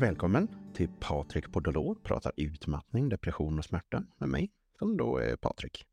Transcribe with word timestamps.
Välkommen 0.00 0.48
till 0.74 0.88
Patrik 1.00 1.52
Podolor 1.52 1.94
pratar 1.94 2.32
utmattning, 2.36 3.08
depression 3.08 3.58
och 3.58 3.64
smärta 3.64 4.04
med 4.18 4.28
mig, 4.28 4.50
som 4.78 4.96
då 4.96 5.18
är 5.18 5.36
Patrik. 5.36 5.84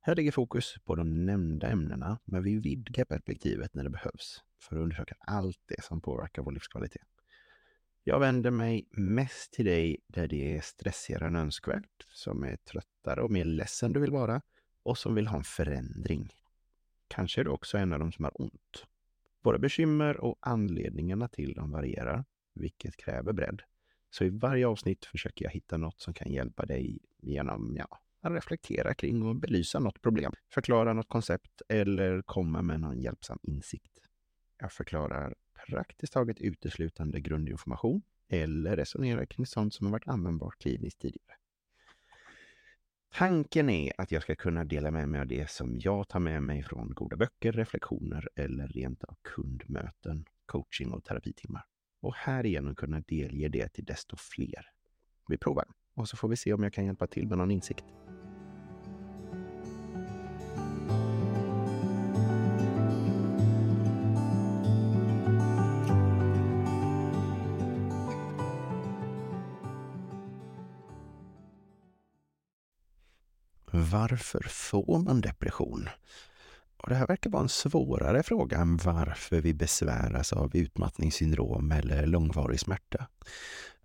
Här 0.00 0.14
ligger 0.14 0.32
fokus 0.32 0.74
på 0.84 0.94
de 0.94 1.26
nämnda 1.26 1.68
ämnena, 1.68 2.18
men 2.24 2.42
vi 2.42 2.58
vidgar 2.58 3.04
perspektivet 3.04 3.74
när 3.74 3.84
det 3.84 3.90
behövs 3.90 4.42
för 4.60 4.76
att 4.76 4.82
undersöka 4.82 5.14
allt 5.20 5.58
det 5.66 5.84
som 5.84 6.00
påverkar 6.00 6.42
vår 6.42 6.52
livskvalitet. 6.52 7.06
Jag 8.04 8.20
vänder 8.20 8.50
mig 8.50 8.88
mest 8.90 9.52
till 9.52 9.64
dig 9.64 9.96
där 10.06 10.28
det 10.28 10.56
är 10.56 10.60
stressigare 10.60 11.26
än 11.26 11.36
önskvärt, 11.36 12.06
som 12.12 12.44
är 12.44 12.56
tröttare 12.56 13.22
och 13.22 13.30
mer 13.30 13.44
ledsen 13.44 13.92
du 13.92 14.00
vill 14.00 14.12
vara 14.12 14.42
och 14.82 14.98
som 14.98 15.14
vill 15.14 15.26
ha 15.26 15.36
en 15.36 15.44
förändring. 15.44 16.32
Kanske 17.08 17.40
är 17.40 17.44
du 17.44 17.50
också 17.50 17.78
en 17.78 17.92
av 17.92 17.98
dem 17.98 18.12
som 18.12 18.24
har 18.24 18.42
ont. 18.42 18.86
Våra 19.42 19.58
bekymmer 19.58 20.20
och 20.20 20.38
anledningarna 20.40 21.28
till 21.28 21.54
dem 21.54 21.70
varierar, 21.70 22.24
vilket 22.56 22.96
kräver 22.96 23.32
bredd. 23.32 23.62
Så 24.10 24.24
i 24.24 24.30
varje 24.30 24.66
avsnitt 24.66 25.04
försöker 25.04 25.44
jag 25.44 25.52
hitta 25.52 25.76
något 25.76 26.00
som 26.00 26.14
kan 26.14 26.32
hjälpa 26.32 26.66
dig 26.66 26.98
genom 27.18 27.76
ja, 27.76 28.00
att 28.20 28.32
reflektera 28.32 28.94
kring 28.94 29.22
och 29.22 29.36
belysa 29.36 29.78
något 29.78 30.02
problem, 30.02 30.32
förklara 30.48 30.92
något 30.92 31.08
koncept 31.08 31.62
eller 31.68 32.22
komma 32.22 32.62
med 32.62 32.80
någon 32.80 33.00
hjälpsam 33.00 33.38
insikt. 33.42 33.98
Jag 34.58 34.72
förklarar 34.72 35.34
praktiskt 35.66 36.12
taget 36.12 36.40
uteslutande 36.40 37.20
grundinformation 37.20 38.02
eller 38.28 38.76
resonerar 38.76 39.26
kring 39.26 39.46
sånt 39.46 39.74
som 39.74 39.86
har 39.86 39.92
varit 39.92 40.08
användbart 40.08 40.58
kliniskt 40.58 41.00
tidigare. 41.00 41.36
Tanken 43.14 43.70
är 43.70 43.92
att 43.98 44.12
jag 44.12 44.22
ska 44.22 44.34
kunna 44.34 44.64
dela 44.64 44.90
med 44.90 45.08
mig 45.08 45.20
av 45.20 45.26
det 45.26 45.50
som 45.50 45.78
jag 45.78 46.08
tar 46.08 46.20
med 46.20 46.42
mig 46.42 46.62
från 46.62 46.94
goda 46.94 47.16
böcker, 47.16 47.52
reflektioner 47.52 48.28
eller 48.34 48.68
rent 48.68 49.04
av 49.04 49.16
kundmöten, 49.22 50.24
coaching 50.46 50.92
och 50.92 51.04
terapitimmar. 51.04 51.64
Och 52.06 52.14
härigenom 52.14 52.74
kunna 52.74 53.00
delge 53.00 53.48
det 53.48 53.68
till 53.68 53.84
desto 53.84 54.16
fler. 54.16 54.70
Vi 55.28 55.38
provar 55.38 55.64
och 55.94 56.08
så 56.08 56.16
får 56.16 56.28
vi 56.28 56.36
se 56.36 56.52
om 56.52 56.62
jag 56.62 56.72
kan 56.72 56.84
hjälpa 56.84 57.06
till 57.06 57.28
med 57.28 57.38
någon 57.38 57.50
insikt. 57.50 57.84
Varför 73.72 74.42
får 74.48 74.98
man 74.98 75.20
depression? 75.20 75.88
Och 76.86 76.90
det 76.90 76.96
här 76.96 77.06
verkar 77.06 77.30
vara 77.30 77.42
en 77.42 77.48
svårare 77.48 78.22
fråga 78.22 78.58
än 78.58 78.76
varför 78.76 79.40
vi 79.40 79.54
besväras 79.54 80.32
av 80.32 80.56
utmattningssyndrom 80.56 81.72
eller 81.72 82.06
långvarig 82.06 82.60
smärta. 82.60 83.06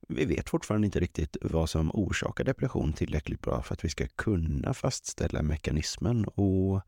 Vi 0.07 0.25
vet 0.25 0.49
fortfarande 0.49 0.85
inte 0.85 0.99
riktigt 0.99 1.38
vad 1.41 1.69
som 1.69 1.91
orsakar 1.94 2.44
depression 2.44 2.94
tillräckligt 2.94 3.41
bra 3.41 3.61
för 3.61 3.73
att 3.73 3.85
vi 3.85 3.89
ska 3.89 4.07
kunna 4.07 4.73
fastställa 4.73 5.41
mekanismen 5.41 6.25
och 6.25 6.81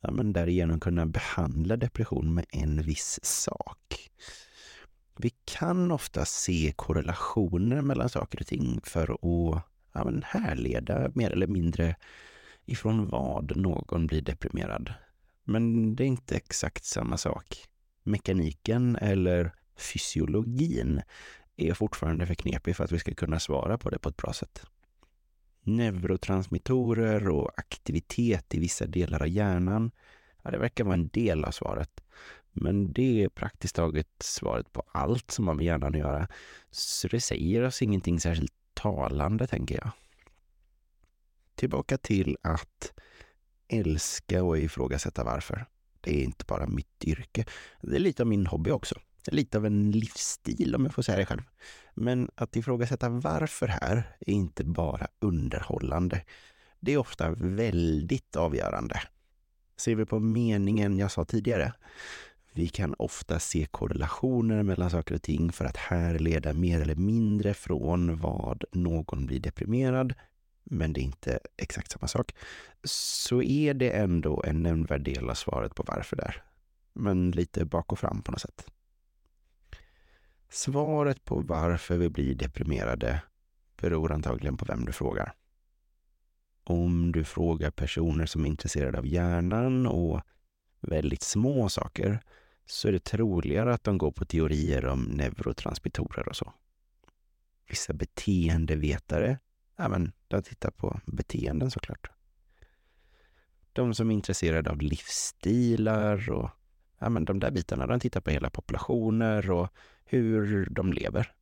ja, 0.00 0.10
men 0.10 0.32
därigenom 0.32 0.80
kunna 0.80 1.06
behandla 1.06 1.76
depression 1.76 2.34
med 2.34 2.44
en 2.52 2.82
viss 2.82 3.20
sak. 3.22 4.10
Vi 5.16 5.30
kan 5.44 5.92
ofta 5.92 6.24
se 6.24 6.72
korrelationer 6.76 7.82
mellan 7.82 8.08
saker 8.08 8.40
och 8.40 8.46
ting 8.46 8.80
för 8.84 9.10
att 9.12 9.64
ja, 9.92 10.04
men 10.04 10.22
härleda 10.26 11.10
mer 11.14 11.30
eller 11.30 11.46
mindre 11.46 11.96
ifrån 12.66 13.08
vad 13.08 13.56
någon 13.56 14.06
blir 14.06 14.22
deprimerad. 14.22 14.94
Men 15.44 15.96
det 15.96 16.04
är 16.04 16.08
inte 16.08 16.36
exakt 16.36 16.84
samma 16.84 17.16
sak. 17.16 17.64
Mekaniken 18.02 18.96
eller 18.96 19.54
fysiologin 19.76 21.02
är 21.56 21.74
fortfarande 21.74 22.26
för 22.26 22.34
knepig 22.34 22.76
för 22.76 22.84
att 22.84 22.92
vi 22.92 22.98
ska 22.98 23.14
kunna 23.14 23.40
svara 23.40 23.78
på 23.78 23.90
det 23.90 23.98
på 23.98 24.08
ett 24.08 24.16
bra 24.16 24.32
sätt. 24.32 24.62
Neurotransmittorer 25.62 27.28
och 27.28 27.50
aktivitet 27.56 28.54
i 28.54 28.58
vissa 28.58 28.86
delar 28.86 29.22
av 29.22 29.28
hjärnan, 29.28 29.90
ja, 30.42 30.50
det 30.50 30.58
verkar 30.58 30.84
vara 30.84 30.94
en 30.94 31.08
del 31.08 31.44
av 31.44 31.50
svaret. 31.50 32.00
Men 32.52 32.92
det 32.92 33.22
är 33.22 33.28
praktiskt 33.28 33.76
taget 33.76 34.08
svaret 34.18 34.72
på 34.72 34.82
allt 34.92 35.30
som 35.30 35.48
har 35.48 35.54
med 35.54 35.66
hjärnan 35.66 35.94
att 35.94 36.00
göra. 36.00 36.28
Så 36.70 37.08
det 37.08 37.20
säger 37.20 37.62
oss 37.62 37.82
ingenting 37.82 38.20
särskilt 38.20 38.54
talande, 38.74 39.46
tänker 39.46 39.74
jag. 39.74 39.90
Tillbaka 41.54 41.98
till 41.98 42.36
att 42.42 42.92
älska 43.70 44.42
och 44.42 44.58
ifrågasätta 44.58 45.24
varför. 45.24 45.66
Det 46.00 46.20
är 46.20 46.24
inte 46.24 46.44
bara 46.44 46.66
mitt 46.66 47.04
yrke. 47.04 47.44
Det 47.82 47.96
är 47.96 48.00
lite 48.00 48.22
av 48.22 48.26
min 48.26 48.46
hobby 48.46 48.70
också. 48.70 48.94
Lite 49.26 49.58
av 49.58 49.66
en 49.66 49.90
livsstil 49.90 50.74
om 50.74 50.84
jag 50.84 50.94
får 50.94 51.02
säga 51.02 51.18
det 51.18 51.26
själv. 51.26 51.42
Men 51.94 52.30
att 52.34 52.56
ifrågasätta 52.56 53.08
varför 53.08 53.66
här 53.66 54.16
är 54.20 54.32
inte 54.32 54.64
bara 54.64 55.06
underhållande. 55.18 56.24
Det 56.80 56.92
är 56.92 56.98
ofta 56.98 57.30
väldigt 57.30 58.36
avgörande. 58.36 59.00
Ser 59.76 59.94
vi 59.94 60.06
på 60.06 60.18
meningen 60.18 60.98
jag 60.98 61.10
sa 61.10 61.24
tidigare. 61.24 61.72
Vi 62.52 62.68
kan 62.68 62.94
ofta 62.98 63.38
se 63.38 63.66
korrelationer 63.70 64.62
mellan 64.62 64.90
saker 64.90 65.14
och 65.14 65.22
ting 65.22 65.52
för 65.52 65.64
att 65.64 65.76
härleda 65.76 66.52
mer 66.52 66.80
eller 66.80 66.94
mindre 66.94 67.54
från 67.54 68.16
vad 68.16 68.64
någon 68.72 69.26
blir 69.26 69.40
deprimerad 69.40 70.14
men 70.64 70.92
det 70.92 71.00
är 71.00 71.02
inte 71.02 71.38
exakt 71.56 71.90
samma 71.90 72.08
sak, 72.08 72.34
så 72.84 73.42
är 73.42 73.74
det 73.74 73.90
ändå 73.90 74.42
en 74.46 74.62
nämnvärd 74.62 75.04
del 75.04 75.30
av 75.30 75.34
svaret 75.34 75.74
på 75.74 75.84
varför 75.86 76.16
där. 76.16 76.42
Men 76.92 77.30
lite 77.30 77.64
bak 77.64 77.92
och 77.92 77.98
fram 77.98 78.22
på 78.22 78.32
något 78.32 78.40
sätt. 78.40 78.66
Svaret 80.48 81.24
på 81.24 81.40
varför 81.40 81.96
vi 81.96 82.08
blir 82.08 82.34
deprimerade 82.34 83.22
beror 83.76 84.12
antagligen 84.12 84.56
på 84.56 84.64
vem 84.64 84.84
du 84.84 84.92
frågar. 84.92 85.32
Om 86.64 87.12
du 87.12 87.24
frågar 87.24 87.70
personer 87.70 88.26
som 88.26 88.44
är 88.44 88.48
intresserade 88.48 88.98
av 88.98 89.06
hjärnan 89.06 89.86
och 89.86 90.20
väldigt 90.80 91.22
små 91.22 91.68
saker 91.68 92.22
så 92.66 92.88
är 92.88 92.92
det 92.92 93.04
troligare 93.04 93.74
att 93.74 93.84
de 93.84 93.98
går 93.98 94.12
på 94.12 94.24
teorier 94.24 94.86
om 94.86 95.02
neurotransmittorer 95.02 96.28
och 96.28 96.36
så. 96.36 96.52
Vissa 97.68 97.92
beteendevetare 97.92 99.38
ja, 99.76 99.88
men, 99.88 100.12
de 100.30 100.42
tittar 100.42 100.70
på 100.70 101.00
beteenden 101.06 101.70
såklart. 101.70 102.10
De 103.72 103.94
som 103.94 104.10
är 104.10 104.14
intresserade 104.14 104.70
av 104.70 104.80
livsstilar 104.80 106.30
och 106.30 106.50
ja, 106.98 107.08
men 107.08 107.24
de 107.24 107.40
där 107.40 107.50
bitarna, 107.50 107.86
de 107.86 108.00
tittar 108.00 108.20
på 108.20 108.30
hela 108.30 108.50
populationer 108.50 109.50
och 109.50 109.68
hur 110.04 110.68
de 110.70 110.92
lever. 110.92 111.32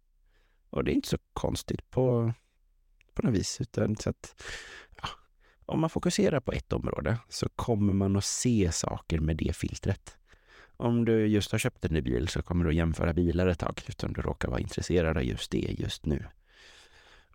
Och 0.71 0.85
det 0.85 0.93
är 0.93 0.95
inte 0.95 1.09
så 1.09 1.19
konstigt 1.33 1.91
på, 1.91 2.33
på 3.15 3.23
något 3.23 3.35
vis, 3.35 3.61
utan 3.61 3.97
så 3.97 4.11
att 4.11 4.43
ja, 5.03 5.09
om 5.67 5.81
man 5.81 5.91
fokuserar 5.91 6.41
på 6.41 6.53
ett 6.53 6.73
område 6.73 7.19
så 7.29 7.49
kommer 7.49 7.93
man 7.93 8.17
att 8.17 8.25
se 8.25 8.73
saker 8.73 9.21
med 9.21 9.37
det 9.37 9.57
filtret. 9.57 10.17
Om 10.77 11.05
du 11.05 11.27
just 11.27 11.53
har 11.53 11.59
köpt 11.59 11.85
en 11.85 11.93
ny 11.93 12.01
bil 12.01 12.29
så 12.29 12.43
kommer 12.43 12.65
du 12.65 12.71
att 12.71 12.77
jämföra 12.77 13.13
bilar 13.13 13.47
ett 13.47 13.59
tag, 13.59 13.83
utan 13.89 14.13
du 14.13 14.23
råkar 14.23 14.49
vara 14.49 14.61
intresserad 14.61 15.17
av 15.17 15.25
just 15.25 15.51
det 15.51 15.75
just 15.79 16.07
nu 16.07 16.25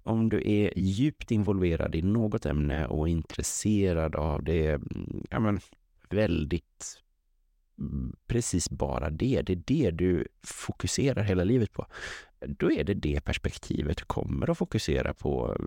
om 0.04 0.30
du 0.30 0.52
är 0.52 0.74
djupt 0.76 1.32
involverad 1.32 1.96
i 1.96 2.02
något 2.02 2.46
ämne 2.46 2.88
och 2.88 3.10
intresserad 3.10 4.16
av 4.16 4.44
det, 4.44 4.68
mm, 4.68 5.24
ja 5.30 5.40
men 5.40 5.60
väldigt 6.10 7.02
mm, 7.80 8.16
precis 8.28 8.70
bara 8.70 9.10
det, 9.10 9.42
det 9.42 9.54
är 9.54 9.64
det 9.66 9.92
du 9.92 10.28
fokuserar 10.44 11.24
hela 11.24 11.44
livet 11.44 11.74
på. 11.74 11.86
Då 12.48 12.72
är 12.72 12.84
det 12.84 12.94
det 12.94 13.22
perspektivet 13.22 13.98
du 13.98 14.06
kommer 14.06 14.50
att 14.50 14.58
fokusera 14.58 15.14
på. 15.14 15.58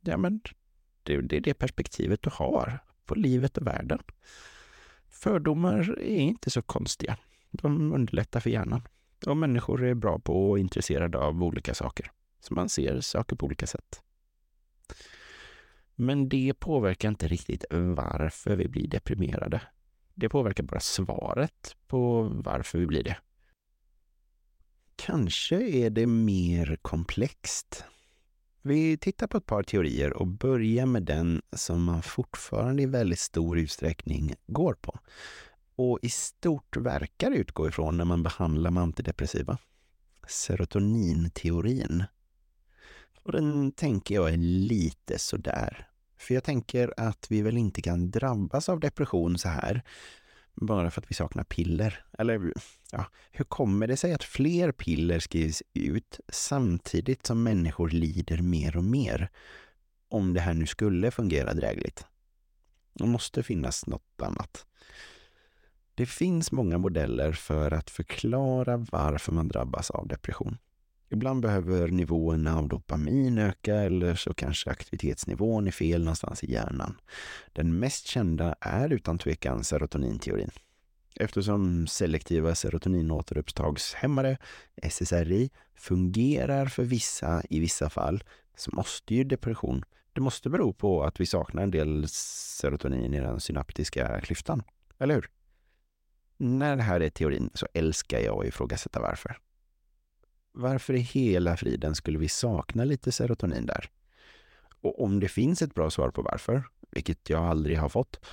Ja 0.00 0.16
men 0.16 0.40
det, 1.02 1.20
det 1.20 1.36
är 1.36 1.40
det 1.40 1.54
perspektivet 1.54 2.22
du 2.22 2.30
har 2.32 2.78
på 3.06 3.14
livet 3.14 3.58
och 3.58 3.66
världen. 3.66 3.98
Fördomar 5.10 5.98
är 5.98 6.18
inte 6.18 6.50
så 6.50 6.62
konstiga. 6.62 7.16
De 7.50 7.92
underlättar 7.92 8.40
för 8.40 8.50
hjärnan. 8.50 8.82
Och 9.26 9.36
människor 9.36 9.84
är 9.84 9.94
bra 9.94 10.18
på 10.18 10.50
och 10.50 10.58
intresserade 10.58 11.18
av 11.18 11.42
olika 11.42 11.74
saker. 11.74 12.10
Så 12.42 12.54
man 12.54 12.68
ser 12.68 13.00
saker 13.00 13.36
på 13.36 13.46
olika 13.46 13.66
sätt. 13.66 14.02
Men 15.94 16.28
det 16.28 16.54
påverkar 16.58 17.08
inte 17.08 17.28
riktigt 17.28 17.64
varför 17.70 18.56
vi 18.56 18.68
blir 18.68 18.88
deprimerade. 18.88 19.62
Det 20.14 20.28
påverkar 20.28 20.62
bara 20.62 20.80
svaret 20.80 21.76
på 21.86 22.22
varför 22.44 22.78
vi 22.78 22.86
blir 22.86 23.04
det. 23.04 23.16
Kanske 24.96 25.56
är 25.56 25.90
det 25.90 26.06
mer 26.06 26.78
komplext. 26.82 27.84
Vi 28.62 28.96
tittar 28.96 29.26
på 29.26 29.36
ett 29.36 29.46
par 29.46 29.62
teorier 29.62 30.12
och 30.12 30.26
börjar 30.26 30.86
med 30.86 31.02
den 31.02 31.42
som 31.52 31.84
man 31.84 32.02
fortfarande 32.02 32.82
i 32.82 32.86
väldigt 32.86 33.18
stor 33.18 33.58
utsträckning 33.58 34.34
går 34.46 34.74
på 34.74 34.98
och 35.76 35.98
i 36.02 36.08
stort 36.08 36.76
verkar 36.76 37.30
utgå 37.30 37.68
ifrån 37.68 37.96
när 37.96 38.04
man 38.04 38.22
behandlar 38.22 38.70
med 38.70 38.82
antidepressiva. 38.82 39.58
Serotoninteorin. 40.28 42.04
Och 43.22 43.32
den 43.32 43.72
tänker 43.72 44.14
jag 44.14 44.32
är 44.32 44.36
lite 44.36 45.18
sådär. 45.18 45.88
För 46.16 46.34
jag 46.34 46.44
tänker 46.44 46.94
att 46.96 47.26
vi 47.30 47.42
väl 47.42 47.56
inte 47.56 47.82
kan 47.82 48.10
drabbas 48.10 48.68
av 48.68 48.80
depression 48.80 49.38
så 49.38 49.48
här. 49.48 49.82
bara 50.54 50.90
för 50.90 51.00
att 51.00 51.10
vi 51.10 51.14
saknar 51.14 51.44
piller? 51.44 52.04
Eller 52.18 52.52
ja, 52.92 53.06
hur 53.30 53.44
kommer 53.44 53.86
det 53.86 53.96
sig 53.96 54.12
att 54.14 54.24
fler 54.24 54.72
piller 54.72 55.18
skrivs 55.18 55.62
ut 55.74 56.20
samtidigt 56.28 57.26
som 57.26 57.42
människor 57.42 57.88
lider 57.88 58.42
mer 58.42 58.76
och 58.76 58.84
mer? 58.84 59.30
Om 60.08 60.34
det 60.34 60.40
här 60.40 60.54
nu 60.54 60.66
skulle 60.66 61.10
fungera 61.10 61.54
drägligt. 61.54 62.06
Det 62.92 63.06
måste 63.06 63.42
finnas 63.42 63.86
något 63.86 64.22
annat. 64.22 64.66
Det 65.94 66.06
finns 66.06 66.52
många 66.52 66.78
modeller 66.78 67.32
för 67.32 67.70
att 67.70 67.90
förklara 67.90 68.76
varför 68.76 69.32
man 69.32 69.48
drabbas 69.48 69.90
av 69.90 70.08
depression. 70.08 70.58
Ibland 71.12 71.42
behöver 71.42 71.88
nivåerna 71.88 72.58
av 72.58 72.68
dopamin 72.68 73.38
öka 73.38 73.74
eller 73.74 74.14
så 74.14 74.34
kanske 74.34 74.70
aktivitetsnivån 74.70 75.66
är 75.66 75.70
fel 75.70 76.04
någonstans 76.04 76.44
i 76.44 76.52
hjärnan. 76.52 77.00
Den 77.52 77.78
mest 77.78 78.06
kända 78.06 78.54
är 78.60 78.92
utan 78.92 79.18
tvekan 79.18 79.64
serotoninteorin. 79.64 80.50
Eftersom 81.14 81.86
selektiva 81.86 82.54
serotoninåterupptagshämmare, 82.54 84.38
SSRI, 84.82 85.50
fungerar 85.74 86.66
för 86.66 86.84
vissa 86.84 87.42
i 87.50 87.60
vissa 87.60 87.90
fall 87.90 88.24
så 88.56 88.70
måste 88.74 89.14
ju 89.14 89.24
depression, 89.24 89.84
det 90.12 90.20
måste 90.20 90.50
bero 90.50 90.72
på 90.72 91.02
att 91.02 91.20
vi 91.20 91.26
saknar 91.26 91.62
en 91.62 91.70
del 91.70 92.08
serotonin 92.08 93.14
i 93.14 93.20
den 93.20 93.40
synaptiska 93.40 94.20
klyftan. 94.20 94.62
Eller 94.98 95.14
hur? 95.14 95.30
När 96.36 96.76
det 96.76 96.82
här 96.82 97.00
är 97.00 97.10
teorin 97.10 97.50
så 97.54 97.66
älskar 97.74 98.18
jag 98.18 98.40
att 98.40 98.48
ifrågasätta 98.48 99.00
varför. 99.00 99.36
Varför 100.52 100.94
i 100.94 101.00
hela 101.00 101.56
friden 101.56 101.94
skulle 101.94 102.18
vi 102.18 102.28
sakna 102.28 102.84
lite 102.84 103.12
serotonin 103.12 103.66
där? 103.66 103.90
Och 104.80 105.02
om 105.04 105.20
det 105.20 105.28
finns 105.28 105.62
ett 105.62 105.74
bra 105.74 105.90
svar 105.90 106.10
på 106.10 106.22
varför, 106.22 106.64
vilket 106.90 107.30
jag 107.30 107.44
aldrig 107.44 107.78
har 107.78 107.88
fått, 107.88 108.24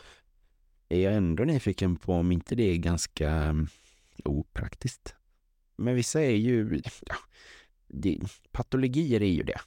är 0.89 0.99
jag 0.99 1.13
ändå 1.13 1.43
nyfiken 1.43 1.95
på 1.95 2.13
om 2.13 2.31
inte 2.31 2.55
det 2.55 2.63
är 2.63 2.77
ganska 2.77 3.29
mm, 3.29 3.67
opraktiskt. 4.25 5.15
Men 5.75 5.95
vissa 5.95 6.21
är 6.21 6.35
ju, 6.35 6.81
ja, 7.05 7.15
det, 7.87 8.19
patologier 8.51 9.21
är 9.21 9.31
ju 9.31 9.43
det. 9.43 9.59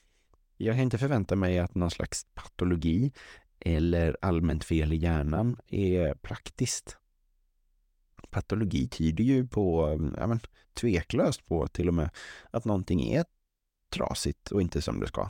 Jag 0.56 0.74
kan 0.74 0.82
inte 0.82 0.98
förvänta 0.98 1.36
mig 1.36 1.58
att 1.58 1.74
någon 1.74 1.90
slags 1.90 2.26
patologi 2.34 3.12
eller 3.60 4.16
allmänt 4.20 4.64
fel 4.64 4.92
i 4.92 4.96
hjärnan 4.96 5.56
är 5.68 6.14
praktiskt 6.14 6.96
patologi 8.32 8.88
tyder 8.88 9.24
ju 9.24 9.46
på, 9.46 9.86
mm, 9.86 10.14
ja 10.18 10.26
men, 10.26 10.40
tveklöst 10.74 11.46
på 11.46 11.66
till 11.66 11.88
och 11.88 11.94
med 11.94 12.10
att 12.50 12.64
någonting 12.64 13.12
är 13.12 13.24
trasigt 13.90 14.52
och 14.52 14.62
inte 14.62 14.82
som 14.82 15.00
det 15.00 15.06
ska. 15.06 15.28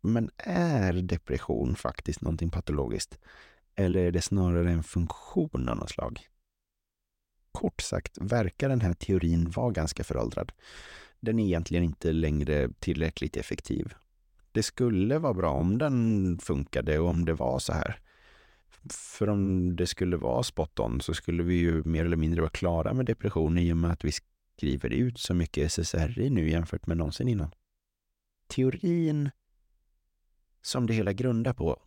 Men 0.00 0.30
är 0.36 0.92
depression 0.92 1.76
faktiskt 1.76 2.20
någonting 2.20 2.50
patologiskt? 2.50 3.18
Eller 3.74 4.00
är 4.00 4.10
det 4.10 4.22
snarare 4.22 4.70
en 4.70 4.82
funktion 4.82 5.68
av 5.68 5.76
något 5.76 5.90
slag? 5.90 6.20
Kort 7.52 7.80
sagt 7.80 8.18
verkar 8.20 8.68
den 8.68 8.80
här 8.80 8.92
teorin 8.92 9.50
vara 9.50 9.70
ganska 9.70 10.04
föråldrad. 10.04 10.52
Den 11.20 11.38
är 11.38 11.44
egentligen 11.44 11.84
inte 11.84 12.12
längre 12.12 12.68
tillräckligt 12.78 13.36
effektiv. 13.36 13.94
Det 14.52 14.62
skulle 14.62 15.18
vara 15.18 15.34
bra 15.34 15.50
om 15.50 15.78
den 15.78 16.38
funkade 16.38 16.98
och 16.98 17.08
om 17.08 17.24
det 17.24 17.34
var 17.34 17.58
så 17.58 17.72
här. 17.72 18.00
För 18.92 19.28
om 19.28 19.76
det 19.76 19.86
skulle 19.86 20.16
vara 20.16 20.42
spot 20.42 20.80
on 20.80 21.00
så 21.00 21.14
skulle 21.14 21.42
vi 21.42 21.54
ju 21.54 21.84
mer 21.84 22.04
eller 22.04 22.16
mindre 22.16 22.40
vara 22.40 22.50
klara 22.50 22.94
med 22.94 23.06
depression 23.06 23.58
i 23.58 23.72
och 23.72 23.76
med 23.76 23.92
att 23.92 24.04
vi 24.04 24.12
skriver 24.56 24.90
ut 24.90 25.18
så 25.18 25.34
mycket 25.34 25.72
SSRI 25.72 26.30
nu 26.30 26.50
jämfört 26.50 26.86
med 26.86 26.96
någonsin 26.96 27.28
innan. 27.28 27.50
Teorin 28.48 29.30
som 30.62 30.86
det 30.86 30.94
hela 30.94 31.12
grundar 31.12 31.52
på, 31.52 31.82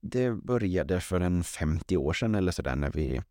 det 0.00 0.32
började 0.32 1.00
för 1.00 1.20
en 1.20 1.44
50 1.44 1.96
år 1.96 2.12
sedan 2.12 2.34
eller 2.34 2.52
sådär 2.52 2.76
när 2.76 2.90
vi, 2.90 3.22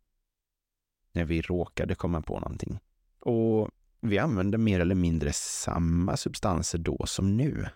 när 1.12 1.24
vi 1.24 1.42
råkade 1.42 1.94
komma 1.94 2.22
på 2.22 2.40
någonting. 2.40 2.78
Och 3.20 3.70
vi 4.00 4.18
använde 4.18 4.58
mer 4.58 4.80
eller 4.80 4.94
mindre 4.94 5.32
samma 5.32 6.16
substanser 6.16 6.78
då 6.78 7.06
som 7.06 7.36
nu, 7.36 7.66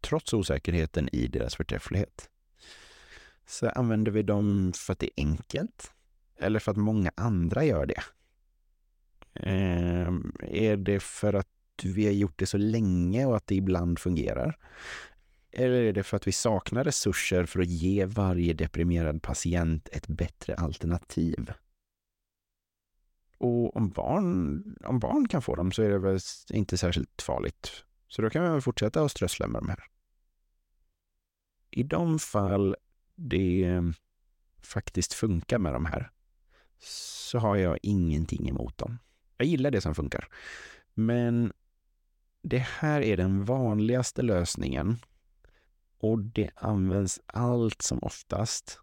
trots 0.00 0.34
osäkerheten 0.34 1.08
i 1.12 1.26
deras 1.26 1.56
förträfflighet. 1.56 2.30
Så 3.48 3.68
använder 3.68 4.12
vi 4.12 4.22
dem 4.22 4.72
för 4.76 4.92
att 4.92 4.98
det 4.98 5.06
är 5.06 5.24
enkelt 5.24 5.92
eller 6.36 6.58
för 6.58 6.70
att 6.70 6.76
många 6.76 7.10
andra 7.16 7.64
gör 7.64 7.86
det? 7.86 8.02
Eh, 9.34 10.08
är 10.40 10.76
det 10.76 11.02
för 11.02 11.34
att 11.34 11.48
vi 11.82 12.04
har 12.04 12.12
gjort 12.12 12.38
det 12.38 12.46
så 12.46 12.58
länge 12.58 13.26
och 13.26 13.36
att 13.36 13.46
det 13.46 13.54
ibland 13.54 13.98
fungerar? 13.98 14.58
Eller 15.50 15.82
är 15.82 15.92
det 15.92 16.02
för 16.02 16.16
att 16.16 16.26
vi 16.26 16.32
saknar 16.32 16.84
resurser 16.84 17.46
för 17.46 17.60
att 17.60 17.68
ge 17.68 18.04
varje 18.04 18.54
deprimerad 18.54 19.22
patient 19.22 19.88
ett 19.92 20.08
bättre 20.08 20.54
alternativ? 20.54 21.52
Och 23.38 23.76
om 23.76 23.90
barn, 23.90 24.62
om 24.84 24.98
barn 24.98 25.28
kan 25.28 25.42
få 25.42 25.54
dem 25.54 25.72
så 25.72 25.82
är 25.82 25.88
det 25.88 25.98
väl 25.98 26.18
inte 26.50 26.78
särskilt 26.78 27.22
farligt. 27.22 27.84
Så 28.08 28.22
då 28.22 28.30
kan 28.30 28.42
vi 28.42 28.50
väl 28.50 28.60
fortsätta 28.60 29.02
att 29.02 29.10
strössla 29.10 29.46
med 29.46 29.62
de 29.62 29.68
här. 29.68 29.84
I 31.70 31.82
de 31.82 32.18
fall 32.18 32.76
det 33.18 33.64
eh, 33.64 33.82
faktiskt 34.62 35.14
funkar 35.14 35.58
med 35.58 35.72
de 35.72 35.86
här 35.86 36.10
så 36.80 37.38
har 37.38 37.56
jag 37.56 37.78
ingenting 37.82 38.48
emot 38.48 38.78
dem. 38.78 38.98
Jag 39.36 39.46
gillar 39.46 39.70
det 39.70 39.80
som 39.80 39.94
funkar. 39.94 40.28
Men 40.94 41.52
det 42.42 42.58
här 42.58 43.00
är 43.00 43.16
den 43.16 43.44
vanligaste 43.44 44.22
lösningen 44.22 44.96
och 45.98 46.18
det 46.18 46.50
används 46.54 47.20
allt 47.26 47.82
som 47.82 47.98
oftast. 47.98 48.80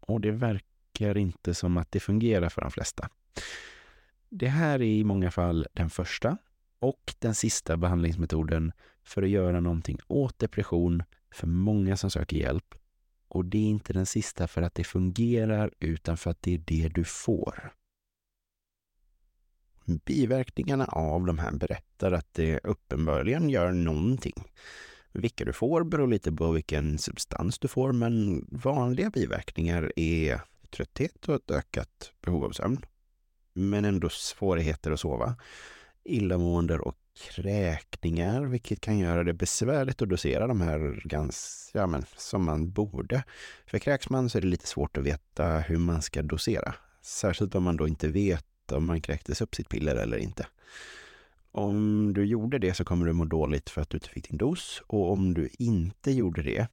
Och 0.00 0.20
det 0.20 0.30
verkar 0.30 1.16
inte 1.16 1.54
som 1.54 1.76
att 1.76 1.92
det 1.92 2.00
fungerar 2.00 2.48
för 2.48 2.60
de 2.60 2.70
flesta. 2.70 3.08
Det 4.28 4.48
här 4.48 4.74
är 4.74 4.82
i 4.82 5.04
många 5.04 5.30
fall 5.30 5.66
den 5.72 5.90
första 5.90 6.36
och 6.78 7.14
den 7.18 7.34
sista 7.34 7.76
behandlingsmetoden 7.76 8.72
för 9.02 9.22
att 9.22 9.28
göra 9.28 9.60
någonting 9.60 9.98
åt 10.06 10.38
depression 10.38 11.02
för 11.30 11.46
många 11.46 11.96
som 11.96 12.10
söker 12.10 12.36
hjälp 12.36 12.74
och 13.32 13.44
det 13.44 13.58
är 13.58 13.68
inte 13.68 13.92
den 13.92 14.06
sista 14.06 14.48
för 14.48 14.62
att 14.62 14.74
det 14.74 14.84
fungerar, 14.84 15.72
utan 15.80 16.16
för 16.16 16.30
att 16.30 16.42
det 16.42 16.54
är 16.54 16.58
det 16.58 16.88
du 16.88 17.04
får. 17.04 17.72
Biverkningarna 19.84 20.84
av 20.84 21.26
de 21.26 21.38
här 21.38 21.52
berättar 21.52 22.12
att 22.12 22.34
det 22.34 22.60
uppenbarligen 22.64 23.50
gör 23.50 23.72
någonting. 23.72 24.52
Vilka 25.12 25.44
du 25.44 25.52
får 25.52 25.84
beror 25.84 26.08
lite 26.08 26.32
på 26.32 26.52
vilken 26.52 26.98
substans 26.98 27.58
du 27.58 27.68
får, 27.68 27.92
men 27.92 28.46
vanliga 28.50 29.10
biverkningar 29.10 29.92
är 29.96 30.40
trötthet 30.70 31.28
och 31.28 31.34
ett 31.34 31.50
ökat 31.50 32.12
behov 32.20 32.44
av 32.44 32.50
sömn. 32.50 32.84
Men 33.52 33.84
ändå 33.84 34.08
svårigheter 34.08 34.90
att 34.90 35.00
sova, 35.00 35.36
illamående 36.04 36.78
och 36.78 36.98
kräkningar, 37.14 38.42
vilket 38.42 38.80
kan 38.80 38.98
göra 38.98 39.24
det 39.24 39.32
besvärligt 39.32 40.02
att 40.02 40.08
dosera 40.08 40.46
de 40.46 40.60
här 40.60 41.02
ganska, 41.04 41.78
ja, 41.78 41.86
men, 41.86 42.04
som 42.16 42.44
man 42.44 42.70
borde. 42.70 43.24
För 43.66 43.78
kräks 43.78 44.10
man 44.10 44.30
så 44.30 44.38
är 44.38 44.42
det 44.42 44.48
lite 44.48 44.66
svårt 44.66 44.96
att 44.96 45.04
veta 45.04 45.58
hur 45.58 45.78
man 45.78 46.02
ska 46.02 46.22
dosera. 46.22 46.74
Särskilt 47.02 47.54
om 47.54 47.62
man 47.62 47.76
då 47.76 47.88
inte 47.88 48.08
vet 48.08 48.46
om 48.72 48.86
man 48.86 49.00
kräktes 49.00 49.40
upp 49.40 49.54
sitt 49.54 49.68
piller 49.68 49.96
eller 49.96 50.16
inte. 50.16 50.46
Om 51.52 52.12
du 52.14 52.24
gjorde 52.24 52.58
det 52.58 52.74
så 52.74 52.84
kommer 52.84 53.06
du 53.06 53.12
må 53.12 53.24
dåligt 53.24 53.70
för 53.70 53.80
att 53.80 53.90
du 53.90 53.96
inte 53.96 54.08
fick 54.08 54.28
din 54.28 54.38
dos 54.38 54.82
och 54.86 55.12
om 55.12 55.34
du 55.34 55.48
inte 55.58 56.10
gjorde 56.10 56.42
det 56.42 56.66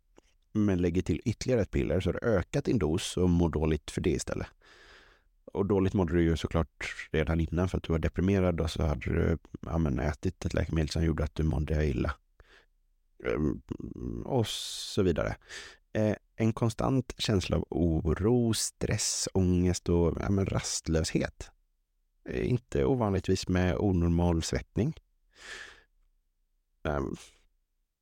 men 0.51 0.81
lägger 0.81 1.01
till 1.01 1.21
ytterligare 1.25 1.61
ett 1.61 1.71
piller 1.71 1.99
så 1.99 2.09
har 2.09 2.13
du 2.13 2.27
ökat 2.27 2.65
din 2.65 2.79
dos 2.79 3.17
och 3.17 3.29
mår 3.29 3.49
dåligt 3.49 3.91
för 3.91 4.01
det 4.01 4.09
istället. 4.09 4.47
Och 5.53 5.65
dåligt 5.65 5.93
mådde 5.93 6.13
du 6.13 6.23
ju 6.23 6.37
såklart 6.37 6.95
redan 7.11 7.39
innan 7.39 7.69
för 7.69 7.77
att 7.77 7.83
du 7.83 7.93
var 7.93 7.99
deprimerad 7.99 8.61
och 8.61 8.71
så 8.71 8.83
hade 8.83 9.13
du 9.13 9.37
ja, 9.61 9.77
men, 9.77 9.99
ätit 9.99 10.45
ett 10.45 10.53
läkemedel 10.53 10.89
som 10.89 11.03
gjorde 11.03 11.23
att 11.23 11.35
du 11.35 11.43
mådde 11.43 11.85
illa. 11.85 12.13
Ehm, 13.25 13.61
och 14.25 14.47
så 14.47 15.03
vidare. 15.03 15.35
Eh, 15.93 16.15
en 16.35 16.53
konstant 16.53 17.13
känsla 17.17 17.57
av 17.57 17.65
oro, 17.69 18.53
stress, 18.53 19.27
ångest 19.33 19.89
och 19.89 20.17
ja, 20.19 20.29
men, 20.29 20.45
rastlöshet. 20.45 21.51
Eh, 22.29 22.49
inte 22.49 22.85
ovanligtvis 22.85 23.47
med 23.47 23.75
onormal 23.75 24.43
svettning. 24.43 24.93
Ehm, 26.83 27.15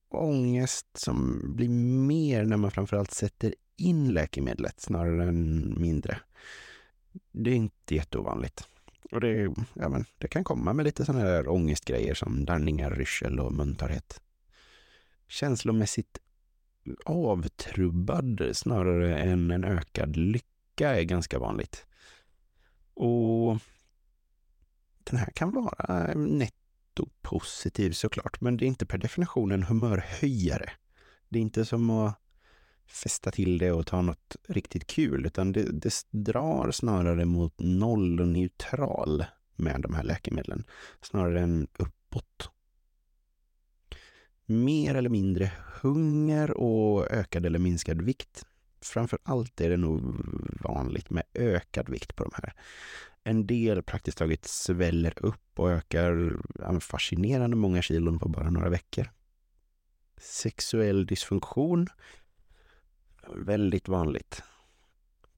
ångest 0.09 0.87
som 0.93 1.41
blir 1.55 1.69
mer 1.69 2.45
när 2.45 2.57
man 2.57 2.71
framförallt 2.71 3.11
sätter 3.11 3.55
in 3.77 4.13
läkemedlet 4.13 4.81
snarare 4.81 5.23
än 5.23 5.75
mindre 5.81 6.19
det 7.31 7.51
är 7.51 7.55
inte 7.55 7.95
jätteovanligt. 7.95 8.67
Och 9.11 9.21
det, 9.21 9.53
ja, 9.73 9.89
men, 9.89 10.05
det 10.17 10.27
kan 10.27 10.43
komma 10.43 10.73
med 10.73 10.85
lite 10.85 11.05
sådana 11.05 11.23
här 11.23 11.49
ångestgrejer 11.49 12.13
som 12.13 12.45
darrningar, 12.45 13.01
yrsel 13.01 13.39
och 13.39 13.53
muntorrhet. 13.53 14.21
Känslomässigt 15.27 16.19
avtrubbad 17.05 18.41
snarare 18.53 19.17
än 19.17 19.51
en 19.51 19.63
ökad 19.63 20.15
lycka 20.15 20.95
är 20.95 21.03
ganska 21.03 21.39
vanligt. 21.39 21.85
Och 22.93 23.57
den 25.03 25.19
här 25.19 25.31
kan 25.35 25.51
vara 25.51 26.13
netto 26.13 27.09
positiv 27.21 27.91
såklart, 27.91 28.41
men 28.41 28.57
det 28.57 28.65
är 28.65 28.67
inte 28.67 28.85
per 28.85 28.97
definition 28.97 29.51
en 29.51 29.63
humörhöjare. 29.63 30.71
Det 31.29 31.39
är 31.39 31.41
inte 31.41 31.65
som 31.65 31.89
att 31.89 32.19
fästa 32.87 33.31
till 33.31 33.57
det 33.57 33.71
och 33.71 33.87
ta 33.87 34.01
något 34.01 34.35
riktigt 34.47 34.87
kul, 34.87 35.25
utan 35.25 35.51
det, 35.51 35.81
det 35.81 36.05
drar 36.11 36.71
snarare 36.71 37.25
mot 37.25 37.53
noll 37.57 38.21
och 38.21 38.27
neutral 38.27 39.25
med 39.55 39.81
de 39.81 39.93
här 39.93 40.03
läkemedlen, 40.03 40.63
snarare 41.01 41.41
än 41.41 41.67
uppåt. 41.77 42.51
Mer 44.45 44.95
eller 44.95 45.09
mindre 45.09 45.51
hunger 45.81 46.51
och 46.51 47.11
ökad 47.11 47.45
eller 47.45 47.59
minskad 47.59 48.01
vikt. 48.01 48.45
Framför 48.81 49.19
allt 49.23 49.61
är 49.61 49.69
det 49.69 49.77
nog 49.77 50.01
vanligt 50.61 51.09
med 51.09 51.23
ökad 51.33 51.89
vikt 51.89 52.15
på 52.15 52.23
de 52.23 52.31
här. 52.33 52.53
En 53.23 53.47
del 53.47 53.83
praktiskt 53.83 54.17
taget 54.17 54.45
sväller 54.45 55.13
upp 55.25 55.59
och 55.59 55.71
ökar 55.71 56.33
fascinerande 56.79 57.55
många 57.55 57.81
kilon 57.81 58.19
på 58.19 58.29
bara 58.29 58.49
några 58.49 58.69
veckor. 58.69 59.09
Sexuell 60.17 61.05
dysfunktion. 61.05 61.87
Väldigt 63.35 63.87
vanligt. 63.87 64.43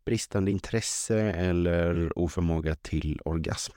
Bristande 0.06 0.52
intresse 0.52 1.20
eller 1.20 2.20
oförmåga 2.20 2.76
till 2.76 3.22
orgasm. 3.26 3.74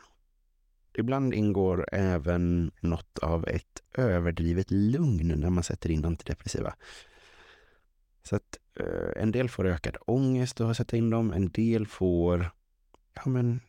Ibland 0.95 1.35
ingår 1.35 1.87
även 1.92 2.71
något 2.81 3.19
av 3.19 3.49
ett 3.49 3.83
överdrivet 3.95 4.71
lugn 4.71 5.40
när 5.40 5.50
man 5.50 5.62
sätter 5.62 5.90
in 5.90 6.04
antidepressiva. 6.04 6.75
Så 8.23 8.37
att 8.37 8.59
eh, 8.81 9.23
en 9.23 9.33
del 9.33 9.49
får 9.49 9.66
ökad 9.66 9.97
ångest 10.00 10.61
av 10.61 10.71
att 10.71 10.76
sätta 10.76 10.97
in 10.97 11.11
dem. 11.11 11.33
En 11.33 11.49
del 11.49 11.87
får, 11.87 12.50
ja 13.14 13.23
men, 13.26 13.61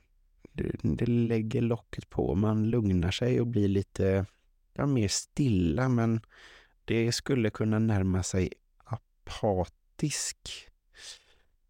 det, 0.51 0.71
det 0.81 1.05
lägger 1.05 1.61
locket 1.61 2.09
på. 2.09 2.35
Man 2.35 2.69
lugnar 2.69 3.11
sig 3.11 3.41
och 3.41 3.47
blir 3.47 3.67
lite, 3.67 4.25
ja 4.73 4.85
mer 4.85 5.07
stilla, 5.07 5.89
men 5.89 6.21
det 6.85 7.11
skulle 7.11 7.49
kunna 7.49 7.79
närma 7.79 8.23
sig 8.23 8.53
apatisk. 10.03 10.69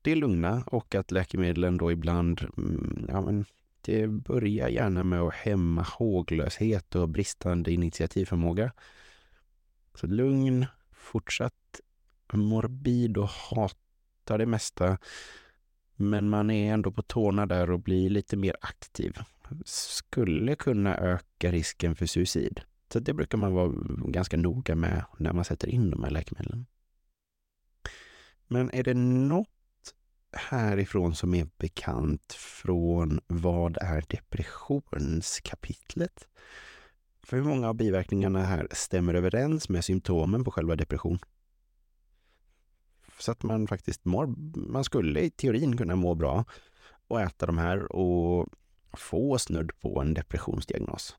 Det 0.02 0.12
är 0.12 0.16
lugna 0.16 0.63
och 0.68 0.96
att 0.96 1.12
läkemedlen 1.12 1.78
då 1.78 1.92
ibland, 1.92 2.42
mm, 2.58 3.06
ja 3.10 3.22
men, 3.22 3.46
det 3.82 4.08
börjar 4.08 4.70
gärna 4.70 5.04
med 5.04 5.22
att 5.22 5.34
hämma 5.34 5.82
håglöshet 5.82 6.96
och 6.96 7.10
bristande 7.10 7.72
initiativförmåga. 7.72 8.72
Så 9.96 10.08
lugn, 10.08 10.66
fortsatt 10.92 11.82
morbid 12.34 13.18
och 13.18 13.30
hatar 13.30 14.38
det 14.38 14.46
mesta. 14.46 14.98
Men 15.96 16.30
man 16.30 16.50
är 16.50 16.74
ändå 16.74 16.92
på 16.92 17.02
tårna 17.02 17.46
där 17.46 17.72
och 17.72 17.80
blir 17.80 18.10
lite 18.10 18.38
mer 18.38 18.56
aktiv. 18.62 19.13
Skulle 19.66 20.56
kunna 20.56 20.98
öka 20.98 21.52
risken 21.52 21.96
för 21.96 22.06
suicid. 22.06 22.62
Så 22.94 23.00
det 23.00 23.13
brukar 23.13 23.38
man 23.38 23.54
vara 23.54 23.72
ganska 24.08 24.38
noga 24.38 24.75
med 24.75 25.06
när 25.18 25.34
man 25.34 25.46
sätter 25.46 25.68
in 25.68 25.90
de 25.90 26.04
här 26.04 26.12
läkemedlen. 26.12 26.66
Men 28.53 28.69
är 28.74 28.83
det 28.83 28.93
något 28.93 29.48
härifrån 30.31 31.15
som 31.15 31.33
är 31.33 31.48
bekant 31.57 32.33
från 32.33 33.19
Vad 33.27 33.77
är 33.77 34.03
depressionskapitlet? 34.10 36.27
För 37.24 37.38
hur 37.38 37.43
många 37.43 37.69
av 37.69 37.75
biverkningarna 37.75 38.43
här 38.43 38.67
stämmer 38.72 39.13
överens 39.13 39.69
med 39.69 39.86
symptomen 39.86 40.43
på 40.43 40.51
själva 40.51 40.75
depression? 40.75 41.19
Så 43.19 43.31
att 43.31 43.43
man 43.43 43.67
faktiskt 43.67 44.05
mår, 44.05 44.27
man 44.69 44.83
skulle 44.83 45.22
i 45.22 45.29
teorin 45.29 45.77
kunna 45.77 45.95
må 45.95 46.15
bra 46.15 46.45
och 47.07 47.22
äta 47.22 47.45
de 47.45 47.57
här 47.57 47.95
och 47.95 48.50
få 48.93 49.38
snudd 49.38 49.79
på 49.79 50.01
en 50.01 50.13
depressionsdiagnos. 50.13 51.17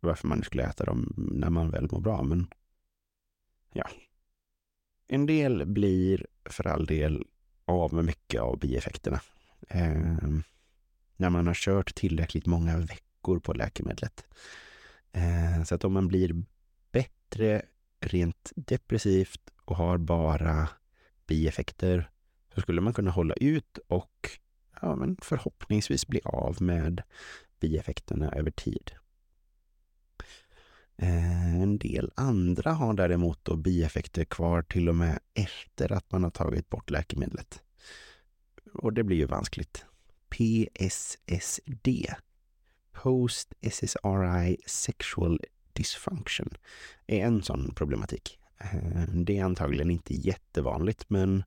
Varför 0.00 0.28
man 0.28 0.42
skulle 0.42 0.62
äta 0.62 0.84
dem 0.84 1.14
när 1.16 1.50
man 1.50 1.70
väl 1.70 1.88
mår 1.90 2.00
bra, 2.00 2.22
men 2.22 2.46
ja. 3.72 3.88
En 5.08 5.26
del 5.26 5.66
blir 5.66 6.26
för 6.44 6.66
all 6.66 6.86
del 6.86 7.24
av 7.64 7.94
med 7.94 8.04
mycket 8.04 8.40
av 8.40 8.58
bieffekterna. 8.58 9.20
Eh, 9.68 10.28
när 11.16 11.30
man 11.30 11.46
har 11.46 11.54
kört 11.54 11.94
tillräckligt 11.94 12.46
många 12.46 12.78
veckor 12.78 13.38
på 13.38 13.52
läkemedlet. 13.52 14.24
Eh, 15.12 15.64
så 15.64 15.74
att 15.74 15.84
om 15.84 15.92
man 15.92 16.08
blir 16.08 16.44
bättre 16.92 17.62
rent 18.00 18.52
depressivt 18.56 19.50
och 19.64 19.76
har 19.76 19.98
bara 19.98 20.68
bieffekter 21.26 22.10
så 22.54 22.60
skulle 22.60 22.80
man 22.80 22.92
kunna 22.92 23.10
hålla 23.10 23.34
ut 23.34 23.78
och 23.88 24.30
ja, 24.80 24.96
men 24.96 25.16
förhoppningsvis 25.22 26.06
bli 26.06 26.20
av 26.24 26.62
med 26.62 27.02
bieffekterna 27.60 28.32
över 28.32 28.50
tid. 28.50 28.90
Eh, 30.96 31.62
en 31.62 31.78
del 31.78 32.10
andra 32.14 32.72
har 32.72 32.94
däremot 32.94 33.44
då 33.44 33.56
bieffekter 33.56 34.24
kvar 34.24 34.62
till 34.62 34.88
och 34.88 34.94
med 34.94 35.18
efter 35.34 35.92
att 35.92 36.12
man 36.12 36.22
har 36.22 36.30
tagit 36.30 36.70
bort 36.70 36.90
läkemedlet. 36.90 37.62
Och 38.72 38.92
det 38.92 39.04
blir 39.04 39.16
ju 39.16 39.26
vanskligt. 39.26 39.84
PSSD, 40.28 41.88
Post 42.92 43.54
SSRI 43.60 44.56
Sexual 44.66 45.40
Dysfunction, 45.72 46.48
är 47.06 47.26
en 47.26 47.42
sån 47.42 47.74
problematik. 47.74 48.38
Eh, 48.58 49.02
det 49.14 49.38
är 49.38 49.44
antagligen 49.44 49.90
inte 49.90 50.14
jättevanligt, 50.14 51.10
men 51.10 51.44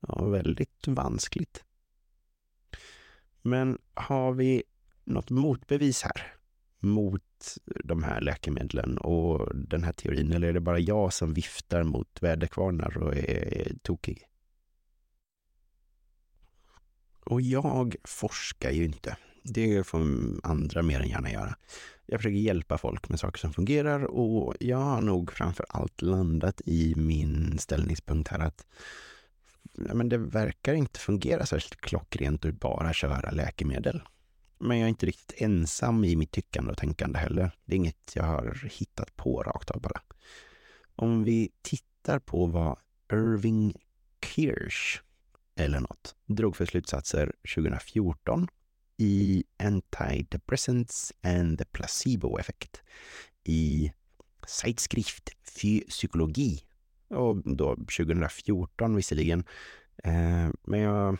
ja, 0.00 0.24
väldigt 0.24 0.86
vanskligt. 0.86 1.64
Men 3.42 3.78
har 3.94 4.32
vi 4.32 4.62
något 5.04 5.30
motbevis 5.30 6.02
här 6.02 6.35
mot 6.86 7.56
de 7.84 8.02
här 8.02 8.20
läkemedlen 8.20 8.98
och 8.98 9.56
den 9.56 9.84
här 9.84 9.92
teorin? 9.92 10.32
Eller 10.32 10.48
är 10.48 10.52
det 10.52 10.60
bara 10.60 10.78
jag 10.78 11.12
som 11.12 11.34
viftar 11.34 11.82
mot 11.82 12.22
väderkvarnar 12.22 12.98
och 12.98 13.16
är 13.16 13.72
tokig? 13.82 14.22
Och 17.24 17.40
jag 17.40 17.96
forskar 18.04 18.70
ju 18.70 18.84
inte. 18.84 19.16
Det 19.42 19.86
får 19.86 20.00
andra 20.42 20.82
mer 20.82 21.00
än 21.00 21.08
gärna 21.08 21.30
göra. 21.30 21.56
Jag 22.06 22.20
försöker 22.20 22.36
hjälpa 22.36 22.78
folk 22.78 23.08
med 23.08 23.20
saker 23.20 23.38
som 23.38 23.52
fungerar 23.52 24.04
och 24.04 24.54
jag 24.60 24.76
har 24.76 25.00
nog 25.00 25.32
framför 25.32 25.66
allt 25.68 26.02
landat 26.02 26.60
i 26.64 26.94
min 26.96 27.58
ställningspunkt 27.58 28.28
här 28.28 28.38
att 28.38 28.66
men 29.78 30.08
det 30.08 30.18
verkar 30.18 30.74
inte 30.74 31.00
fungera 31.00 31.46
särskilt 31.46 31.80
klockrent 31.80 32.44
att 32.44 32.60
bara 32.60 32.92
köra 32.92 33.30
läkemedel. 33.30 34.02
Men 34.58 34.78
jag 34.78 34.84
är 34.84 34.88
inte 34.88 35.06
riktigt 35.06 35.42
ensam 35.42 36.04
i 36.04 36.16
mitt 36.16 36.32
tyckande 36.32 36.70
och 36.70 36.78
tänkande 36.78 37.18
heller. 37.18 37.50
Det 37.64 37.74
är 37.74 37.76
inget 37.76 38.12
jag 38.14 38.24
har 38.24 38.68
hittat 38.70 39.16
på 39.16 39.42
rakt 39.42 39.70
av 39.70 39.80
bara. 39.80 40.00
Om 40.96 41.24
vi 41.24 41.52
tittar 41.62 42.18
på 42.18 42.46
vad 42.46 42.78
Irving 43.12 43.74
Kirsch 44.22 45.02
eller 45.56 45.80
något 45.80 46.16
drog 46.26 46.56
för 46.56 46.66
slutsatser 46.66 47.32
2014 47.54 48.48
i 48.96 49.44
Antidepressants 49.58 51.12
and 51.22 51.58
the 51.58 51.64
Placebo 51.64 52.38
Effect 52.38 52.82
i 53.44 53.92
Zeitschrift 54.46 55.30
för 55.42 55.88
psykologi. 55.88 56.62
Och 57.08 57.56
då 57.56 57.74
2014 57.74 58.96
visserligen. 58.96 59.44
Eh, 60.04 60.50
men 60.62 60.80
jag, 60.80 61.18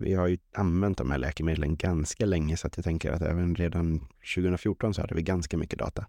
vi 0.00 0.14
har 0.14 0.26
ju 0.26 0.38
använt 0.52 0.98
de 0.98 1.10
här 1.10 1.18
läkemedlen 1.18 1.76
ganska 1.76 2.26
länge 2.26 2.56
så 2.56 2.66
att 2.66 2.76
jag 2.76 2.84
tänker 2.84 3.12
att 3.12 3.22
även 3.22 3.54
redan 3.54 4.00
2014 4.34 4.94
så 4.94 5.00
hade 5.00 5.14
vi 5.14 5.22
ganska 5.22 5.56
mycket 5.56 5.78
data. 5.78 6.06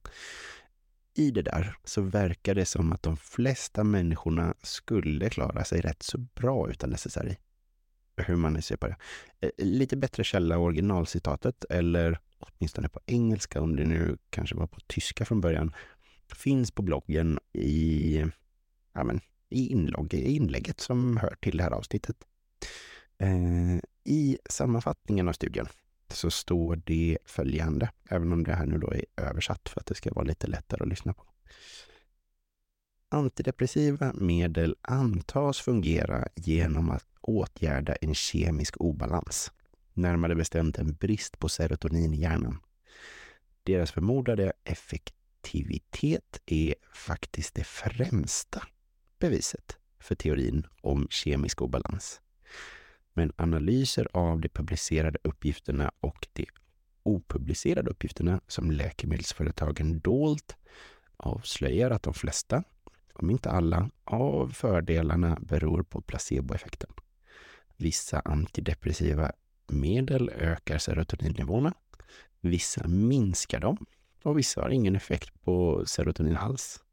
I 1.16 1.32
det 1.32 1.42
där 1.42 1.76
så 1.84 2.02
verkar 2.02 2.56
det 2.56 2.66
som 2.66 2.92
att 2.92 3.04
de 3.04 3.18
flesta 3.18 3.84
människorna 3.84 4.54
skulle 4.64 5.30
klara 5.30 5.64
sig 5.64 5.82
rätt 5.82 6.04
så 6.04 6.18
bra 6.18 6.70
utan 6.70 6.94
SSRI 6.94 7.38
hur 8.18 8.36
man 8.36 8.54
nu 8.54 8.62
ser 8.62 8.78
på 8.78 8.88
det. 8.88 8.96
Eh, 9.40 9.50
lite 9.58 9.98
bättre 9.98 10.24
källa 10.24 10.58
originalcitatet, 10.58 11.66
eller 11.70 12.20
åtminstone 12.40 12.90
på 12.90 13.00
engelska, 13.06 13.62
om 13.62 13.76
det 13.76 13.86
nu 13.86 14.18
kanske 14.30 14.56
var 14.56 14.68
på 14.68 14.80
tyska 14.88 15.26
från 15.26 15.42
början, 15.42 15.74
finns 16.36 16.72
på 16.72 16.82
bloggen 16.82 17.40
i, 17.54 18.24
ja 18.94 19.04
men, 19.04 19.22
i, 19.50 19.68
inlogg, 19.68 20.14
i 20.14 20.36
inlägget 20.36 20.80
som 20.80 21.18
hör 21.18 21.36
till 21.42 21.58
det 21.58 21.64
här 21.64 21.72
avsnittet. 21.72 22.18
Eh, 23.18 23.80
I 24.04 24.38
sammanfattningen 24.50 25.28
av 25.28 25.34
studien 25.34 25.68
så 26.10 26.32
står 26.32 26.76
det 26.76 27.18
följande, 27.26 27.92
även 28.10 28.34
om 28.34 28.44
det 28.44 28.54
här 28.54 28.66
nu 28.66 28.78
då 28.78 28.94
är 28.94 29.06
översatt 29.18 29.70
för 29.70 29.80
att 29.80 29.86
det 29.86 29.96
ska 29.96 30.14
vara 30.14 30.26
lite 30.26 30.48
lättare 30.48 30.84
att 30.84 30.90
lyssna 30.90 31.14
på. 31.14 31.24
Antidepressiva 33.10 34.14
medel 34.14 34.76
antas 34.82 35.60
fungera 35.60 36.28
genom 36.36 36.90
att 36.90 37.06
åtgärda 37.22 37.96
en 37.96 38.16
kemisk 38.16 38.82
obalans, 38.82 39.52
närmare 39.94 40.36
bestämt 40.36 40.78
en 40.78 40.94
brist 40.94 41.40
på 41.40 41.50
serotonin 41.50 42.14
i 42.14 42.18
hjärnan. 42.18 42.60
Deras 43.64 43.92
förmodade 43.92 44.54
effektivitet 44.64 46.42
är 46.46 46.76
faktiskt 46.94 47.56
det 47.56 47.64
främsta 47.64 48.64
beviset 49.20 49.78
för 50.00 50.16
teorin 50.16 50.68
om 50.82 51.08
kemisk 51.10 51.62
obalans. 51.62 52.22
Men 53.14 53.32
analyser 53.36 54.08
av 54.14 54.42
de 54.42 54.50
publicerade 54.50 55.20
uppgifterna 55.24 55.92
och 56.00 56.28
de 56.34 56.46
opublicerade 57.04 57.90
uppgifterna 57.90 58.42
som 58.48 58.72
läkemedelsföretagen 58.72 60.00
dolt 60.00 60.56
avslöjar 61.18 61.92
att 61.92 62.04
de 62.04 62.14
flesta 62.14 62.64
om 63.14 63.30
inte 63.30 63.50
alla, 63.50 63.90
av 64.04 64.50
fördelarna 64.50 65.38
beror 65.42 65.84
på 65.84 66.02
placeboeffekten. 66.02 66.90
Vissa 67.78 68.20
antidepressiva 68.20 69.32
medel 69.68 70.30
ökar 70.30 70.78
serotoninnivåerna. 70.78 71.74
Vissa 72.42 72.88
minskar 72.88 73.60
dem 73.60 73.86
och 74.24 74.38
vissa 74.38 74.62
har 74.62 74.70
ingen 74.70 74.96
effekt 74.96 75.44
på 75.44 75.84
serotonin 75.86 76.38
alls. 76.38 76.84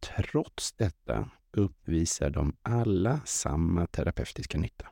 Trots 0.00 0.72
detta 0.72 1.30
uppvisar 1.52 2.30
de 2.30 2.56
alla 2.62 3.20
samma 3.24 3.86
terapeutiska 3.86 4.58
nytta. 4.58 4.86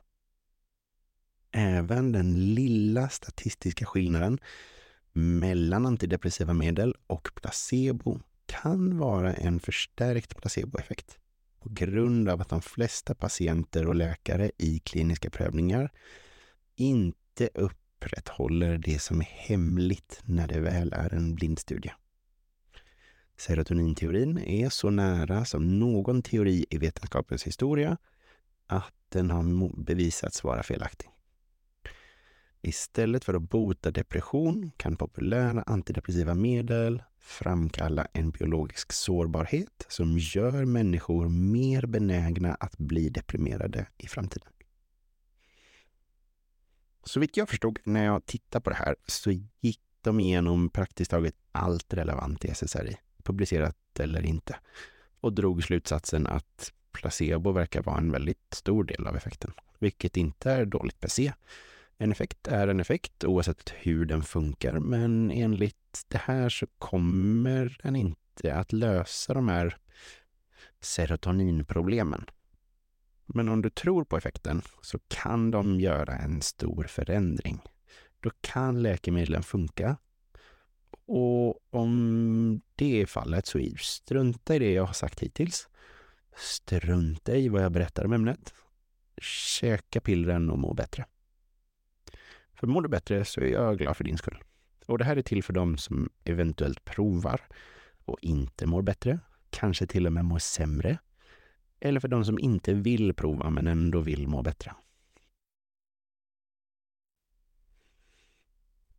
Även 1.52 2.12
den 2.12 2.54
lilla 2.54 3.08
statistiska 3.08 3.86
skillnaden 3.86 4.38
mellan 5.12 5.86
antidepressiva 5.86 6.52
medel 6.52 6.94
och 7.06 7.28
placebo 7.34 8.20
kan 8.46 8.98
vara 8.98 9.34
en 9.34 9.60
förstärkt 9.60 10.36
placeboeffekt 10.36 11.18
på 11.60 11.68
grund 11.68 12.28
av 12.28 12.40
att 12.40 12.48
de 12.48 12.62
flesta 12.62 13.14
patienter 13.14 13.86
och 13.86 13.94
läkare 13.94 14.50
i 14.58 14.78
kliniska 14.78 15.30
prövningar 15.30 15.92
inte 16.76 17.50
upprätthåller 17.54 18.78
det 18.78 18.98
som 18.98 19.20
är 19.20 19.24
hemligt 19.24 20.20
när 20.24 20.48
det 20.48 20.60
väl 20.60 20.92
är 20.92 21.14
en 21.14 21.34
blindstudie. 21.34 21.92
Serotoninteorin 23.38 24.38
är 24.38 24.68
så 24.68 24.90
nära 24.90 25.44
som 25.44 25.78
någon 25.78 26.22
teori 26.22 26.66
i 26.70 26.78
vetenskapens 26.78 27.44
historia 27.44 27.96
att 28.66 28.94
den 29.08 29.30
har 29.30 29.82
bevisats 29.84 30.44
vara 30.44 30.62
felaktig. 30.62 31.08
Istället 32.62 33.24
för 33.24 33.34
att 33.34 33.42
bota 33.42 33.90
depression 33.90 34.70
kan 34.76 34.96
populära 34.96 35.62
antidepressiva 35.62 36.34
medel 36.34 37.02
framkalla 37.20 38.06
en 38.12 38.30
biologisk 38.30 38.92
sårbarhet 38.92 39.86
som 39.88 40.18
gör 40.18 40.64
människor 40.64 41.28
mer 41.28 41.86
benägna 41.86 42.54
att 42.54 42.78
bli 42.78 43.08
deprimerade 43.08 43.86
i 43.98 44.06
framtiden. 44.06 44.52
Så 47.04 47.20
vitt 47.20 47.36
jag 47.36 47.48
förstod 47.48 47.78
när 47.84 48.04
jag 48.04 48.26
tittade 48.26 48.62
på 48.62 48.70
det 48.70 48.76
här 48.76 48.96
så 49.06 49.30
gick 49.60 49.80
de 50.00 50.20
igenom 50.20 50.70
praktiskt 50.70 51.10
taget 51.10 51.34
allt 51.52 51.94
relevant 51.94 52.44
i 52.44 52.48
SSRI, 52.48 52.96
publicerat 53.28 54.00
eller 54.00 54.26
inte, 54.26 54.56
och 55.20 55.32
drog 55.32 55.64
slutsatsen 55.64 56.26
att 56.26 56.72
placebo 56.92 57.52
verkar 57.52 57.82
vara 57.82 57.98
en 57.98 58.12
väldigt 58.12 58.54
stor 58.54 58.84
del 58.84 59.06
av 59.06 59.16
effekten, 59.16 59.52
vilket 59.78 60.16
inte 60.16 60.50
är 60.50 60.64
dåligt 60.64 61.00
per 61.00 61.08
se. 61.08 61.32
En 61.98 62.12
effekt 62.12 62.48
är 62.48 62.68
en 62.68 62.80
effekt 62.80 63.24
oavsett 63.24 63.72
hur 63.76 64.06
den 64.06 64.22
funkar, 64.22 64.78
men 64.80 65.30
enligt 65.30 66.04
det 66.08 66.18
här 66.18 66.48
så 66.48 66.66
kommer 66.78 67.78
den 67.82 67.96
inte 67.96 68.54
att 68.54 68.72
lösa 68.72 69.34
de 69.34 69.48
här 69.48 69.76
serotoninproblemen. 70.80 72.24
Men 73.26 73.48
om 73.48 73.62
du 73.62 73.70
tror 73.70 74.04
på 74.04 74.16
effekten 74.16 74.62
så 74.82 74.98
kan 75.08 75.50
de 75.50 75.80
göra 75.80 76.16
en 76.16 76.42
stor 76.42 76.84
förändring. 76.84 77.60
Då 78.20 78.30
kan 78.40 78.82
läkemedlen 78.82 79.42
funka. 79.42 79.96
Och 81.06 81.74
om 81.74 82.60
det 82.74 83.02
är 83.02 83.06
fallet 83.06 83.46
så 83.46 83.70
strunta 83.78 84.56
i 84.56 84.58
det 84.58 84.72
jag 84.72 84.86
har 84.86 84.92
sagt 84.92 85.20
hittills. 85.20 85.68
Strunta 86.36 87.36
i 87.36 87.48
vad 87.48 87.62
jag 87.62 87.72
berättar 87.72 88.04
om 88.04 88.12
ämnet. 88.12 88.54
Käka 89.22 90.00
pillren 90.00 90.50
och 90.50 90.58
må 90.58 90.74
bättre. 90.74 91.04
För 92.54 92.66
mår 92.66 92.82
du 92.82 92.88
bättre 92.88 93.24
så 93.24 93.40
är 93.40 93.46
jag 93.46 93.78
glad 93.78 93.96
för 93.96 94.04
din 94.04 94.18
skull. 94.18 94.38
Och 94.86 94.98
det 94.98 95.04
här 95.04 95.16
är 95.16 95.22
till 95.22 95.42
för 95.44 95.52
dem 95.52 95.78
som 95.78 96.10
eventuellt 96.24 96.84
provar 96.84 97.40
och 98.04 98.18
inte 98.20 98.66
mår 98.66 98.82
bättre, 98.82 99.20
kanske 99.50 99.86
till 99.86 100.06
och 100.06 100.12
med 100.12 100.24
mår 100.24 100.38
sämre. 100.38 100.98
Eller 101.80 102.00
för 102.00 102.08
de 102.08 102.24
som 102.24 102.38
inte 102.38 102.74
vill 102.74 103.14
prova 103.14 103.50
men 103.50 103.66
ändå 103.66 104.00
vill 104.00 104.28
må 104.28 104.42
bättre. 104.42 104.74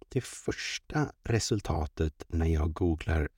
Det 0.10 0.22
första 0.22 1.12
resultatet 1.24 2.24
när 2.28 2.46
jag 2.46 2.74
googlar 2.74 3.30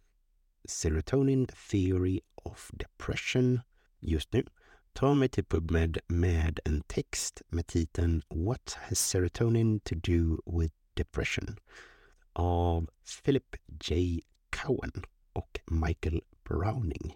Serotonin 0.65 1.47
Theory 1.71 2.19
of 2.36 2.69
Depression 2.73 3.60
just 3.99 4.34
nu 4.34 4.45
tar 4.93 5.15
mig 5.15 5.29
till 5.29 5.45
PubMed 5.45 5.97
med 6.07 6.60
en 6.65 6.81
text 6.81 7.41
med 7.47 7.67
titeln 7.67 8.21
What 8.29 8.77
has 8.81 8.99
serotonin 8.99 9.79
to 9.79 9.95
do 9.95 10.41
with 10.60 10.75
depression? 10.93 11.60
av 12.34 12.89
Philip 13.23 13.55
J. 13.81 14.21
Cowan 14.49 15.03
och 15.34 15.60
Michael 15.65 16.21
Browning. 16.43 17.15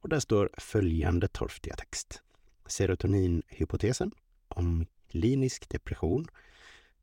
Och 0.00 0.08
där 0.08 0.20
står 0.20 0.50
följande 0.58 1.28
torftiga 1.28 1.74
text. 1.74 2.22
Serotoninhypotesen 2.66 4.10
om 4.48 4.86
klinisk 5.10 5.68
depression 5.68 6.26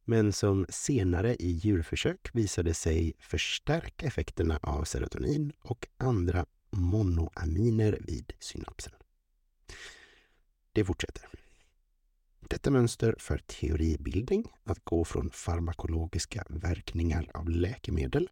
men 0.04 0.32
som 0.32 0.66
senare 0.68 1.34
i 1.34 1.50
djurförsök 1.50 2.30
visade 2.32 2.74
sig 2.74 3.12
förstärka 3.18 4.06
effekterna 4.06 4.58
av 4.62 4.84
serotonin 4.84 5.52
och 5.60 5.88
andra 5.96 6.46
monoaminer 6.70 7.98
vid 8.00 8.32
synapsen. 8.38 8.92
Det 10.72 10.84
fortsätter. 10.84 11.28
Detta 12.48 12.70
mönster 12.70 13.14
för 13.18 13.38
teoribildning, 13.38 14.44
att 14.64 14.84
gå 14.84 15.04
från 15.04 15.30
farmakologiska 15.30 16.44
verkningar 16.48 17.30
av 17.34 17.50
läkemedel 17.50 18.28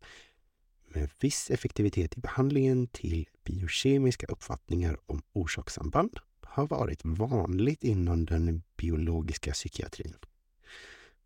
med 0.88 1.10
viss 1.20 1.50
effektivitet 1.50 2.16
i 2.16 2.20
behandlingen 2.20 2.86
till 2.86 3.28
biokemiska 3.44 4.26
uppfattningar 4.26 4.98
om 5.06 5.22
orsakssamband 5.32 6.18
har 6.40 6.66
varit 6.66 7.00
vanligt 7.04 7.84
inom 7.84 8.26
den 8.26 8.62
biologiska 8.76 9.52
psykiatrin. 9.52 10.14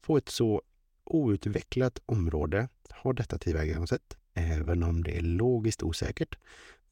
På 0.01 0.17
ett 0.17 0.29
så 0.29 0.63
outvecklat 1.05 1.99
område 2.07 2.69
har 2.91 3.13
detta 3.13 3.39
tillvägagångssätt, 3.39 4.17
även 4.35 4.83
om 4.83 5.05
det 5.05 5.17
är 5.17 5.23
logiskt 5.23 5.83
osäkert, 5.83 6.39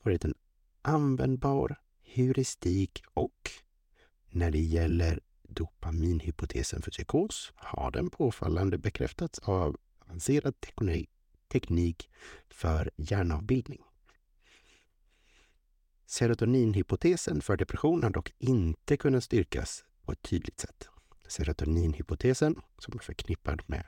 varit 0.02 0.24
en 0.24 0.34
användbar 0.82 1.80
heuristik 2.02 3.02
och 3.14 3.50
när 4.30 4.50
det 4.50 4.60
gäller 4.60 5.20
dopaminhypotesen 5.54 6.82
för 6.82 6.90
psykos 6.90 7.52
har 7.56 7.90
den 7.90 8.10
påfallande 8.10 8.78
bekräftats 8.78 9.38
av 9.38 9.76
avancerad 10.00 10.54
teknik 11.52 12.10
för 12.48 12.90
hjärnavbildning. 12.96 13.80
Serotoninhypotesen 16.06 17.40
för 17.40 17.56
depression 17.56 18.02
har 18.02 18.10
dock 18.10 18.32
inte 18.38 18.96
kunnat 18.96 19.24
styrkas 19.24 19.84
på 20.04 20.12
ett 20.12 20.22
tydligt 20.22 20.60
sätt. 20.60 20.88
Serotoninhypotesen, 21.28 22.60
som 22.78 22.94
är 22.94 23.02
förknippad 23.02 23.62
med 23.66 23.86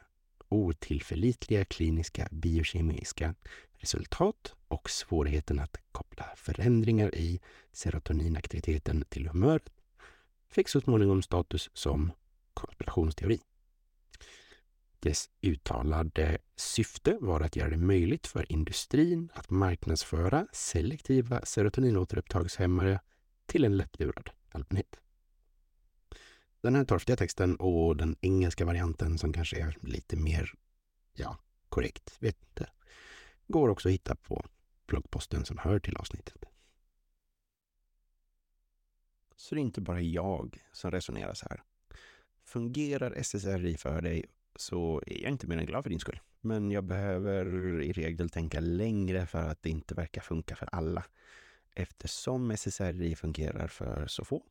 otillförlitliga 0.49 1.65
kliniska 1.65 2.29
biokemiska 2.31 3.35
resultat 3.73 4.55
och 4.69 4.91
svårigheten 4.91 5.59
att 5.59 5.77
koppla 5.93 6.25
förändringar 6.37 7.15
i 7.15 7.41
serotoninaktiviteten 7.73 9.05
till 9.09 9.29
humöret, 9.29 9.71
fick 10.57 10.69
så 10.69 10.81
småningom 10.81 11.23
status 11.23 11.71
som 11.73 12.13
konspirationsteori. 12.55 13.41
Dess 15.01 15.31
uttalade 15.41 16.39
syfte 16.57 17.19
var 17.21 17.41
att 17.41 17.57
göra 17.57 17.71
det 17.71 17.77
möjligt 17.77 18.27
för 18.27 18.53
industrin 18.53 19.29
att 19.35 19.51
marknadsföra 19.51 20.47
selektiva 20.53 21.45
serotoninåterupptagshämmare 21.45 23.01
till 23.47 23.65
en 23.65 23.77
lättlurad 23.77 24.31
allmänhet. 24.51 24.97
Den 26.61 26.75
här 26.75 26.85
torftiga 26.85 27.17
texten 27.17 27.57
och 27.57 27.97
den 27.97 28.17
engelska 28.21 28.65
varianten 28.65 29.19
som 29.19 29.33
kanske 29.33 29.61
är 29.61 29.77
lite 29.81 30.17
mer, 30.17 30.53
ja, 31.15 31.39
korrekt, 31.69 32.17
vet 32.19 32.43
inte, 32.43 32.71
går 33.47 33.69
också 33.69 33.89
att 33.89 33.95
hitta 33.95 34.15
på 34.15 34.47
bloggposten 34.87 35.45
som 35.45 35.59
hör 35.59 35.79
till 35.79 35.97
avsnittet. 35.97 36.45
Så 39.37 39.55
det 39.55 39.61
är 39.61 39.63
inte 39.63 39.81
bara 39.81 40.01
jag 40.01 40.59
som 40.73 40.91
resonerar 40.91 41.35
så 41.35 41.47
här. 41.51 41.63
Fungerar 42.45 43.13
SSRI 43.13 43.77
för 43.77 44.03
dig 44.03 44.25
så 44.57 45.03
är 45.07 45.23
jag 45.23 45.31
inte 45.33 45.47
mer 45.47 45.59
än 45.59 45.67
glad 45.67 45.83
för 45.83 45.91
din 45.91 46.01
skull. 46.01 46.21
Men 46.41 46.71
jag 46.71 46.85
behöver 46.85 47.83
i 47.83 47.93
regel 47.93 48.31
tänka 48.31 48.61
längre 48.61 49.27
för 49.27 49.39
att 49.39 49.63
det 49.63 49.71
inte 49.71 49.95
verkar 49.95 50.21
funka 50.21 50.57
för 50.57 50.69
alla. 50.73 51.05
Eftersom 51.75 52.51
SSRI 52.51 53.17
fungerar 53.17 53.69
för 53.69 54.07
så 54.07 54.25
få, 54.25 54.43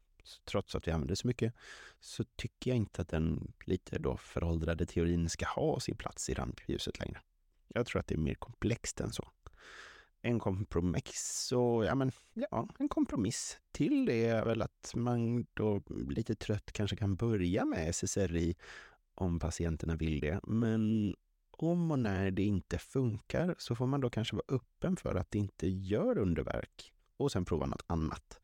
trots 0.46 0.76
att 0.76 0.88
vi 0.88 0.92
använder 0.92 1.16
så 1.16 1.28
mycket, 1.28 1.54
så 2.00 2.24
tycker 2.24 2.72
jag 2.72 2.78
inte 2.78 3.02
att 3.02 3.10
den 3.10 3.54
lite 3.66 4.00
då 4.00 4.18
föråldrade 4.18 4.86
teorin 4.86 5.30
ska 5.30 5.46
ha 5.46 5.80
sin 5.80 5.96
plats 5.96 6.30
i 6.30 6.34
rampljuset 6.34 7.00
längre. 7.00 7.22
Jag 7.68 7.86
tror 7.86 8.00
att 8.00 8.08
det 8.08 8.16
är 8.16 8.20
mer 8.20 8.36
komplext 8.36 9.00
än 9.00 9.12
så. 9.12 9.30
En 10.26 10.40
kompromiss 10.40 11.52
och 11.56 11.86
ja, 11.86 11.96
men 11.96 12.12
ja, 12.34 12.68
en 12.80 12.90
kompromiss 12.90 13.60
till 13.72 14.06
det 14.06 14.26
är 14.26 14.46
väl 14.46 14.62
att 14.62 14.92
man 14.96 15.46
då 15.54 15.82
lite 16.10 16.36
trött 16.36 16.72
kanske 16.72 16.96
kan 16.96 17.16
börja 17.16 17.66
med 17.66 17.90
SSRI 17.90 18.56
om 19.16 19.40
patienterna 19.40 19.96
vill 19.96 20.20
det. 20.20 20.40
Men 20.44 21.16
om 21.52 21.92
och 21.92 22.00
när 22.00 22.32
det 22.32 22.44
inte 22.44 22.78
funkar 22.78 23.56
så 23.58 23.76
får 23.76 23.88
man 23.88 24.02
då 24.02 24.10
kanske 24.10 24.36
vara 24.36 24.46
öppen 24.48 24.98
för 24.98 25.16
att 25.16 25.32
det 25.32 25.40
inte 25.40 25.68
gör 25.68 26.18
underverk 26.18 26.94
och 27.18 27.32
sen 27.32 27.46
prova 27.46 27.66
något 27.66 27.86
annat. 27.88 28.40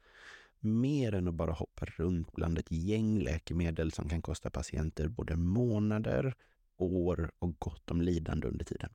Mer 0.59 1.13
än 1.13 1.27
att 1.27 1.33
bara 1.33 1.51
hoppa 1.51 1.85
runt 1.85 2.31
bland 2.31 2.57
ett 2.57 2.71
gäng 2.71 3.19
läkemedel 3.19 3.91
som 3.91 4.09
kan 4.09 4.21
kosta 4.21 4.49
patienter 4.49 5.07
både 5.07 5.35
månader, 5.35 6.35
år 6.77 7.31
och 7.39 7.59
gott 7.59 7.91
om 7.91 8.01
lidande 8.01 8.47
under 8.47 8.65
tiden. 8.65 8.89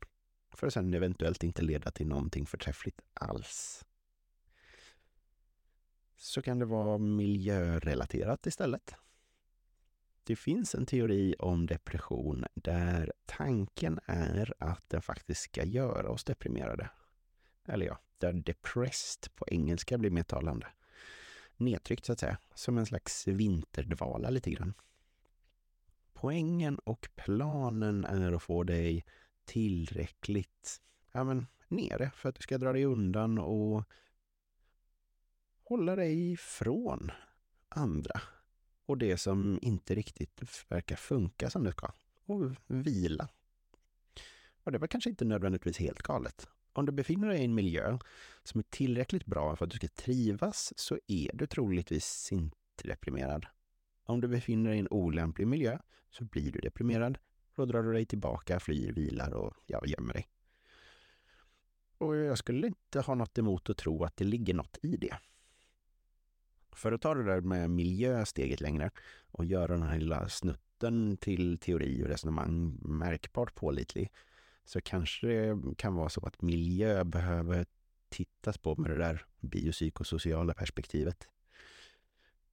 För 0.57 0.66
att 0.66 0.73
sen 0.73 0.95
eventuellt 0.95 1.42
inte 1.42 1.62
leda 1.62 1.90
till 1.90 2.07
någonting 2.07 2.47
förträffligt 2.47 3.01
alls. 3.14 3.85
Så 6.16 6.42
kan 6.42 6.59
det 6.59 6.64
vara 6.64 6.99
miljörelaterat 6.99 8.47
istället. 8.47 8.95
Det 10.25 10.37
finns 10.37 10.75
en 10.75 10.87
teori 10.87 11.35
om 11.38 11.66
depression 11.66 12.45
där 12.55 13.12
tanken 13.27 14.01
är 14.07 14.55
att 14.59 14.88
den 14.88 15.03
faktiskt 15.03 15.40
ska 15.40 15.64
göra 15.64 16.11
oss 16.11 16.25
deprimerade. 16.25 16.90
Eller 17.64 17.87
ja, 17.87 17.99
där 18.19 18.33
depressed 18.33 19.35
på 19.35 19.45
engelska 19.49 19.99
blir 19.99 20.11
mer 20.11 20.23
talande. 20.23 20.66
Nedtryckt 21.57 22.05
så 22.05 22.12
att 22.12 22.19
säga, 22.19 22.38
som 22.55 22.79
en 22.79 22.87
slags 22.87 23.29
vinterdvala 23.29 24.31
lite 24.31 24.51
grann. 24.51 24.75
Poängen 26.12 26.79
och 26.79 27.09
planen 27.14 28.05
är 28.05 28.33
att 28.33 28.42
få 28.42 28.62
dig 28.62 29.05
tillräckligt 29.46 30.80
ja, 31.12 31.24
men, 31.24 31.46
nere 31.68 32.11
för 32.14 32.28
att 32.28 32.35
du 32.35 32.42
ska 32.42 32.59
dra 32.59 32.72
dig 32.72 32.85
undan 32.85 33.38
och 33.38 33.85
hålla 35.64 35.96
dig 35.96 36.32
ifrån 36.32 37.11
andra 37.68 38.20
och 38.87 38.98
det 38.98 39.16
som 39.16 39.59
inte 39.62 39.94
riktigt 39.94 40.64
verkar 40.68 40.96
funka 40.96 41.50
som 41.50 41.64
det 41.64 41.72
ska. 41.72 41.92
Och 42.26 42.52
vila. 42.66 43.28
Och 44.64 44.72
det 44.72 44.78
var 44.78 44.87
kanske 44.87 45.11
inte 45.11 45.24
nödvändigtvis 45.24 45.78
helt 45.78 46.02
galet. 46.02 46.48
Om 46.72 46.87
du 46.87 46.92
befinner 46.92 47.28
dig 47.28 47.40
i 47.40 47.44
en 47.44 47.54
miljö 47.54 47.98
som 48.42 48.59
är 48.59 48.64
tillräckligt 48.70 49.26
bra 49.26 49.56
för 49.56 49.64
att 49.64 49.70
du 49.70 49.76
ska 49.76 49.88
trivas 49.88 50.72
så 50.76 50.98
är 51.06 51.30
du 51.35 51.46
troligtvis 51.46 52.32
inte 52.32 52.56
deprimerad. 52.85 53.46
Om 54.04 54.20
du 54.20 54.28
befinner 54.28 54.70
dig 54.70 54.76
i 54.76 54.80
en 54.80 54.88
olämplig 54.90 55.46
miljö 55.46 55.78
så 56.11 56.24
blir 56.24 56.52
du 56.52 56.61
deprimerad. 56.61 57.18
Då 57.57 57.64
drar 57.64 57.83
du 57.83 57.92
dig 57.92 58.07
tillbaka, 58.07 58.61
flyr, 58.61 58.92
vilar 58.92 59.35
och 59.35 59.55
ja, 59.66 59.83
gömmer 59.87 60.12
dig. 60.12 60.29
Och 61.99 62.16
jag 62.16 62.38
skulle 62.38 62.66
inte 62.66 63.01
ha 63.01 63.14
något 63.14 63.38
emot 63.38 63.71
att 63.71 63.77
tro 63.77 64.05
att 64.05 64.16
det 64.16 64.25
ligger 64.25 64.55
något 64.55 64.79
i 64.83 64.97
det. 64.97 65.19
För 66.73 66.92
att 66.92 67.03
ta 67.03 67.14
det 67.14 67.25
där 67.25 67.40
med 67.40 67.71
miljö 67.71 68.25
steget 68.25 68.61
längre 68.61 68.90
och 69.31 69.45
göra 69.45 69.73
den 69.73 69.83
här 69.83 69.99
lilla 69.99 70.29
snutten 70.29 71.16
till 71.16 71.59
teori 71.59 72.05
och 72.05 72.09
resonemang 72.09 72.79
märkbart 72.83 73.55
pålitlig 73.55 74.12
så 74.64 74.81
kanske 74.81 75.27
det 75.27 75.77
kan 75.77 75.95
vara 75.95 76.09
så 76.09 76.27
att 76.27 76.42
miljö 76.42 77.05
behöver 77.05 77.66
tittas 78.09 78.59
på 78.59 78.77
med 78.77 78.90
det 78.90 78.99
där 78.99 79.27
biopsykosociala 79.40 80.55
perspektivet. 80.55 81.29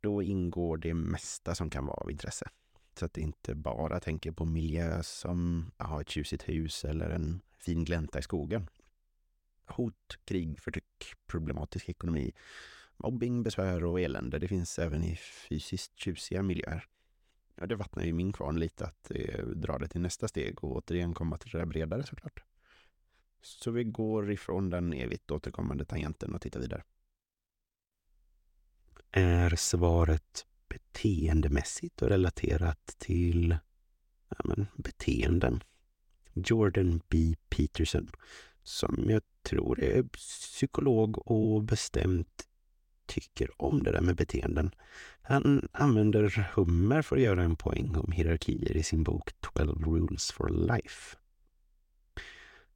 Då 0.02 0.22
ingår 0.22 0.78
det 0.78 0.94
mesta 0.94 1.56
som 1.56 1.70
kan 1.70 1.86
vara 1.86 1.98
av 1.98 2.12
intresse. 2.12 2.50
Så 2.96 3.06
att 3.06 3.14
det 3.14 3.22
inte 3.22 3.56
bara 3.56 4.00
tänker 4.00 4.32
på 4.32 4.46
miljö 4.46 5.04
som 5.04 5.72
aha, 5.78 6.02
ett 6.02 6.10
tjusigt 6.10 6.50
hus 6.50 6.86
eller 6.86 7.10
en 7.10 7.42
fin 7.58 7.86
glänta 7.86 8.20
i 8.20 8.22
skogen. 8.22 8.70
Hot, 9.66 10.18
krig, 10.26 10.60
förtryck, 10.60 11.14
problematisk 11.28 11.90
ekonomi 11.90 12.34
mobbing, 12.98 13.44
besvär 13.44 13.84
och 13.84 14.02
elände. 14.02 14.40
Det 14.40 14.48
finns 14.48 14.80
även 14.80 15.04
i 15.04 15.16
fysiskt 15.16 15.98
tjusiga 16.00 16.44
miljöer. 16.44 16.88
Ja, 17.56 17.66
det 17.66 17.76
vattnar 17.76 18.04
ju 18.04 18.14
min 18.14 18.34
kvarn 18.34 18.60
lite 18.60 18.86
att 18.86 19.12
eh, 19.12 19.46
dra 19.46 19.78
det 19.78 19.88
till 19.88 20.02
nästa 20.02 20.28
steg 20.28 20.64
och 20.64 20.72
återigen 20.72 21.14
komma 21.14 21.38
till 21.38 21.52
det 21.52 21.66
bredare 21.66 22.04
såklart. 22.04 22.44
Så 23.42 23.72
vi 23.72 23.84
går 23.84 24.32
ifrån 24.32 24.70
den 24.70 24.94
evigt 24.94 25.32
återkommande 25.32 25.86
tangenten 25.86 26.36
och 26.36 26.42
tittar 26.42 26.60
vidare. 26.60 26.84
Är 29.12 29.56
svaret 29.56 30.46
beteendemässigt 30.70 32.02
och 32.02 32.10
relaterat 32.10 32.96
till 32.98 33.58
ja, 34.30 34.38
men, 34.44 34.68
beteenden? 34.76 35.64
Jordan 36.34 37.02
B. 37.10 37.36
Peterson, 37.50 38.10
som 38.64 39.06
jag 39.08 39.22
tror 39.44 39.84
är 39.84 40.04
psykolog 40.04 41.28
och 41.28 41.64
bestämt 41.64 42.48
tycker 43.06 43.62
om 43.62 43.84
det 43.84 43.92
där 43.92 44.02
med 44.02 44.16
beteenden. 44.16 44.72
Han 45.22 45.68
använder 45.72 46.50
hummer 46.56 47.02
för 47.02 47.16
att 47.16 47.22
göra 47.22 47.44
en 47.44 47.56
poäng 47.56 47.96
om 47.96 48.12
hierarkier 48.12 48.78
i 48.78 48.84
sin 48.84 49.04
bok 49.04 49.30
12 49.40 49.84
Rules 49.86 50.32
for 50.32 50.50
Life. 50.50 51.18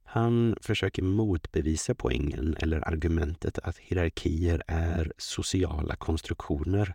Han 0.04 0.56
försöker 0.60 1.02
motbevisa 1.02 1.94
poängen 1.94 2.56
eller 2.60 2.88
argumentet 2.88 3.58
att 3.58 3.78
hierarkier 3.78 4.62
är 4.66 5.12
sociala 5.18 5.96
konstruktioner 5.96 6.94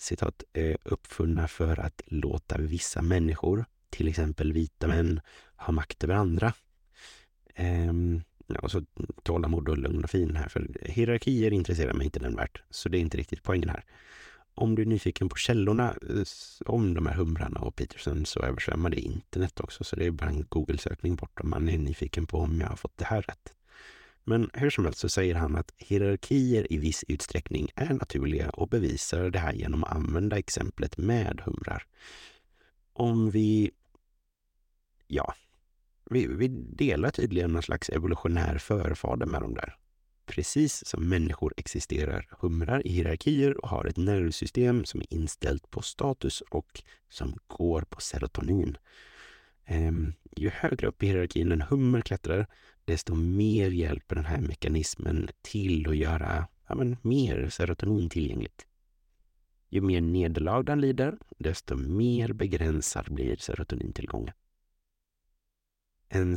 citat, 0.00 0.42
eh, 0.52 0.76
uppfunna 0.82 1.48
för 1.48 1.80
att 1.80 2.02
låta 2.06 2.58
vissa 2.58 3.02
människor, 3.02 3.64
till 3.90 4.08
exempel 4.08 4.52
vita 4.52 4.88
män, 4.88 5.20
ha 5.56 5.72
makt 5.72 6.04
över 6.04 6.14
andra. 6.14 6.52
Ehm, 7.54 8.22
Ja, 8.54 8.68
så 8.68 8.82
tålamod 9.22 9.68
och 9.68 9.78
lugn 9.78 10.04
och 10.04 10.10
fin 10.10 10.36
här, 10.36 10.48
för 10.48 10.68
hierarkier 10.82 11.52
intresserar 11.52 11.92
mig 11.92 12.04
inte 12.04 12.20
nämnvärt, 12.20 12.62
så 12.70 12.88
det 12.88 12.98
är 12.98 13.00
inte 13.00 13.16
riktigt 13.18 13.42
poängen 13.42 13.68
här. 13.68 13.84
Om 14.54 14.74
du 14.74 14.82
är 14.82 14.86
nyfiken 14.86 15.28
på 15.28 15.36
källorna 15.36 15.94
om 16.66 16.94
de 16.94 17.06
här 17.06 17.14
humrarna 17.14 17.60
och 17.60 17.76
Peterson 17.76 18.26
så 18.26 18.40
översvämmar 18.40 18.90
det 18.90 19.00
internet 19.00 19.60
också, 19.60 19.84
så 19.84 19.96
det 19.96 20.06
är 20.06 20.10
bara 20.10 20.30
en 20.30 20.46
Google-sökning 20.48 21.16
bort 21.16 21.40
om 21.40 21.50
man 21.50 21.68
är 21.68 21.78
nyfiken 21.78 22.26
på 22.26 22.38
om 22.38 22.60
jag 22.60 22.68
har 22.68 22.76
fått 22.76 22.96
det 22.96 23.04
här 23.04 23.22
rätt. 23.22 23.54
Men 24.24 24.50
hur 24.52 24.70
som 24.70 24.84
helst 24.84 25.00
så 25.00 25.08
säger 25.08 25.34
han 25.34 25.56
att 25.56 25.72
hierarkier 25.76 26.72
i 26.72 26.78
viss 26.78 27.04
utsträckning 27.08 27.70
är 27.74 27.94
naturliga 27.94 28.50
och 28.50 28.68
bevisar 28.68 29.30
det 29.30 29.38
här 29.38 29.52
genom 29.52 29.84
att 29.84 29.92
använda 29.92 30.38
exemplet 30.38 30.98
med 30.98 31.40
humrar. 31.44 31.86
Om 32.92 33.30
vi, 33.30 33.70
ja, 35.06 35.34
vi, 36.10 36.26
vi 36.26 36.48
delar 36.48 37.10
tydligen 37.10 37.52
någon 37.52 37.62
slags 37.62 37.88
evolutionär 37.88 38.58
förfader 38.58 39.26
med 39.26 39.40
dem 39.40 39.54
där. 39.54 39.76
Precis 40.26 40.86
som 40.86 41.08
människor 41.08 41.54
existerar 41.56 42.28
humrar 42.40 42.86
i 42.86 42.90
hierarkier 42.90 43.64
och 43.64 43.68
har 43.68 43.84
ett 43.84 43.96
nervsystem 43.96 44.84
som 44.84 45.00
är 45.00 45.14
inställt 45.14 45.70
på 45.70 45.82
status 45.82 46.40
och 46.40 46.82
som 47.08 47.34
går 47.46 47.82
på 47.82 48.00
serotonin. 48.00 48.76
Ehm, 49.64 50.12
ju 50.36 50.50
högre 50.50 50.86
upp 50.86 51.02
i 51.02 51.06
hierarkin 51.06 51.52
en 51.52 51.62
hummer 51.62 52.00
klättrar, 52.00 52.46
desto 52.84 53.14
mer 53.14 53.70
hjälper 53.70 54.16
den 54.16 54.24
här 54.24 54.40
mekanismen 54.40 55.28
till 55.42 55.88
att 55.88 55.96
göra 55.96 56.48
ja, 56.68 56.74
men, 56.74 56.96
mer 57.02 57.48
serotonin 57.48 58.08
tillgängligt. 58.08 58.66
Ju 59.68 59.80
mer 59.80 60.00
nederlag 60.00 60.62
den 60.62 60.80
lider, 60.80 61.18
desto 61.38 61.76
mer 61.76 62.32
begränsad 62.32 63.14
blir 63.14 63.36
serotonintillgången. 63.36 64.34
En 66.08 66.36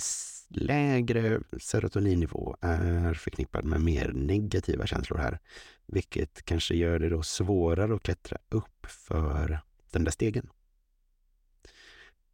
lägre 0.49 1.41
serotoninnivå 1.59 2.57
är 2.61 3.13
förknippad 3.13 3.65
med 3.65 3.81
mer 3.81 4.11
negativa 4.13 4.87
känslor 4.87 5.17
här, 5.17 5.39
vilket 5.85 6.45
kanske 6.45 6.75
gör 6.75 6.99
det 6.99 7.09
då 7.09 7.23
svårare 7.23 7.95
att 7.95 8.03
klättra 8.03 8.37
upp 8.49 8.85
för 8.85 9.59
den 9.91 10.03
där 10.03 10.11
stegen. 10.11 10.49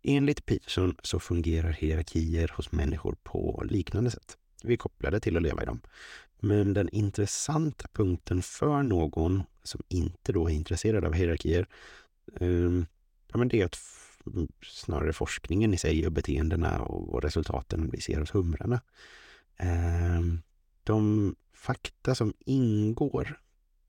Enligt 0.03 0.45
Peterson 0.45 0.95
så 1.03 1.19
fungerar 1.19 1.71
hierarkier 1.71 2.51
hos 2.55 2.71
människor 2.71 3.15
på 3.23 3.63
liknande 3.65 4.11
sätt. 4.11 4.37
Vi 4.63 4.73
är 4.73 4.77
kopplade 4.77 5.19
till 5.19 5.37
att 5.37 5.43
leva 5.43 5.63
i 5.63 5.65
dem. 5.65 5.81
Men 6.39 6.73
den 6.73 6.89
intressanta 6.89 7.87
punkten 7.93 8.41
för 8.41 8.83
någon 8.83 9.43
som 9.63 9.81
inte 9.87 10.31
då 10.31 10.49
är 10.49 10.53
intresserad 10.53 11.05
av 11.05 11.13
hierarkier, 11.13 11.67
eh, 12.39 12.83
ja, 13.27 13.37
men 13.37 13.47
det 13.47 13.61
är 13.61 13.65
att 13.65 13.79
snarare 14.63 15.13
forskningen 15.13 15.73
i 15.73 15.77
sig 15.77 16.05
och 16.05 16.11
beteendena 16.11 16.81
och, 16.81 17.23
resultaten 17.23 17.89
vi 17.89 18.01
ser 18.01 18.19
hos 18.19 18.35
humrarna. 18.35 18.81
Eh, 19.57 20.21
de 20.83 21.35
fakta 21.53 22.15
som 22.15 22.33
ingår 22.39 23.39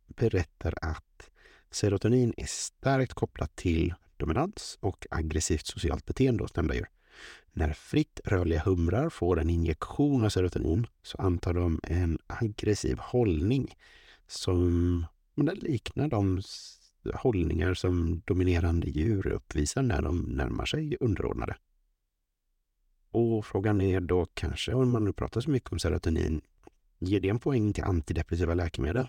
berättar 0.07 0.75
att 0.83 1.31
Serotonin 1.71 2.35
är 2.37 2.47
starkt 2.47 3.15
kopplat 3.15 3.57
till 3.57 3.95
dominans 4.21 4.79
och 4.81 5.07
aggressivt 5.11 5.67
socialt 5.67 6.07
beteende 6.07 6.45
hos 6.45 6.57
nämnda 6.57 6.75
djur. 6.75 6.87
När 7.53 7.73
fritt 7.73 8.21
rörliga 8.25 8.61
humrar 8.61 9.11
får 9.11 9.41
en 9.41 9.51
injektion 9.51 10.25
av 10.25 10.29
serotonin 10.29 10.87
så 11.03 11.19
antar 11.19 11.55
de 11.55 11.81
en 11.83 12.19
aggressiv 12.27 12.99
hållning 12.99 13.75
som 14.27 15.07
liknar 15.55 16.09
de 16.09 16.43
hållningar 17.15 17.75
som 17.75 18.23
dominerande 18.25 18.91
djur 18.91 19.27
uppvisar 19.27 19.83
när 19.83 20.03
de 20.03 20.21
närmar 20.21 20.65
sig 20.65 20.97
underordnade. 21.01 21.57
Och 23.11 23.47
frågan 23.47 23.81
är 23.81 24.01
då 24.01 24.27
kanske, 24.35 24.75
om 24.75 24.91
man 24.91 25.05
nu 25.05 25.13
pratar 25.13 25.41
så 25.41 25.51
mycket 25.51 25.73
om 25.73 25.79
serotonin, 25.79 26.41
ger 26.99 27.21
det 27.21 27.29
en 27.29 27.39
poäng 27.39 27.73
till 27.73 27.85
antidepressiva 27.85 28.55
läkemedel? 28.55 29.07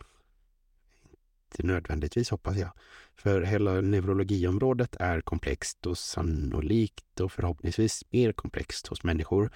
Nödvändigtvis 1.60 2.30
hoppas 2.30 2.58
jag. 2.58 2.72
För 3.16 3.42
hela 3.42 3.82
neurologiområdet 3.82 4.96
är 5.00 5.22
komplext 5.22 5.86
och 5.86 5.98
sannolikt 5.98 7.20
och 7.20 7.32
förhoppningsvis 7.32 8.04
mer 8.10 8.32
komplext 8.32 8.88
hos 8.88 9.04
människor 9.04 9.52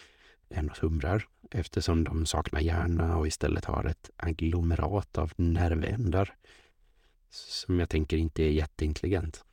än 0.50 0.70
hos 0.70 0.84
humrar 0.84 1.28
eftersom 1.52 2.04
de 2.04 2.26
saknar 2.26 2.62
hjärna 2.62 3.18
och 3.18 3.28
istället 3.28 3.66
har 3.66 3.86
ett 3.86 4.10
agglomerat 4.18 5.18
av 5.18 5.34
nervändar 5.36 6.36
som 7.30 7.80
jag 7.80 7.90
tänker 7.90 8.18
inte 8.18 8.44
är 8.44 8.50
jätteintelligent. 8.50 9.46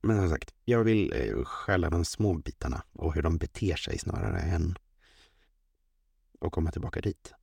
Men 0.00 0.16
som 0.16 0.30
sagt, 0.30 0.54
jag 0.64 0.84
vill 0.84 1.10
skälla 1.10 1.44
stjäla 1.44 1.90
de 1.90 2.04
små 2.04 2.34
bitarna 2.34 2.82
och 2.92 3.14
hur 3.14 3.22
de 3.22 3.38
beter 3.38 3.76
sig 3.76 3.98
snarare 3.98 4.40
än 4.40 4.78
att 6.40 6.52
komma 6.52 6.70
tillbaka 6.70 7.00
dit. 7.00 7.34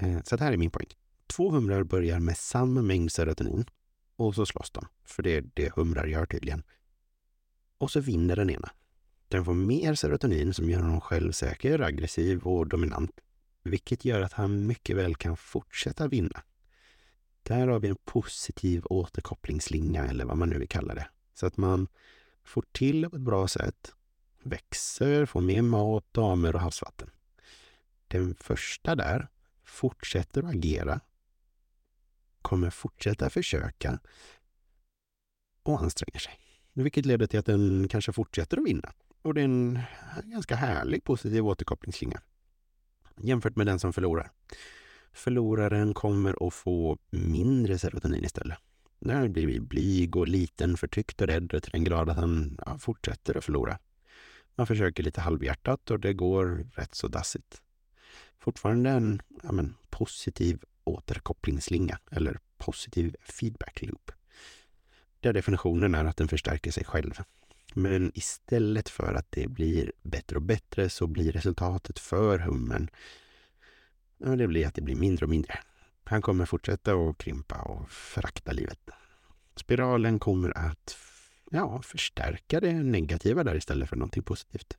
Eh, 0.00 0.22
så 0.24 0.36
det 0.36 0.44
här 0.44 0.52
är 0.52 0.56
min 0.56 0.70
poäng. 0.70 0.88
Två 1.30 1.50
humrar 1.50 1.82
börjar 1.82 2.20
med 2.20 2.36
samma 2.36 2.82
mängd 2.82 3.12
serotonin 3.12 3.64
och 4.16 4.34
så 4.34 4.46
slåss 4.46 4.70
de, 4.70 4.86
för 5.04 5.22
det 5.22 5.36
är 5.36 5.44
det 5.54 5.72
humrar 5.74 6.06
gör 6.06 6.26
tydligen. 6.26 6.62
Och 7.78 7.90
så 7.90 8.00
vinner 8.00 8.36
den 8.36 8.50
ena. 8.50 8.70
Den 9.28 9.44
får 9.44 9.54
mer 9.54 9.94
serotonin 9.94 10.54
som 10.54 10.70
gör 10.70 10.80
honom 10.80 11.00
självsäker, 11.00 11.80
aggressiv 11.80 12.42
och 12.42 12.68
dominant, 12.68 13.20
vilket 13.62 14.04
gör 14.04 14.20
att 14.20 14.32
han 14.32 14.66
mycket 14.66 14.96
väl 14.96 15.16
kan 15.16 15.36
fortsätta 15.36 16.08
vinna. 16.08 16.42
Där 17.42 17.68
har 17.68 17.80
vi 17.80 17.88
en 17.88 17.96
positiv 18.04 18.82
återkopplingsslinga 18.84 20.06
eller 20.06 20.24
vad 20.24 20.36
man 20.36 20.48
nu 20.48 20.58
vill 20.58 20.68
kalla 20.68 20.94
det. 20.94 21.08
Så 21.34 21.46
att 21.46 21.56
man 21.56 21.88
får 22.44 22.64
till 22.72 23.10
på 23.10 23.16
ett 23.16 23.22
bra 23.22 23.48
sätt, 23.48 23.94
växer, 24.42 25.26
får 25.26 25.40
mer 25.40 25.62
mat, 25.62 26.04
damer 26.12 26.54
och 26.54 26.60
havsvatten. 26.60 27.10
Den 28.08 28.34
första 28.34 28.94
där 28.94 29.28
fortsätter 29.64 30.42
att 30.42 30.54
agera, 30.54 31.00
kommer 32.42 32.70
fortsätta 32.70 33.30
försöka 33.30 33.98
och 35.62 35.80
anstränger 35.80 36.18
sig. 36.20 36.32
Vilket 36.72 37.06
leder 37.06 37.26
till 37.26 37.38
att 37.38 37.46
den 37.46 37.88
kanske 37.88 38.12
fortsätter 38.12 38.56
att 38.56 38.66
vinna. 38.66 38.92
Och 39.22 39.34
det 39.34 39.40
är 39.40 39.44
en 39.44 39.78
ganska 40.24 40.54
härlig 40.54 41.04
positiv 41.04 41.46
återkopplingsslinga 41.46 42.20
jämfört 43.22 43.56
med 43.56 43.66
den 43.66 43.78
som 43.78 43.92
förlorar. 43.92 44.30
Förloraren 45.12 45.94
kommer 45.94 46.46
att 46.46 46.54
få 46.54 46.98
mindre 47.10 47.78
serotonin 47.78 48.24
istället. 48.24 48.58
Den 48.98 49.32
blir 49.32 49.60
blyg 49.60 50.16
och 50.16 50.28
liten, 50.28 50.76
förtryckt 50.76 51.20
och 51.20 51.26
rädd 51.26 51.50
till 51.50 51.72
den 51.72 51.84
grad 51.84 52.10
att 52.10 52.16
han 52.16 52.58
ja, 52.66 52.78
fortsätter 52.78 53.36
att 53.36 53.44
förlora. 53.44 53.78
Man 54.54 54.66
försöker 54.66 55.02
lite 55.02 55.20
halvhjärtat 55.20 55.90
och 55.90 56.00
det 56.00 56.12
går 56.12 56.66
rätt 56.74 56.94
så 56.94 57.08
dassigt. 57.08 57.62
Fortfarande 58.38 58.90
en 58.90 59.22
ja, 59.42 59.52
men, 59.52 59.74
positiv 59.90 60.64
återkopplingsslinga 60.90 61.98
eller 62.10 62.38
positiv 62.58 63.16
feedback 63.22 63.82
loop. 63.82 64.10
Där 65.20 65.32
definitionen 65.32 65.94
är 65.94 66.04
att 66.04 66.16
den 66.16 66.28
förstärker 66.28 66.70
sig 66.70 66.84
själv. 66.84 67.14
Men 67.74 68.12
istället 68.14 68.88
för 68.88 69.14
att 69.14 69.26
det 69.30 69.48
blir 69.48 69.92
bättre 70.02 70.36
och 70.36 70.42
bättre 70.42 70.88
så 70.88 71.06
blir 71.06 71.32
resultatet 71.32 71.98
för 71.98 72.38
hummen 72.38 72.90
det 74.20 74.48
blir 74.48 74.66
att 74.66 74.74
det 74.74 74.82
blir 74.82 74.96
mindre 74.96 75.26
och 75.26 75.30
mindre. 75.30 75.58
Han 76.04 76.22
kommer 76.22 76.46
fortsätta 76.46 76.94
att 76.94 77.18
krympa 77.18 77.62
och 77.62 77.90
förakta 77.90 78.52
livet. 78.52 78.90
Spiralen 79.56 80.18
kommer 80.18 80.58
att 80.58 80.96
ja, 81.50 81.82
förstärka 81.82 82.60
det 82.60 82.72
negativa 82.72 83.44
där 83.44 83.54
istället 83.54 83.88
för 83.88 83.96
någonting 83.96 84.22
positivt. 84.22 84.78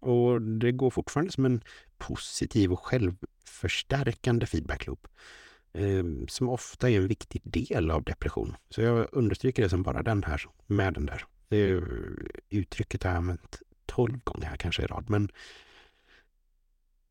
Och 0.00 0.42
det 0.42 0.72
går 0.72 0.90
fortfarande 0.90 1.32
som 1.32 1.44
en 1.44 1.62
positiv 1.98 2.72
och 2.72 2.86
självförstärkande 2.86 4.46
feedbackloop 4.46 5.02
loop. 5.02 5.08
Ehm, 5.74 6.28
som 6.28 6.48
ofta 6.48 6.90
är 6.90 6.96
en 6.96 7.08
viktig 7.08 7.42
del 7.44 7.90
av 7.90 8.02
depression. 8.04 8.56
Så 8.70 8.80
jag 8.82 9.08
understryker 9.12 9.62
det 9.62 9.68
som 9.68 9.82
bara 9.82 10.02
den 10.02 10.24
här, 10.24 10.42
med 10.66 10.94
den 10.94 11.06
där. 11.06 11.24
Det 11.48 11.82
uttrycket 12.50 13.02
har 13.02 13.10
jag 13.10 13.16
använt 13.16 13.62
tolv 13.86 14.18
gånger 14.24 14.46
här 14.46 14.56
kanske 14.56 14.82
i 14.82 14.86
rad, 14.86 15.10
men 15.10 15.28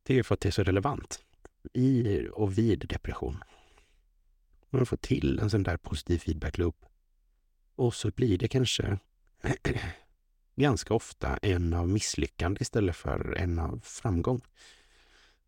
det 0.03 0.19
är 0.19 0.23
för 0.23 0.33
att 0.33 0.41
det 0.41 0.49
är 0.49 0.51
så 0.51 0.63
relevant 0.63 1.19
i 1.73 2.27
och 2.31 2.57
vid 2.57 2.87
depression. 2.87 3.43
Man 4.69 4.85
får 4.85 4.97
till 4.97 5.39
en 5.39 5.49
sån 5.49 5.63
där 5.63 5.77
positiv 5.77 6.19
feedback-loop. 6.19 6.85
Och 7.75 7.93
så 7.93 8.11
blir 8.11 8.37
det 8.37 8.47
kanske 8.47 8.99
ganska 10.55 10.93
ofta 10.93 11.37
en 11.37 11.73
av 11.73 11.89
misslyckande 11.89 12.61
istället 12.61 12.95
för 12.95 13.35
en 13.37 13.59
av 13.59 13.79
framgång. 13.83 14.41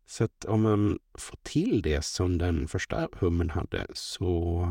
Så 0.06 0.24
att 0.24 0.44
om 0.44 0.62
man 0.62 0.98
får 1.14 1.38
till 1.42 1.82
det 1.82 2.04
som 2.04 2.38
den 2.38 2.68
första 2.68 3.08
hummen 3.12 3.50
hade 3.50 3.86
så 3.92 4.66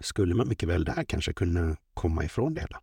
skulle 0.00 0.34
man 0.34 0.48
mycket 0.48 0.68
väl 0.68 0.84
där 0.84 1.04
kanske 1.04 1.32
kunna 1.32 1.76
komma 1.94 2.24
ifrån 2.24 2.54
det 2.54 2.60
hela. 2.60 2.80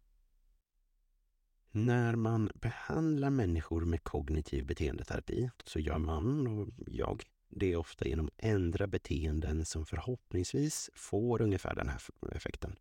När 1.72 2.16
man 2.16 2.52
behandlar 2.54 3.30
människor 3.30 3.86
med 3.86 4.04
kognitiv 4.04 4.66
beteendeterapi 4.66 5.50
så 5.64 5.80
gör 5.80 5.98
man, 5.98 6.48
och 6.48 6.68
jag, 6.88 7.24
det 7.50 7.72
är 7.72 7.76
ofta 7.76 8.08
genom 8.08 8.26
att 8.28 8.34
ändra 8.38 8.88
beteenden 8.88 9.66
som 9.66 9.86
förhoppningsvis 9.86 10.90
får 10.94 11.42
ungefär 11.42 11.76
den 11.76 11.90
här 11.90 12.02
effekten. 12.32 12.76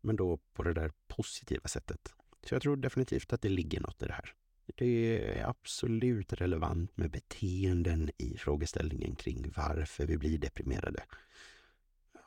Men 0.00 0.16
då 0.16 0.38
på 0.52 0.62
det 0.62 0.74
där 0.74 0.92
positiva 1.08 1.68
sättet. 1.68 2.14
Så 2.42 2.54
jag 2.54 2.62
tror 2.62 2.76
definitivt 2.76 3.32
att 3.32 3.42
det 3.42 3.48
ligger 3.48 3.80
något 3.80 4.02
i 4.02 4.06
det 4.06 4.12
här. 4.12 4.34
Det 4.74 5.18
är 5.38 5.48
absolut 5.48 6.32
relevant 6.32 6.96
med 6.96 7.10
beteenden 7.10 8.10
i 8.18 8.36
frågeställningen 8.38 9.16
kring 9.16 9.52
varför 9.56 10.06
vi 10.06 10.18
blir 10.18 10.38
deprimerade. 10.38 11.04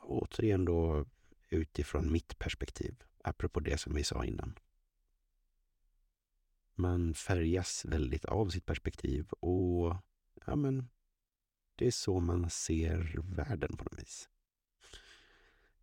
Återigen 0.02 0.64
då 0.64 1.06
utifrån 1.48 2.12
mitt 2.12 2.38
perspektiv, 2.38 3.02
apropå 3.24 3.60
det 3.60 3.78
som 3.78 3.94
vi 3.94 4.04
sa 4.04 4.24
innan. 4.24 4.58
Man 6.74 7.14
färgas 7.14 7.84
väldigt 7.84 8.24
av 8.24 8.48
sitt 8.48 8.66
perspektiv 8.66 9.28
och 9.30 9.96
ja, 10.46 10.56
men 10.56 10.88
det 11.76 11.86
är 11.86 11.90
så 11.90 12.20
man 12.20 12.50
ser 12.50 13.16
världen 13.22 13.76
på 13.76 13.84
något 13.84 13.98
vis. 13.98 14.28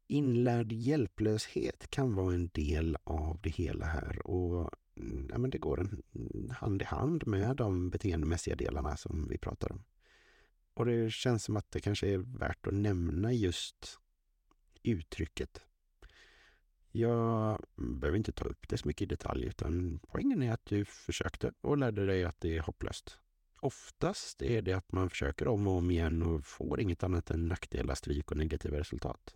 Inlärd 0.07 0.71
hjälplöshet 0.71 1.89
kan 1.89 2.15
vara 2.15 2.33
en 2.33 2.47
del 2.47 2.97
av 3.03 3.39
det 3.41 3.49
hela 3.49 3.85
här 3.85 4.27
och 4.27 4.71
ja, 5.29 5.37
men 5.37 5.49
det 5.49 5.57
går 5.57 5.79
mm, 5.79 6.49
hand 6.49 6.81
i 6.81 6.85
hand 6.85 7.27
med 7.27 7.55
de 7.55 7.89
beteendemässiga 7.89 8.55
delarna 8.55 8.97
som 8.97 9.27
vi 9.29 9.37
pratar 9.37 9.71
om. 9.71 9.83
Och 10.73 10.85
det 10.85 11.13
känns 11.13 11.43
som 11.43 11.57
att 11.57 11.71
det 11.71 11.79
kanske 11.79 12.07
är 12.07 12.17
värt 12.17 12.67
att 12.67 12.73
nämna 12.73 13.33
just 13.33 13.99
uttrycket. 14.83 15.61
Jag 16.91 17.65
behöver 17.75 18.17
inte 18.17 18.31
ta 18.31 18.45
upp 18.45 18.69
det 18.69 18.77
så 18.77 18.87
mycket 18.87 19.01
i 19.01 19.05
detalj 19.05 19.45
utan 19.45 19.99
poängen 20.07 20.43
är 20.43 20.53
att 20.53 20.65
du 20.65 20.85
försökte 20.85 21.51
och 21.61 21.77
lärde 21.77 22.05
dig 22.05 22.23
att 22.23 22.41
det 22.41 22.57
är 22.57 22.61
hopplöst. 22.61 23.19
Oftast 23.61 24.41
är 24.41 24.61
det 24.61 24.73
att 24.73 24.91
man 24.91 25.09
försöker 25.09 25.47
om 25.47 25.67
och 25.67 25.73
om 25.73 25.91
igen 25.91 26.23
och 26.23 26.45
får 26.45 26.79
inget 26.79 27.03
annat 27.03 27.29
än 27.29 27.47
nackdelar, 27.47 27.95
stryk 27.95 28.31
och 28.31 28.37
negativa 28.37 28.79
resultat. 28.79 29.35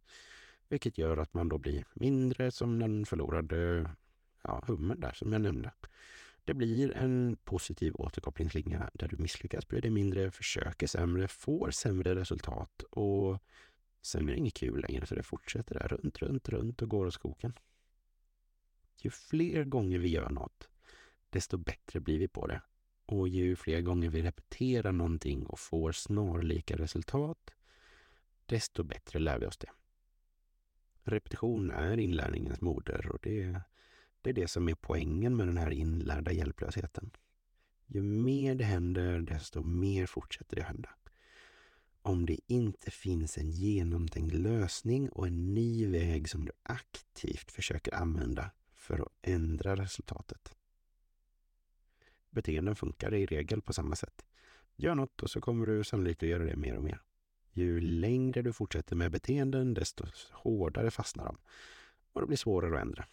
Vilket 0.70 0.98
gör 0.98 1.18
att 1.18 1.34
man 1.34 1.50
då 1.50 1.58
blir 1.58 1.86
mindre 1.94 2.52
som 2.52 2.80
den 2.80 3.06
förlorade 3.06 3.90
ja, 4.44 4.64
hummer 4.68 4.96
där 4.96 5.12
som 5.14 5.34
jag 5.34 5.42
nämnde. 5.42 5.72
Det 6.46 6.54
blir 6.54 6.98
en 6.98 7.38
positiv 7.44 7.96
återkopplingslinga 7.96 8.90
där 8.94 9.08
du 9.08 9.18
misslyckas 9.18 9.68
blir 9.68 9.82
det 9.82 9.90
mindre, 9.90 10.32
försöker 10.32 10.88
sämre, 10.88 11.28
får 11.28 11.72
sämre 11.72 12.16
resultat 12.16 12.82
och 12.82 13.44
sen 14.02 14.30
är 14.30 14.32
det 14.32 14.38
inget 14.38 14.54
kul 14.54 14.86
längre 14.88 15.06
så 15.06 15.16
det 15.16 15.24
fortsätter 15.24 15.74
där 15.74 15.88
runt, 15.88 16.18
runt, 16.18 16.50
runt 16.50 16.82
och 16.82 16.90
går 16.90 17.06
åt 17.06 17.14
skogen. 17.14 17.54
Ju 19.02 19.10
fler 19.10 19.64
gånger 19.64 20.00
vi 20.00 20.10
gör 20.10 20.30
något, 20.30 20.70
desto 21.30 21.58
bättre 21.58 22.00
blir 22.00 22.20
vi 22.20 22.28
på 22.28 22.48
det 22.48 22.62
och 23.06 23.28
ju 23.28 23.56
fler 23.56 23.82
gånger 23.82 24.10
vi 24.10 24.22
repeterar 24.22 24.92
någonting 24.92 25.46
och 25.46 25.60
får 25.60 25.92
snarlika 25.92 26.78
resultat, 26.78 27.50
desto 28.46 28.84
bättre 28.84 29.20
lär 29.20 29.40
vi 29.40 29.46
oss 29.46 29.58
det. 29.58 29.70
Repetition 31.04 31.72
är 31.72 31.98
inlärningens 31.98 32.62
moder 32.62 33.10
och 33.10 33.20
det, 33.22 33.62
det 34.24 34.30
är 34.30 34.34
det 34.34 34.48
som 34.48 34.70
är 34.70 34.76
poängen 34.76 35.36
med 35.36 35.48
den 35.48 35.58
här 35.58 35.72
inlärda 35.72 36.32
hjälplösheten. 36.32 37.12
Ju 37.88 38.02
mer 38.02 38.56
det 38.56 38.64
händer, 38.64 39.20
desto 39.20 39.64
mer 39.64 40.06
fortsätter 40.06 40.56
det 40.56 40.64
hända. 40.64 40.90
om 42.06 42.26
det 42.26 42.40
inte 42.48 42.92
finns 42.92 43.38
en 43.38 43.50
genomtänkt 43.50 44.36
lösning 44.36 45.10
och 45.10 45.28
en 45.28 45.54
ny 45.54 45.88
väg 45.88 46.30
som 46.30 46.46
du 46.46 46.52
aktivt 46.64 47.52
försöker 47.52 47.96
använda 47.96 48.52
för 48.76 49.00
att 49.00 49.14
ändra 49.22 49.76
resultatet. 49.76 50.56
Beteenden 52.30 52.76
funkar 52.76 53.14
i 53.14 53.26
regel 53.26 53.62
på 53.62 53.74
samma 53.74 53.96
sätt. 53.96 54.26
Gör 54.76 54.96
något 54.96 55.24
och 55.24 55.30
så 55.30 55.42
kommer 55.42 55.66
du 55.66 55.84
sannolikt 55.84 56.24
att 56.24 56.30
göra 56.30 56.44
det 56.46 56.56
mer 56.56 56.76
och 56.76 56.84
mer. 56.84 57.02
Ju 57.52 57.82
längre 57.82 58.42
du 58.42 58.54
fortsätter 58.54 58.96
med 58.96 59.12
beteenden, 59.12 59.74
desto 59.74 60.06
hårdare 60.32 60.92
fastnar 60.92 61.26
de. 61.26 61.38
Och 62.14 62.22
det 62.22 62.28
blir 62.28 62.38
svårare 62.38 62.76
att 62.76 62.82
ändra. 62.82 63.06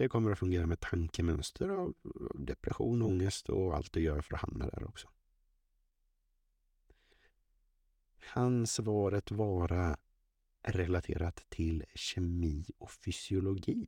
Det 0.00 0.08
kommer 0.08 0.30
att 0.30 0.38
fungera 0.38 0.66
med 0.66 0.80
tankemönster 0.80 1.68
av 1.68 1.94
depression, 2.34 3.02
ångest 3.02 3.48
och 3.48 3.76
allt 3.76 3.92
du 3.92 4.00
gör 4.00 4.20
för 4.20 4.34
att 4.34 4.40
hamna 4.40 4.66
där 4.66 4.88
också. 4.88 5.08
Kan 8.32 8.66
svaret 8.66 9.30
vara 9.30 9.96
relaterat 10.62 11.46
till 11.48 11.84
kemi 11.94 12.64
och 12.78 12.90
fysiologi? 12.90 13.86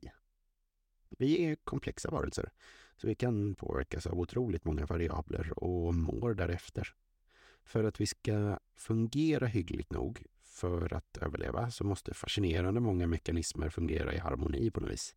Vi 1.09 1.45
är 1.45 1.55
komplexa 1.55 2.11
varelser, 2.11 2.51
så 2.97 3.07
vi 3.07 3.15
kan 3.15 3.55
påverkas 3.55 4.07
av 4.07 4.19
otroligt 4.19 4.65
många 4.65 4.85
variabler 4.85 5.63
och 5.63 5.95
mår 5.95 6.33
därefter. 6.33 6.95
För 7.63 7.83
att 7.83 8.01
vi 8.01 8.05
ska 8.05 8.59
fungera 8.75 9.47
hyggligt 9.47 9.91
nog 9.91 10.25
för 10.41 10.93
att 10.93 11.17
överleva 11.17 11.71
så 11.71 11.83
måste 11.83 12.13
fascinerande 12.13 12.79
många 12.79 13.07
mekanismer 13.07 13.69
fungera 13.69 14.13
i 14.13 14.17
harmoni 14.17 14.71
på 14.71 14.79
något 14.79 14.91
vis. 14.91 15.15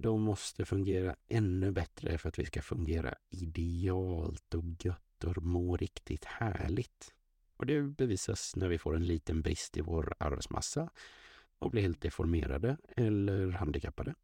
De 0.00 0.22
måste 0.22 0.64
fungera 0.64 1.16
ännu 1.28 1.70
bättre 1.72 2.18
för 2.18 2.28
att 2.28 2.38
vi 2.38 2.44
ska 2.44 2.62
fungera 2.62 3.14
idealt 3.30 4.54
och 4.54 4.64
gött 4.84 5.24
och 5.24 5.42
må 5.42 5.76
riktigt 5.76 6.24
härligt. 6.24 7.14
Och 7.56 7.66
det 7.66 7.82
bevisas 7.82 8.56
när 8.56 8.68
vi 8.68 8.78
får 8.78 8.96
en 8.96 9.06
liten 9.06 9.42
brist 9.42 9.76
i 9.76 9.80
vår 9.80 10.14
arvsmassa 10.18 10.90
och 11.58 11.70
blir 11.70 11.82
helt 11.82 12.00
deformerade 12.00 12.76
eller 12.96 13.50
handikappade. 13.50 14.14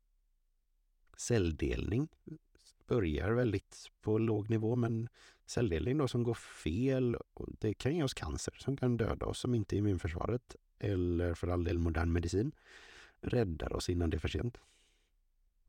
Celldelning 1.16 2.08
börjar 2.86 3.32
väldigt 3.32 3.90
på 4.00 4.18
låg 4.18 4.50
nivå 4.50 4.76
men 4.76 5.08
celldelning 5.46 5.98
då 5.98 6.08
som 6.08 6.22
går 6.22 6.34
fel, 6.34 7.16
det 7.60 7.74
kan 7.74 7.96
ge 7.96 8.02
oss 8.02 8.14
cancer 8.14 8.54
som 8.58 8.76
kan 8.76 8.96
döda 8.96 9.26
oss 9.26 9.38
som 9.38 9.54
inte 9.54 9.76
immunförsvaret 9.76 10.56
eller 10.78 11.34
för 11.34 11.48
all 11.48 11.64
del 11.64 11.78
modern 11.78 12.12
medicin 12.12 12.52
räddar 13.20 13.72
oss 13.72 13.88
innan 13.88 14.10
det 14.10 14.16
är 14.16 14.18
för 14.18 14.28
sent. 14.28 14.58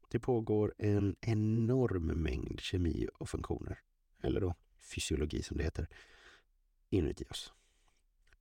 Det 0.09 0.19
pågår 0.19 0.73
en 0.77 1.15
enorm 1.21 2.05
mängd 2.05 2.59
kemi 2.59 3.07
och 3.13 3.29
funktioner, 3.29 3.79
eller 4.21 4.41
då 4.41 4.55
fysiologi 4.79 5.43
som 5.43 5.57
det 5.57 5.63
heter, 5.63 5.87
inuti 6.89 7.25
oss. 7.29 7.53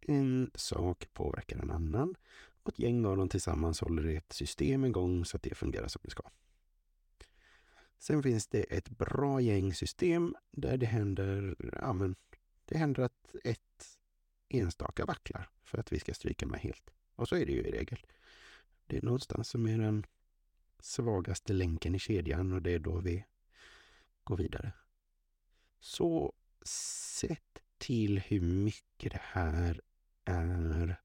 En 0.01 0.51
sak 0.55 1.09
påverkar 1.13 1.59
en 1.59 1.71
annan 1.71 2.15
och 2.63 2.69
ett 2.69 2.79
gäng 2.79 3.07
av 3.07 3.17
dem 3.17 3.29
tillsammans 3.29 3.81
håller 3.81 4.07
ett 4.07 4.33
system 4.33 4.85
igång 4.85 5.25
så 5.25 5.37
att 5.37 5.43
det 5.43 5.55
fungerar 5.55 5.89
som 5.89 6.01
det 6.05 6.11
ska. 6.11 6.23
Sen 7.99 8.23
finns 8.23 8.47
det 8.47 8.63
ett 8.63 8.89
bra 8.89 9.41
gäng 9.41 9.75
system 9.75 10.35
där 10.51 10.77
det 10.77 10.87
händer, 10.87 11.57
ja 11.73 11.93
men, 11.93 12.17
det 12.65 12.79
händer 12.79 13.03
att 13.03 13.35
ett 13.45 13.99
enstaka 14.49 15.05
vacklar 15.05 15.49
för 15.65 15.79
att 15.79 15.93
vi 15.93 15.99
ska 15.99 16.15
stryka 16.15 16.47
med 16.47 16.61
helt. 16.61 16.91
Och 17.15 17.29
så 17.29 17.37
är 17.37 17.47
det 17.47 17.53
ju 17.53 17.59
i 17.59 17.71
regel. 17.71 18.07
Det 18.87 18.97
är 18.97 19.03
någonstans 19.03 19.49
som 19.49 19.67
är 19.67 19.79
den 19.79 20.07
svagaste 20.85 21.53
länken 21.53 21.95
i 21.95 21.99
kedjan 21.99 22.53
och 22.53 22.63
det 22.63 22.71
är 22.71 22.79
då 22.79 22.99
vi 22.99 23.25
går 24.25 24.37
vidare. 24.37 24.73
Så 25.81 26.33
sett 26.65 27.59
till 27.79 28.19
hur 28.19 28.41
mycket 28.41 29.13
det 29.13 29.21
här 29.23 29.81
är 30.25 31.01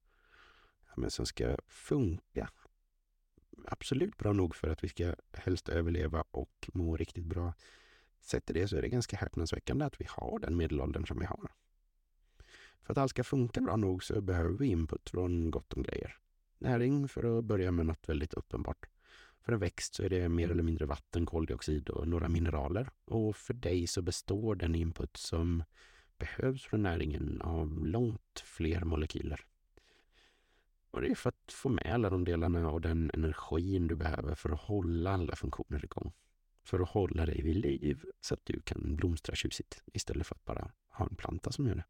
ja, 0.86 0.92
men 0.96 1.10
som 1.10 1.26
ska 1.26 1.56
funka 1.66 2.50
absolut 3.66 4.16
bra 4.16 4.32
nog 4.32 4.54
för 4.54 4.68
att 4.68 4.84
vi 4.84 4.88
ska 4.88 5.14
helst 5.32 5.68
överleva 5.68 6.24
och 6.30 6.70
må 6.74 6.96
riktigt 6.96 7.26
bra. 7.26 7.54
Sett 8.20 8.46
till 8.46 8.54
det 8.54 8.68
så 8.68 8.76
är 8.76 8.82
det 8.82 8.88
ganska 8.88 9.16
häpnadsväckande 9.16 9.84
att 9.84 10.00
vi 10.00 10.06
har 10.08 10.38
den 10.38 10.56
medelåldern 10.56 11.06
som 11.06 11.18
vi 11.18 11.26
har. 11.26 11.52
För 12.82 12.92
att 12.92 12.98
allt 12.98 13.10
ska 13.10 13.24
funka 13.24 13.60
bra 13.60 13.76
nog 13.76 14.04
så 14.04 14.20
behöver 14.20 14.58
vi 14.58 14.66
input 14.66 15.10
från 15.10 15.50
gott 15.50 15.72
om 15.72 15.82
grejer. 15.82 16.18
Näring 16.58 17.08
för 17.08 17.38
att 17.38 17.44
börja 17.44 17.72
med 17.72 17.86
något 17.86 18.08
väldigt 18.08 18.34
uppenbart. 18.34 18.86
För 19.40 19.52
en 19.52 19.58
växt 19.58 19.94
så 19.94 20.02
är 20.02 20.08
det 20.08 20.28
mer 20.28 20.50
eller 20.50 20.62
mindre 20.62 20.86
vatten, 20.86 21.26
koldioxid 21.26 21.88
och 21.88 22.08
några 22.08 22.28
mineraler. 22.28 22.90
Och 23.04 23.36
för 23.36 23.54
dig 23.54 23.86
så 23.86 24.02
består 24.02 24.54
den 24.54 24.74
input 24.74 25.16
som 25.16 25.64
behövs 26.18 26.64
från 26.64 26.82
näringen 26.82 27.40
av 27.40 27.86
långt 27.86 28.42
fler 28.44 28.84
molekyler. 28.84 29.44
Och 30.90 31.00
det 31.00 31.08
är 31.08 31.14
för 31.14 31.28
att 31.28 31.52
få 31.52 31.68
med 31.68 31.94
alla 31.94 32.10
de 32.10 32.24
delarna 32.24 32.70
och 32.70 32.80
den 32.80 33.10
energin 33.14 33.86
du 33.86 33.96
behöver 33.96 34.34
för 34.34 34.50
att 34.50 34.60
hålla 34.60 35.10
alla 35.10 35.36
funktioner 35.36 35.84
igång. 35.84 36.12
För 36.64 36.80
att 36.80 36.88
hålla 36.88 37.26
dig 37.26 37.42
vid 37.42 37.56
liv 37.56 38.04
så 38.20 38.34
att 38.34 38.44
du 38.44 38.60
kan 38.60 38.96
blomstra 38.96 39.34
tjusigt 39.34 39.82
istället 39.92 40.26
för 40.26 40.34
att 40.34 40.44
bara 40.44 40.70
ha 40.88 41.06
en 41.06 41.16
planta 41.16 41.52
som 41.52 41.66
gör 41.66 41.74
det. 41.74 41.84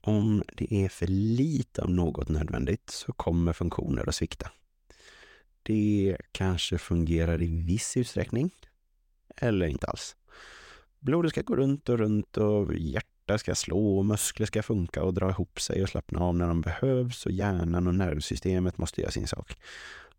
Om 0.00 0.42
det 0.52 0.84
är 0.84 0.88
för 0.88 1.06
lite 1.06 1.82
av 1.82 1.90
något 1.90 2.28
nödvändigt 2.28 2.90
så 2.90 3.12
kommer 3.12 3.52
funktioner 3.52 4.08
att 4.08 4.14
svikta. 4.14 4.50
Det 5.68 6.16
kanske 6.32 6.78
fungerar 6.78 7.42
i 7.42 7.46
viss 7.46 7.96
utsträckning 7.96 8.50
eller 9.36 9.66
inte 9.66 9.86
alls. 9.86 10.16
Blodet 10.98 11.30
ska 11.30 11.42
gå 11.42 11.56
runt 11.56 11.88
och 11.88 11.98
runt 11.98 12.36
och 12.36 12.74
hjärtat 12.74 13.18
hjärta 13.28 13.38
ska 13.38 13.54
slå 13.54 13.98
och 13.98 14.06
muskler 14.06 14.46
ska 14.46 14.62
funka 14.62 15.02
och 15.02 15.14
dra 15.14 15.30
ihop 15.30 15.60
sig 15.60 15.82
och 15.82 15.88
slappna 15.88 16.20
av 16.20 16.36
när 16.36 16.48
de 16.48 16.60
behövs 16.60 17.26
och 17.26 17.32
hjärnan 17.32 17.86
och 17.86 17.94
nervsystemet 17.94 18.78
måste 18.78 19.00
göra 19.00 19.10
sin 19.10 19.26
sak. 19.26 19.56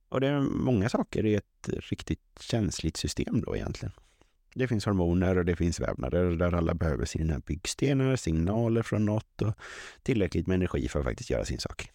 Och 0.10 0.22
det 0.22 0.28
är 0.28 0.40
många 0.40 0.90
saker 0.90 1.26
i 1.26 1.36
ett 1.36 1.70
riktigt 1.70 2.40
känsligt 2.40 2.98
system 2.98 3.42
då 3.42 3.56
egentligen. 3.56 3.92
Det 4.56 4.68
finns 4.68 4.86
hormoner 4.86 5.38
och 5.38 5.46
det 5.46 5.56
finns 5.56 5.80
vävnader 5.80 6.32
där 6.32 6.54
alla 6.54 6.74
behöver 6.74 7.06
sina 7.06 7.40
byggstenar, 7.40 8.16
signaler 8.16 8.82
från 8.84 9.06
något 9.06 9.42
och 9.42 9.54
tillräckligt 10.04 10.48
med 10.48 10.56
energi 10.56 10.88
för 10.88 11.00
att 11.00 11.06
faktiskt 11.06 11.30
göra 11.30 11.46
sin 11.46 11.60
sak. 11.60 11.92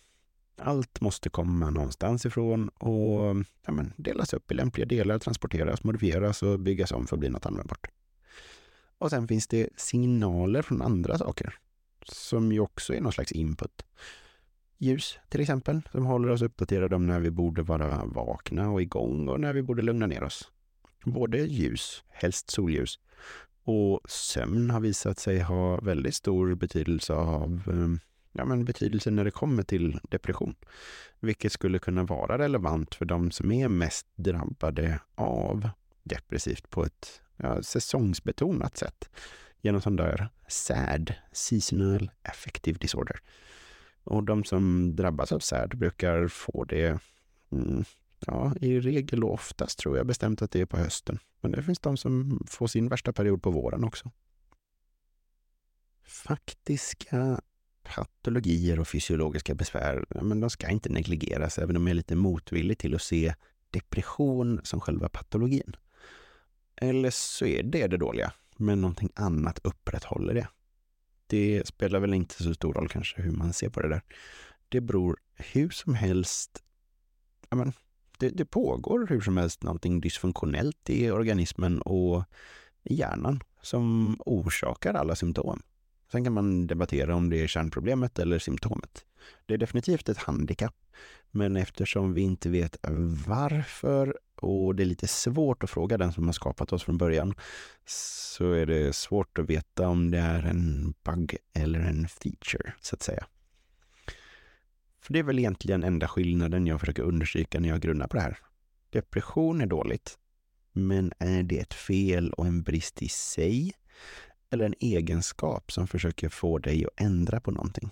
Allt 0.56 1.00
måste 1.00 1.30
komma 1.30 1.70
någonstans 1.70 2.26
ifrån 2.26 2.68
och 2.68 3.36
ja, 3.66 3.72
men, 3.72 3.92
delas 3.96 4.34
upp 4.34 4.52
i 4.52 4.54
lämpliga 4.54 4.86
delar, 4.86 5.18
transporteras, 5.18 5.84
modifieras 5.84 6.42
och 6.42 6.60
byggas 6.60 6.92
om 6.92 7.06
för 7.06 7.16
att 7.16 7.20
bli 7.20 7.28
något 7.28 7.46
användbart. 7.46 7.86
Och 8.98 9.10
sen 9.10 9.28
finns 9.28 9.46
det 9.46 9.68
signaler 9.76 10.62
från 10.62 10.82
andra 10.82 11.18
saker 11.18 11.58
som 12.04 12.52
ju 12.52 12.60
också 12.60 12.94
är 12.94 13.00
någon 13.00 13.12
slags 13.12 13.32
input. 13.32 13.84
Ljus 14.78 15.18
till 15.28 15.40
exempel, 15.40 15.82
som 15.92 16.06
håller 16.06 16.28
oss 16.28 16.42
uppdaterade 16.42 16.96
om 16.96 17.06
när 17.06 17.20
vi 17.20 17.30
borde 17.30 17.62
vara 17.62 18.04
vakna 18.04 18.70
och 18.70 18.82
igång 18.82 19.28
och 19.28 19.40
när 19.40 19.52
vi 19.52 19.62
borde 19.62 19.82
lugna 19.82 20.06
ner 20.06 20.22
oss. 20.22 20.50
Både 21.04 21.38
ljus, 21.38 22.04
helst 22.08 22.50
solljus, 22.50 22.98
och 23.64 24.00
sömn 24.08 24.70
har 24.70 24.80
visat 24.80 25.18
sig 25.18 25.40
ha 25.40 25.80
väldigt 25.80 26.14
stor 26.14 26.54
betydelse 26.54 27.14
av 27.14 27.62
eh, 27.66 28.13
ja, 28.34 28.44
men 28.44 28.64
betydelse 28.64 29.10
när 29.10 29.24
det 29.24 29.30
kommer 29.30 29.62
till 29.62 30.00
depression. 30.10 30.54
Vilket 31.20 31.52
skulle 31.52 31.78
kunna 31.78 32.02
vara 32.02 32.38
relevant 32.38 32.94
för 32.94 33.04
de 33.04 33.30
som 33.30 33.52
är 33.52 33.68
mest 33.68 34.06
drabbade 34.14 35.00
av 35.14 35.68
depressivt 36.02 36.70
på 36.70 36.84
ett 36.84 37.20
ja, 37.36 37.62
säsongsbetonat 37.62 38.76
sätt 38.76 39.08
genom 39.60 39.80
sån 39.80 39.96
där 39.96 40.28
SAD, 40.48 41.14
Seasonal 41.32 42.10
Affective 42.22 42.78
Disorder. 42.78 43.20
Och 44.04 44.24
de 44.24 44.44
som 44.44 44.96
drabbas 44.96 45.32
av 45.32 45.38
SAD 45.38 45.78
brukar 45.78 46.28
få 46.28 46.64
det, 46.64 46.98
mm, 47.52 47.84
ja, 48.26 48.54
i 48.60 48.80
regel 48.80 49.24
och 49.24 49.32
oftast 49.32 49.78
tror 49.78 49.96
jag 49.96 50.06
bestämt 50.06 50.42
att 50.42 50.50
det 50.50 50.60
är 50.60 50.66
på 50.66 50.76
hösten. 50.76 51.18
Men 51.40 51.50
det 51.50 51.62
finns 51.62 51.78
de 51.78 51.96
som 51.96 52.44
får 52.46 52.66
sin 52.66 52.88
värsta 52.88 53.12
period 53.12 53.42
på 53.42 53.50
våren 53.50 53.84
också. 53.84 54.10
Faktiska 56.02 57.40
patologier 57.84 58.80
och 58.80 58.88
fysiologiska 58.88 59.54
besvär, 59.54 60.04
men 60.22 60.40
de 60.40 60.50
ska 60.50 60.68
inte 60.68 60.88
negligeras, 60.88 61.58
även 61.58 61.76
om 61.76 61.86
jag 61.86 61.90
är 61.90 61.94
lite 61.94 62.16
motvillig 62.16 62.78
till 62.78 62.94
att 62.94 63.02
se 63.02 63.34
depression 63.70 64.60
som 64.64 64.80
själva 64.80 65.08
patologin. 65.08 65.76
Eller 66.76 67.10
så 67.10 67.46
är 67.46 67.62
det 67.62 67.86
det 67.86 67.96
dåliga, 67.96 68.32
men 68.56 68.80
någonting 68.80 69.10
annat 69.14 69.60
upprätthåller 69.62 70.34
det. 70.34 70.48
Det 71.26 71.66
spelar 71.66 72.00
väl 72.00 72.14
inte 72.14 72.42
så 72.42 72.54
stor 72.54 72.72
roll 72.72 72.88
kanske 72.88 73.22
hur 73.22 73.32
man 73.32 73.52
ser 73.52 73.68
på 73.68 73.80
det 73.80 73.88
där. 73.88 74.02
Det 74.68 74.80
beror 74.80 75.16
hur 75.34 75.70
som 75.70 75.94
helst, 75.94 76.62
ja 77.50 77.56
men, 77.56 77.72
det, 78.18 78.28
det 78.28 78.44
pågår 78.44 79.06
hur 79.06 79.20
som 79.20 79.36
helst 79.36 79.62
någonting 79.62 80.00
dysfunktionellt 80.00 80.90
i 80.90 81.10
organismen 81.10 81.82
och 81.82 82.24
i 82.82 82.94
hjärnan 82.94 83.42
som 83.62 84.16
orsakar 84.26 84.94
alla 84.94 85.16
symptom. 85.16 85.62
Sen 86.12 86.24
kan 86.24 86.32
man 86.32 86.66
debattera 86.66 87.14
om 87.14 87.30
det 87.30 87.42
är 87.42 87.46
kärnproblemet 87.46 88.18
eller 88.18 88.38
symptomet. 88.38 89.04
Det 89.46 89.54
är 89.54 89.58
definitivt 89.58 90.08
ett 90.08 90.18
handikapp, 90.18 90.76
men 91.30 91.56
eftersom 91.56 92.14
vi 92.14 92.20
inte 92.20 92.48
vet 92.48 92.76
varför 93.26 94.16
och 94.36 94.74
det 94.74 94.82
är 94.82 94.86
lite 94.86 95.06
svårt 95.06 95.64
att 95.64 95.70
fråga 95.70 95.98
den 95.98 96.12
som 96.12 96.26
har 96.26 96.32
skapat 96.32 96.72
oss 96.72 96.82
från 96.82 96.98
början 96.98 97.34
så 97.86 98.52
är 98.52 98.66
det 98.66 98.96
svårt 98.96 99.38
att 99.38 99.50
veta 99.50 99.88
om 99.88 100.10
det 100.10 100.18
är 100.18 100.42
en 100.42 100.94
bug 101.04 101.36
eller 101.54 101.80
en 101.80 102.08
feature, 102.08 102.72
så 102.80 102.94
att 102.96 103.02
säga. 103.02 103.26
För 105.00 105.12
det 105.12 105.18
är 105.18 105.22
väl 105.22 105.38
egentligen 105.38 105.84
enda 105.84 106.08
skillnaden 106.08 106.66
jag 106.66 106.80
försöker 106.80 107.02
understryka 107.02 107.60
när 107.60 107.68
jag 107.68 107.80
grunnar 107.80 108.06
på 108.06 108.16
det 108.16 108.22
här. 108.22 108.38
Depression 108.90 109.60
är 109.60 109.66
dåligt, 109.66 110.18
men 110.72 111.12
är 111.18 111.42
det 111.42 111.58
ett 111.58 111.74
fel 111.74 112.32
och 112.32 112.46
en 112.46 112.62
brist 112.62 113.02
i 113.02 113.08
sig? 113.08 113.72
Eller 114.54 114.66
en 114.66 114.74
egenskap 114.80 115.72
som 115.72 115.86
försöker 115.86 116.28
få 116.28 116.58
dig 116.58 116.84
att 116.84 117.00
ändra 117.00 117.40
på 117.40 117.50
någonting? 117.50 117.90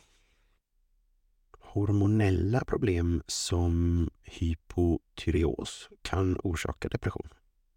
Hormonella 1.59 2.65
problem 2.65 3.23
som 3.27 4.11
hypotyreos 4.23 5.89
kan 6.03 6.37
orsaka 6.45 6.89
depression. 6.89 7.29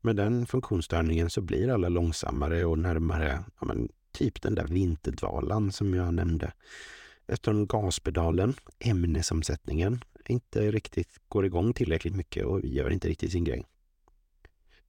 Med 0.01 0.15
den 0.15 0.45
funktionsstörningen 0.45 1.29
så 1.29 1.41
blir 1.41 1.69
alla 1.69 1.89
långsammare 1.89 2.65
och 2.65 2.79
närmare 2.79 3.43
ja, 3.59 3.65
men, 3.65 3.89
typ 4.11 4.41
den 4.41 4.55
där 4.55 4.67
vinterdvalan 4.67 5.71
som 5.71 5.93
jag 5.93 6.13
nämnde. 6.13 6.53
Eftersom 7.27 7.67
gaspedalen, 7.67 8.53
ämnesomsättningen, 8.79 10.03
inte 10.27 10.71
riktigt 10.71 11.19
går 11.27 11.45
igång 11.45 11.73
tillräckligt 11.73 12.15
mycket 12.15 12.45
och 12.45 12.65
gör 12.65 12.89
inte 12.89 13.07
riktigt 13.07 13.31
sin 13.31 13.43
grej. 13.43 13.65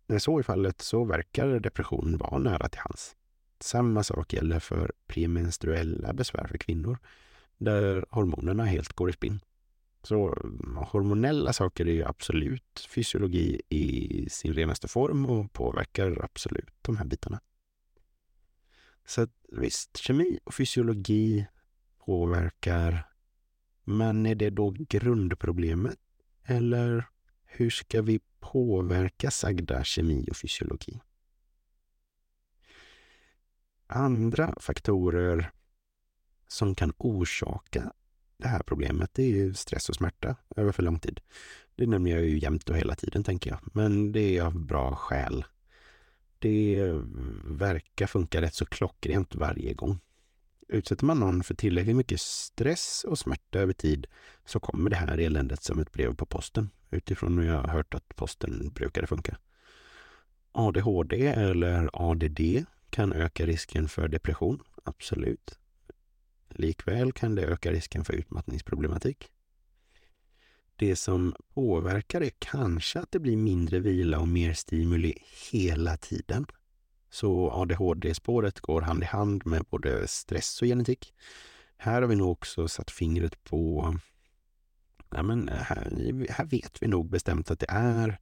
När 0.06 0.18
så 0.18 0.38
är 0.38 0.42
fallet 0.42 0.80
så 0.80 1.04
verkar 1.04 1.60
depression 1.60 2.16
vara 2.16 2.38
nära 2.38 2.68
till 2.68 2.80
hands. 2.80 3.16
Samma 3.60 4.02
sak 4.02 4.32
gäller 4.32 4.60
för 4.60 4.92
premenstruella 5.06 6.12
besvär 6.12 6.46
för 6.46 6.58
kvinnor 6.58 6.98
där 7.58 8.04
hormonerna 8.10 8.64
helt 8.64 8.92
går 8.92 9.10
i 9.10 9.12
spinn. 9.12 9.40
Så 10.02 10.28
hormonella 10.76 11.52
saker 11.52 11.88
är 11.88 12.08
absolut 12.08 12.86
fysiologi 12.88 13.60
i 13.68 14.28
sin 14.30 14.54
renaste 14.54 14.88
form 14.88 15.26
och 15.26 15.52
påverkar 15.52 16.24
absolut 16.24 16.74
de 16.82 16.96
här 16.96 17.04
bitarna. 17.04 17.40
Så 19.06 19.22
att, 19.22 19.30
visst, 19.52 19.96
kemi 19.96 20.38
och 20.44 20.54
fysiologi 20.54 21.46
påverkar. 21.98 23.08
Men 23.84 24.26
är 24.26 24.34
det 24.34 24.50
då 24.50 24.74
grundproblemet? 24.78 25.98
Eller 26.44 27.08
hur 27.44 27.70
ska 27.70 28.02
vi 28.02 28.20
påverka 28.40 29.30
sagda 29.30 29.84
kemi 29.84 30.28
och 30.30 30.36
fysiologi? 30.36 31.00
Andra 33.86 34.54
faktorer 34.60 35.50
som 36.48 36.74
kan 36.74 36.92
orsaka 36.96 37.92
det 38.38 38.48
här 38.48 38.62
problemet 38.62 39.10
det 39.14 39.22
är 39.22 39.30
ju 39.30 39.54
stress 39.54 39.88
och 39.88 39.94
smärta 39.94 40.36
över 40.56 40.72
för 40.72 40.82
lång 40.82 40.98
tid. 40.98 41.20
Det 41.74 41.86
nämner 41.86 42.10
jag 42.10 42.24
ju 42.24 42.38
jämt 42.38 42.70
och 42.70 42.76
hela 42.76 42.94
tiden, 42.94 43.24
tänker 43.24 43.50
jag. 43.50 43.58
Men 43.74 44.12
det 44.12 44.38
är 44.38 44.42
av 44.42 44.58
bra 44.58 44.94
skäl. 44.96 45.44
Det 46.38 46.92
verkar 47.44 48.06
funka 48.06 48.40
rätt 48.40 48.54
så 48.54 48.66
klockrent 48.66 49.34
varje 49.34 49.74
gång. 49.74 49.98
Utsätter 50.68 51.04
man 51.04 51.20
någon 51.20 51.42
för 51.42 51.54
tillräckligt 51.54 51.96
mycket 51.96 52.20
stress 52.20 53.04
och 53.08 53.18
smärta 53.18 53.58
över 53.58 53.72
tid 53.72 54.06
så 54.44 54.60
kommer 54.60 54.90
det 54.90 54.96
här 54.96 55.18
eländet 55.18 55.62
som 55.62 55.78
ett 55.78 55.92
brev 55.92 56.14
på 56.14 56.26
posten 56.26 56.70
utifrån 56.90 57.38
hur 57.38 57.46
jag 57.46 57.60
har 57.60 57.68
hört 57.68 57.94
att 57.94 58.16
posten 58.16 58.68
brukade 58.74 59.06
funka. 59.06 59.36
ADHD 60.52 61.26
eller 61.26 61.90
ADD 61.92 62.66
kan 62.96 63.12
öka 63.12 63.46
risken 63.46 63.88
för 63.88 64.08
depression, 64.08 64.62
absolut. 64.84 65.58
Likväl 66.48 67.12
kan 67.12 67.34
det 67.34 67.42
öka 67.42 67.72
risken 67.72 68.04
för 68.04 68.12
utmattningsproblematik. 68.12 69.30
Det 70.76 70.96
som 70.96 71.34
påverkar 71.54 72.20
är 72.20 72.30
kanske 72.38 72.98
att 72.98 73.12
det 73.12 73.18
blir 73.18 73.36
mindre 73.36 73.78
vila 73.78 74.18
och 74.18 74.28
mer 74.28 74.52
stimuli 74.52 75.14
hela 75.52 75.96
tiden. 75.96 76.46
Så 77.10 77.50
ADHD-spåret 77.50 78.60
går 78.60 78.82
hand 78.82 79.02
i 79.02 79.06
hand 79.06 79.46
med 79.46 79.64
både 79.70 80.08
stress 80.08 80.62
och 80.62 80.68
genetik. 80.68 81.14
Här 81.76 82.02
har 82.02 82.08
vi 82.08 82.16
nog 82.16 82.30
också 82.30 82.68
satt 82.68 82.90
fingret 82.90 83.44
på... 83.44 83.94
Ja, 85.10 85.22
men 85.22 85.48
här, 85.48 86.26
här 86.30 86.44
vet 86.44 86.82
vi 86.82 86.88
nog 86.88 87.10
bestämt 87.10 87.50
att 87.50 87.58
det 87.58 87.70
är 87.70 88.18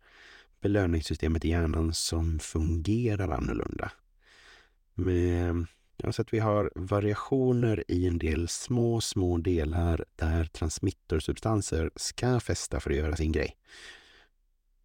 belöningssystemet 0.61 1.45
i 1.45 1.49
hjärnan 1.49 1.95
som 1.95 2.39
fungerar 2.39 3.29
annorlunda. 3.29 3.93
Med 4.95 5.66
Ja, 5.97 6.12
så 6.12 6.22
att 6.22 6.32
vi 6.32 6.38
har 6.38 6.72
variationer 6.74 7.84
i 7.88 8.07
en 8.07 8.18
del 8.18 8.49
små, 8.49 9.01
små 9.01 9.38
delar 9.38 10.05
där 10.16 10.45
transmittorsubstanser 10.45 11.90
ska 11.97 12.40
fästa 12.40 12.80
för 12.80 12.90
att 12.90 12.97
göra 12.97 13.16
sin 13.16 13.32
grej. 13.32 13.57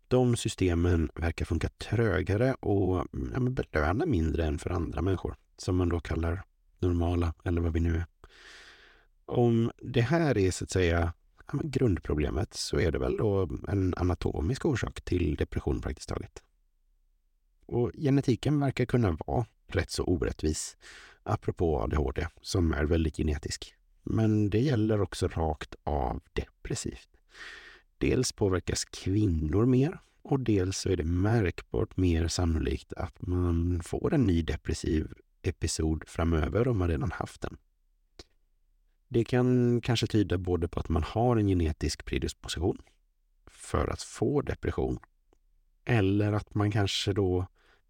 De 0.07 0.38
systemen 0.38 1.10
verkar 1.16 1.45
funka 1.45 1.70
trögare 1.70 2.53
och 2.53 3.07
ja, 3.34 3.39
belöna 3.39 4.05
mindre 4.05 4.45
än 4.45 4.60
för 4.60 4.70
andra 4.70 5.01
människor, 5.01 5.36
som 5.57 5.76
man 5.76 5.89
då 5.89 5.99
kallar 5.99 6.43
normala 6.80 7.34
eller 7.43 7.62
vad 7.62 7.74
vi 7.74 7.80
nu 7.80 7.95
är. 7.95 8.05
Om 9.26 9.72
det 9.78 10.01
här 10.01 10.38
är 10.38 10.51
så 10.51 10.64
att 10.64 10.72
säga 10.72 11.14
ja, 11.51 11.60
grundproblemet 11.64 12.53
så 12.53 12.80
är 12.80 12.91
det 12.91 12.99
väl 12.99 13.18
då 13.18 13.49
en 13.68 13.93
anatomisk 13.97 14.66
orsak 14.66 15.01
till 15.01 15.36
depression 15.36 15.82
praktiskt 15.82 16.10
taget. 16.10 16.43
Och 17.66 17.91
genetiken 17.95 18.60
verkar 18.60 18.86
kunna 18.86 19.18
vara 19.26 19.45
rätt 19.76 19.91
så 19.91 20.03
orättvis, 20.03 20.78
apropå 21.24 21.82
ADHD, 21.82 22.28
som 22.41 22.74
är 22.74 22.84
väldigt 22.84 23.17
genetisk. 23.17 23.74
Men 24.03 24.49
det 24.49 24.59
gäller 24.59 25.01
också 25.01 25.28
rakt 25.28 25.76
av 25.84 26.22
depressivt. 26.34 27.09
Dels 27.97 28.32
påverkas 28.32 28.86
kvinnor 28.86 29.65
mer 29.65 29.99
och 30.22 30.39
dels 30.39 30.78
så 30.78 30.89
är 30.89 30.97
det 30.97 31.03
märkbart 31.03 31.97
mer 31.97 32.28
sannolikt 32.28 32.93
att 32.93 33.22
man 33.22 33.82
får 33.84 34.13
en 34.13 34.24
ny 34.24 34.41
depressiv 34.41 35.13
episod 35.41 36.03
framöver 36.07 36.67
om 36.67 36.78
man 36.78 36.88
redan 36.88 37.11
haft 37.11 37.41
den. 37.41 37.57
Det 39.07 39.24
kan 39.24 39.82
kanske 39.82 40.07
tyda 40.07 40.38
både 40.38 40.67
på 40.67 40.80
att 40.80 40.89
man 40.89 41.03
har 41.03 41.38
en 41.38 41.47
genetisk 41.47 42.05
predisposition 42.05 42.82
för 43.47 43.88
att 43.88 44.01
få 44.01 44.41
depression 44.41 44.99
eller 45.86 46.34
att 46.34 46.55
man 46.55 46.72
kanske 46.72 47.13
då 47.13 47.47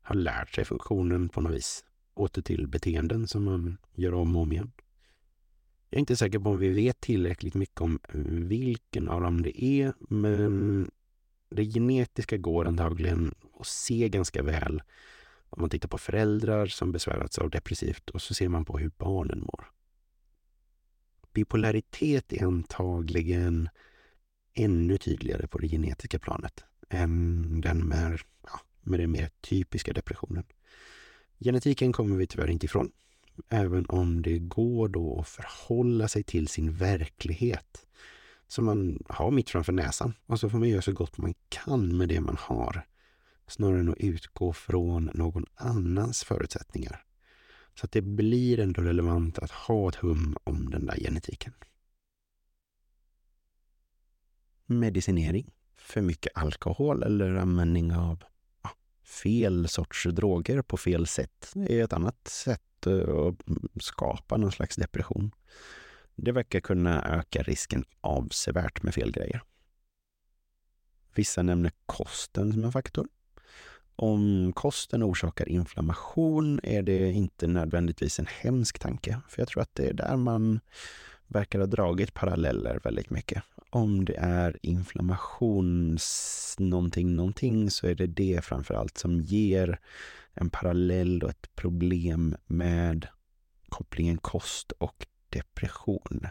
har 0.09 0.15
lärt 0.15 0.55
sig 0.55 0.65
funktionen 0.65 1.29
på 1.29 1.41
något 1.41 1.53
vis. 1.53 1.85
Åter 2.13 2.41
till 2.41 2.67
beteenden 2.67 3.27
som 3.27 3.43
man 3.43 3.77
gör 3.95 4.13
om 4.13 4.35
och 4.35 4.41
om 4.41 4.51
igen. 4.51 4.71
Jag 5.89 5.97
är 5.97 5.99
inte 5.99 6.15
säker 6.15 6.39
på 6.39 6.49
om 6.49 6.57
vi 6.57 6.69
vet 6.69 7.01
tillräckligt 7.01 7.53
mycket 7.53 7.81
om 7.81 7.99
vilken 8.47 9.09
av 9.09 9.21
dem 9.21 9.41
det 9.41 9.63
är, 9.63 9.93
men 9.99 10.91
det 11.49 11.65
genetiska 11.65 12.37
går 12.37 12.67
antagligen 12.67 13.35
att 13.59 13.67
se 13.67 14.09
ganska 14.09 14.43
väl 14.43 14.81
om 15.49 15.61
man 15.61 15.69
tittar 15.69 15.89
på 15.89 15.97
föräldrar 15.97 16.65
som 16.65 16.91
besvärats 16.91 17.37
av 17.37 17.49
depressivt 17.49 18.09
och 18.09 18.21
så 18.21 18.33
ser 18.33 18.49
man 18.49 18.65
på 18.65 18.77
hur 18.77 18.91
barnen 18.97 19.39
mår. 19.39 19.65
Bipolaritet 21.33 22.33
är 22.33 22.45
antagligen 22.45 23.69
ännu 24.53 24.97
tydligare 24.97 25.47
på 25.47 25.57
det 25.57 25.67
genetiska 25.67 26.19
planet 26.19 26.63
än 26.89 27.61
den 27.61 27.87
med 27.87 28.19
ja, 28.43 28.59
med 28.89 28.99
den 28.99 29.11
mer 29.11 29.29
typiska 29.41 29.93
depressionen. 29.93 30.43
Genetiken 31.39 31.93
kommer 31.93 32.15
vi 32.17 32.27
tyvärr 32.27 32.49
inte 32.49 32.65
ifrån, 32.65 32.91
även 33.49 33.85
om 33.85 34.21
det 34.21 34.39
går 34.39 34.87
då 34.87 35.19
att 35.19 35.27
förhålla 35.27 36.07
sig 36.07 36.23
till 36.23 36.47
sin 36.47 36.73
verklighet 36.73 37.85
som 38.49 38.65
man 38.65 39.03
har 39.09 39.31
mitt 39.31 39.49
framför 39.49 39.73
näsan. 39.73 40.13
Och 40.25 40.39
så 40.39 40.49
får 40.49 40.59
man 40.59 40.69
göra 40.69 40.81
så 40.81 40.91
gott 40.91 41.17
man 41.17 41.33
kan 41.49 41.97
med 41.97 42.09
det 42.09 42.21
man 42.21 42.37
har, 42.39 42.87
snarare 43.47 43.79
än 43.79 43.89
att 43.89 43.97
utgå 43.97 44.53
från 44.53 45.11
någon 45.13 45.45
annans 45.55 46.23
förutsättningar. 46.23 47.03
Så 47.75 47.85
att 47.85 47.91
det 47.91 48.01
blir 48.01 48.59
ändå 48.59 48.81
relevant 48.81 49.39
att 49.39 49.51
ha 49.51 49.89
ett 49.89 49.95
hum 49.95 50.37
om 50.43 50.69
den 50.69 50.85
där 50.85 50.97
genetiken. 50.97 51.53
Medicinering, 54.65 55.51
för 55.77 56.01
mycket 56.01 56.37
alkohol 56.37 57.03
eller 57.03 57.35
användning 57.35 57.95
av 57.95 58.23
fel 59.09 59.67
sorts 59.67 60.03
droger 60.03 60.61
på 60.61 60.77
fel 60.77 61.07
sätt 61.07 61.53
är 61.55 61.83
ett 61.83 61.93
annat 61.93 62.27
sätt 62.27 62.87
eh, 62.87 63.25
att 63.25 63.83
skapa 63.83 64.37
någon 64.37 64.51
slags 64.51 64.75
depression. 64.75 65.31
Det 66.15 66.31
verkar 66.31 66.59
kunna 66.59 67.03
öka 67.19 67.43
risken 67.43 67.85
avsevärt 68.01 68.83
med 68.83 68.93
fel 68.93 69.11
grejer. 69.11 69.41
Vissa 71.15 71.43
nämner 71.43 71.71
kosten 71.85 72.53
som 72.53 72.63
en 72.63 72.71
faktor. 72.71 73.07
Om 73.95 74.53
kosten 74.55 75.03
orsakar 75.03 75.49
inflammation 75.49 76.59
är 76.63 76.81
det 76.81 77.11
inte 77.11 77.47
nödvändigtvis 77.47 78.19
en 78.19 78.27
hemsk 78.41 78.79
tanke, 78.79 79.21
för 79.27 79.41
jag 79.41 79.47
tror 79.47 79.61
att 79.61 79.75
det 79.75 79.89
är 79.89 79.93
där 79.93 80.17
man 80.17 80.59
verkar 81.29 81.59
ha 81.59 81.65
dragit 81.65 82.13
paralleller 82.13 82.79
väldigt 82.83 83.09
mycket 83.09 83.43
om 83.69 84.05
det 84.05 84.15
är 84.17 84.57
inflammations 84.61 86.55
någonting, 86.59 87.15
någonting 87.15 87.71
så 87.71 87.87
är 87.87 87.95
det 87.95 88.07
det 88.07 88.45
framför 88.45 88.73
allt 88.73 88.97
som 88.97 89.21
ger 89.21 89.79
en 90.33 90.49
parallell 90.49 91.23
och 91.23 91.29
ett 91.29 91.55
problem 91.55 92.35
med 92.45 93.07
kopplingen 93.69 94.17
kost 94.17 94.71
och 94.71 95.07
depression. 95.29 96.27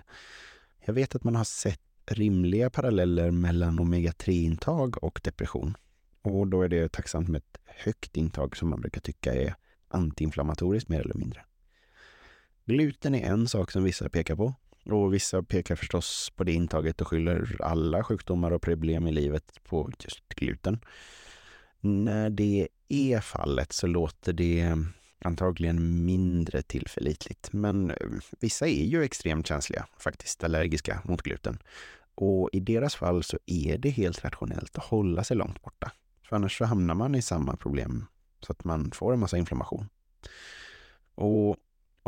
Jag 0.84 0.94
vet 0.94 1.14
att 1.14 1.24
man 1.24 1.36
har 1.36 1.44
sett 1.44 1.80
rimliga 2.06 2.70
paralleller 2.70 3.30
mellan 3.30 3.78
omega-3-intag 3.78 4.96
och 4.96 5.20
depression. 5.24 5.76
Och 6.22 6.48
då 6.48 6.62
är 6.62 6.68
det 6.68 6.92
tacksamt 6.92 7.28
med 7.28 7.38
ett 7.38 7.58
högt 7.64 8.16
intag 8.16 8.56
som 8.56 8.70
man 8.70 8.80
brukar 8.80 9.00
tycka 9.00 9.34
är 9.34 9.54
antiinflammatoriskt 9.88 10.88
mer 10.88 11.00
eller 11.00 11.14
mindre. 11.14 11.44
Gluten 12.64 13.14
är 13.14 13.30
en 13.32 13.48
sak 13.48 13.70
som 13.70 13.84
vissa 13.84 14.08
pekar 14.08 14.36
på 14.36 14.54
och 14.88 15.14
vissa 15.14 15.42
pekar 15.42 15.76
förstås 15.76 16.32
på 16.36 16.44
det 16.44 16.52
intaget 16.52 17.00
och 17.00 17.08
skyller 17.08 17.56
alla 17.60 18.04
sjukdomar 18.04 18.50
och 18.50 18.62
problem 18.62 19.06
i 19.06 19.12
livet 19.12 19.64
på 19.64 19.90
just 19.98 20.28
gluten. 20.28 20.80
När 21.80 22.30
det 22.30 22.68
är 22.88 23.20
fallet 23.20 23.72
så 23.72 23.86
låter 23.86 24.32
det 24.32 24.76
antagligen 25.20 26.04
mindre 26.04 26.62
tillförlitligt. 26.62 27.52
Men 27.52 27.90
eh, 27.90 27.96
vissa 28.40 28.66
är 28.66 28.84
ju 28.84 29.04
extremt 29.04 29.46
känsliga, 29.46 29.86
faktiskt 29.98 30.44
allergiska 30.44 31.02
mot 31.04 31.22
gluten. 31.22 31.58
Och 32.14 32.50
i 32.52 32.60
deras 32.60 32.94
fall 32.94 33.22
så 33.22 33.38
är 33.46 33.78
det 33.78 33.90
helt 33.90 34.24
rationellt 34.24 34.78
att 34.78 34.84
hålla 34.84 35.24
sig 35.24 35.36
långt 35.36 35.62
borta. 35.62 35.92
För 36.28 36.36
annars 36.36 36.58
så 36.58 36.64
hamnar 36.64 36.94
man 36.94 37.14
i 37.14 37.22
samma 37.22 37.56
problem 37.56 38.06
så 38.40 38.52
att 38.52 38.64
man 38.64 38.90
får 38.90 39.12
en 39.12 39.20
massa 39.20 39.38
inflammation. 39.38 39.88
Och 41.14 41.56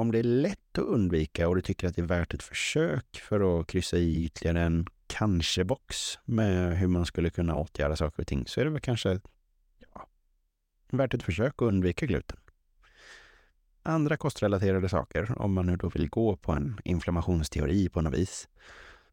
om 0.01 0.13
det 0.13 0.19
är 0.19 0.23
lätt 0.23 0.79
att 0.79 0.85
undvika 0.85 1.49
och 1.49 1.57
du 1.57 1.63
tycker 1.63 1.89
att 1.89 1.97
det 1.97 2.03
är 2.03 2.07
värt 2.07 2.35
ett 2.35 2.43
försök 2.43 3.21
för 3.29 3.61
att 3.61 3.67
kryssa 3.67 3.97
i 3.97 4.25
ytterligare 4.25 4.61
en 4.61 4.87
kanske-box 5.07 6.19
med 6.25 6.79
hur 6.79 6.89
man 6.89 7.07
skulle 7.07 7.31
kunna 7.31 7.57
åtgärda 7.57 7.97
saker 7.97 8.23
och 8.23 8.27
ting 8.27 8.47
så 8.47 8.61
är 8.61 8.65
det 8.65 8.71
väl 8.71 8.81
kanske 8.81 9.21
ja, 9.95 10.09
värt 10.91 11.15
ett 11.15 11.23
försök 11.23 11.55
att 11.57 11.67
undvika 11.67 12.07
gluten. 12.07 12.37
Andra 13.83 14.17
kostrelaterade 14.17 14.89
saker, 14.89 15.39
om 15.39 15.53
man 15.53 15.67
nu 15.67 15.77
då 15.77 15.89
vill 15.89 16.09
gå 16.09 16.37
på 16.37 16.53
en 16.53 16.81
inflammationsteori 16.85 17.89
på 17.89 18.01
något 18.01 18.15
vis, 18.15 18.49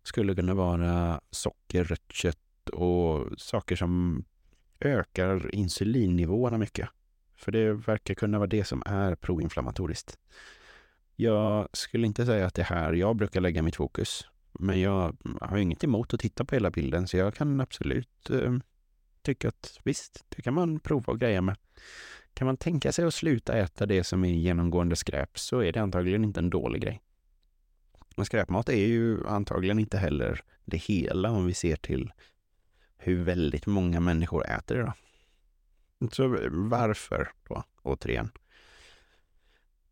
skulle 0.04 0.36
kunna 0.36 0.54
vara 0.54 1.22
socker, 1.32 1.84
rött 1.84 2.12
kött 2.12 2.70
och 2.74 3.40
saker 3.40 3.76
som 3.76 4.26
ökar 4.80 5.56
insulinnivåerna 5.56 6.58
mycket. 6.58 6.90
För 7.36 7.52
det 7.52 7.74
verkar 7.74 8.14
kunna 8.14 8.38
vara 8.38 8.48
det 8.48 8.64
som 8.64 8.84
är 8.86 9.16
proinflammatoriskt. 9.16 10.18
Jag 11.20 11.68
skulle 11.74 12.08
inte 12.08 12.26
säga 12.26 12.46
att 12.46 12.54
det 12.54 12.62
är 12.62 12.66
här 12.66 12.94
jag 12.94 13.16
brukar 13.16 13.42
lägga 13.42 13.62
mitt 13.62 13.76
fokus. 13.76 14.28
Men 14.52 14.82
jag 14.82 15.18
har 15.42 15.58
inget 15.58 15.84
emot 15.84 16.14
att 16.14 16.20
titta 16.20 16.46
på 16.46 16.56
hela 16.56 16.72
bilden, 16.72 17.08
så 17.08 17.18
jag 17.18 17.34
kan 17.36 17.62
absolut 17.62 18.30
eh, 18.30 18.54
tycka 19.22 19.48
att 19.48 19.80
visst, 19.84 20.26
det 20.30 20.42
kan 20.42 20.54
man 20.54 20.80
prova 20.80 21.14
och 21.14 21.20
greja 21.20 21.42
med. 21.42 21.58
Kan 22.34 22.46
man 22.46 22.58
tänka 22.58 22.92
sig 22.92 23.06
att 23.06 23.14
sluta 23.14 23.58
äta 23.58 23.86
det 23.86 24.04
som 24.04 24.26
är 24.26 24.34
genomgående 24.34 24.96
skräp 24.96 25.40
så 25.40 25.60
är 25.60 25.72
det 25.72 25.82
antagligen 25.82 26.24
inte 26.24 26.40
en 26.40 26.50
dålig 26.50 26.82
grej. 26.82 27.02
Men 28.16 28.26
skräpmat 28.26 28.70
är 28.70 28.88
ju 28.88 29.28
antagligen 29.28 29.80
inte 29.80 29.98
heller 29.98 30.42
det 30.66 30.78
hela 30.78 31.32
om 31.32 31.46
vi 31.46 31.54
ser 31.54 31.76
till 31.76 32.12
hur 32.98 33.24
väldigt 33.24 33.66
många 33.66 34.00
människor 34.00 34.46
äter 34.46 34.76
det. 34.76 34.94
Då. 36.00 36.10
Så 36.12 36.38
varför 36.52 37.32
då, 37.48 37.64
återigen? 37.84 38.32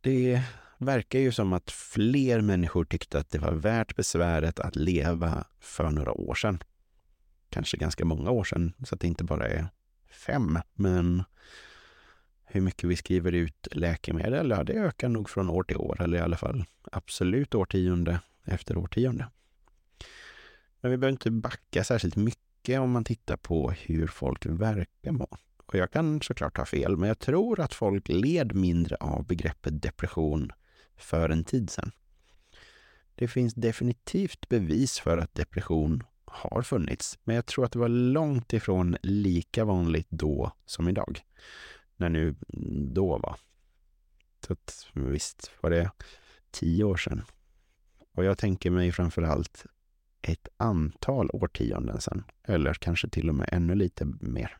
Det 0.01 0.43
verkar 0.77 1.19
ju 1.19 1.31
som 1.31 1.53
att 1.53 1.71
fler 1.71 2.41
människor 2.41 2.85
tyckte 2.85 3.19
att 3.19 3.29
det 3.29 3.39
var 3.39 3.51
värt 3.51 3.95
besväret 3.95 4.59
att 4.59 4.75
leva 4.75 5.45
för 5.59 5.89
några 5.89 6.11
år 6.11 6.35
sedan. 6.35 6.59
Kanske 7.49 7.77
ganska 7.77 8.05
många 8.05 8.31
år 8.31 8.43
sedan, 8.43 8.73
så 8.83 8.95
att 8.95 9.01
det 9.01 9.07
inte 9.07 9.23
bara 9.23 9.47
är 9.47 9.67
fem. 10.09 10.59
Men 10.73 11.23
hur 12.45 12.61
mycket 12.61 12.89
vi 12.89 12.95
skriver 12.95 13.31
ut 13.31 13.67
läkemedel, 13.71 14.49
ja 14.49 14.63
det 14.63 14.73
ökar 14.73 15.09
nog 15.09 15.29
från 15.29 15.49
år 15.49 15.63
till 15.63 15.77
år, 15.77 16.01
eller 16.01 16.17
i 16.17 16.21
alla 16.21 16.37
fall 16.37 16.65
absolut 16.91 17.55
årtionde 17.55 18.19
efter 18.43 18.77
årtionde. 18.77 19.27
Men 20.81 20.91
vi 20.91 20.97
behöver 20.97 21.11
inte 21.11 21.31
backa 21.31 21.83
särskilt 21.83 22.15
mycket 22.15 22.79
om 22.79 22.91
man 22.91 23.03
tittar 23.03 23.37
på 23.37 23.71
hur 23.71 24.07
folk 24.07 24.45
verkar 24.45 25.11
må. 25.11 25.37
Och 25.65 25.75
jag 25.75 25.91
kan 25.91 26.21
såklart 26.21 26.57
ha 26.57 26.65
fel, 26.65 26.97
men 26.97 27.07
jag 27.07 27.19
tror 27.19 27.59
att 27.59 27.73
folk 27.73 28.09
led 28.09 28.55
mindre 28.55 28.95
av 28.95 29.25
begreppet 29.25 29.81
depression 29.81 30.51
för 30.97 31.29
en 31.29 31.43
tid 31.43 31.69
sedan. 31.69 31.91
Det 33.15 33.27
finns 33.27 33.53
definitivt 33.53 34.49
bevis 34.49 34.99
för 34.99 35.17
att 35.17 35.35
depression 35.35 36.03
har 36.25 36.61
funnits, 36.61 37.19
men 37.23 37.35
jag 37.35 37.45
tror 37.45 37.65
att 37.65 37.71
det 37.71 37.79
var 37.79 37.89
långt 37.89 38.53
ifrån 38.53 38.97
lika 39.03 39.65
vanligt 39.65 40.07
då 40.09 40.51
som 40.65 40.89
idag. 40.89 41.21
När 41.97 42.09
nu 42.09 42.35
mm, 42.53 42.93
då 42.93 43.17
var. 43.17 43.35
Så 44.47 44.53
att, 44.53 44.87
visst 44.93 45.51
var 45.61 45.69
det 45.69 45.91
tio 46.51 46.83
år 46.83 46.97
sedan. 46.97 47.21
Och 48.15 48.25
jag 48.25 48.37
tänker 48.37 48.71
mig 48.71 48.91
framför 48.91 49.21
allt 49.21 49.65
ett 50.21 50.47
antal 50.57 51.29
årtionden 51.33 52.01
sedan. 52.01 52.23
Eller 52.43 52.73
kanske 52.73 53.09
till 53.09 53.29
och 53.29 53.35
med 53.35 53.49
ännu 53.51 53.75
lite 53.75 54.05
mer. 54.05 54.57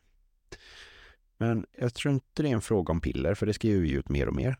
Men 1.38 1.66
jag 1.78 1.94
tror 1.94 2.14
inte 2.14 2.42
det 2.42 2.48
är 2.48 2.52
en 2.52 2.60
fråga 2.60 2.92
om 2.92 3.00
piller, 3.00 3.34
för 3.34 3.46
det 3.46 3.54
skriver 3.54 3.80
vi 3.80 3.90
ut 3.90 4.08
mer 4.08 4.28
och 4.28 4.34
mer. 4.34 4.58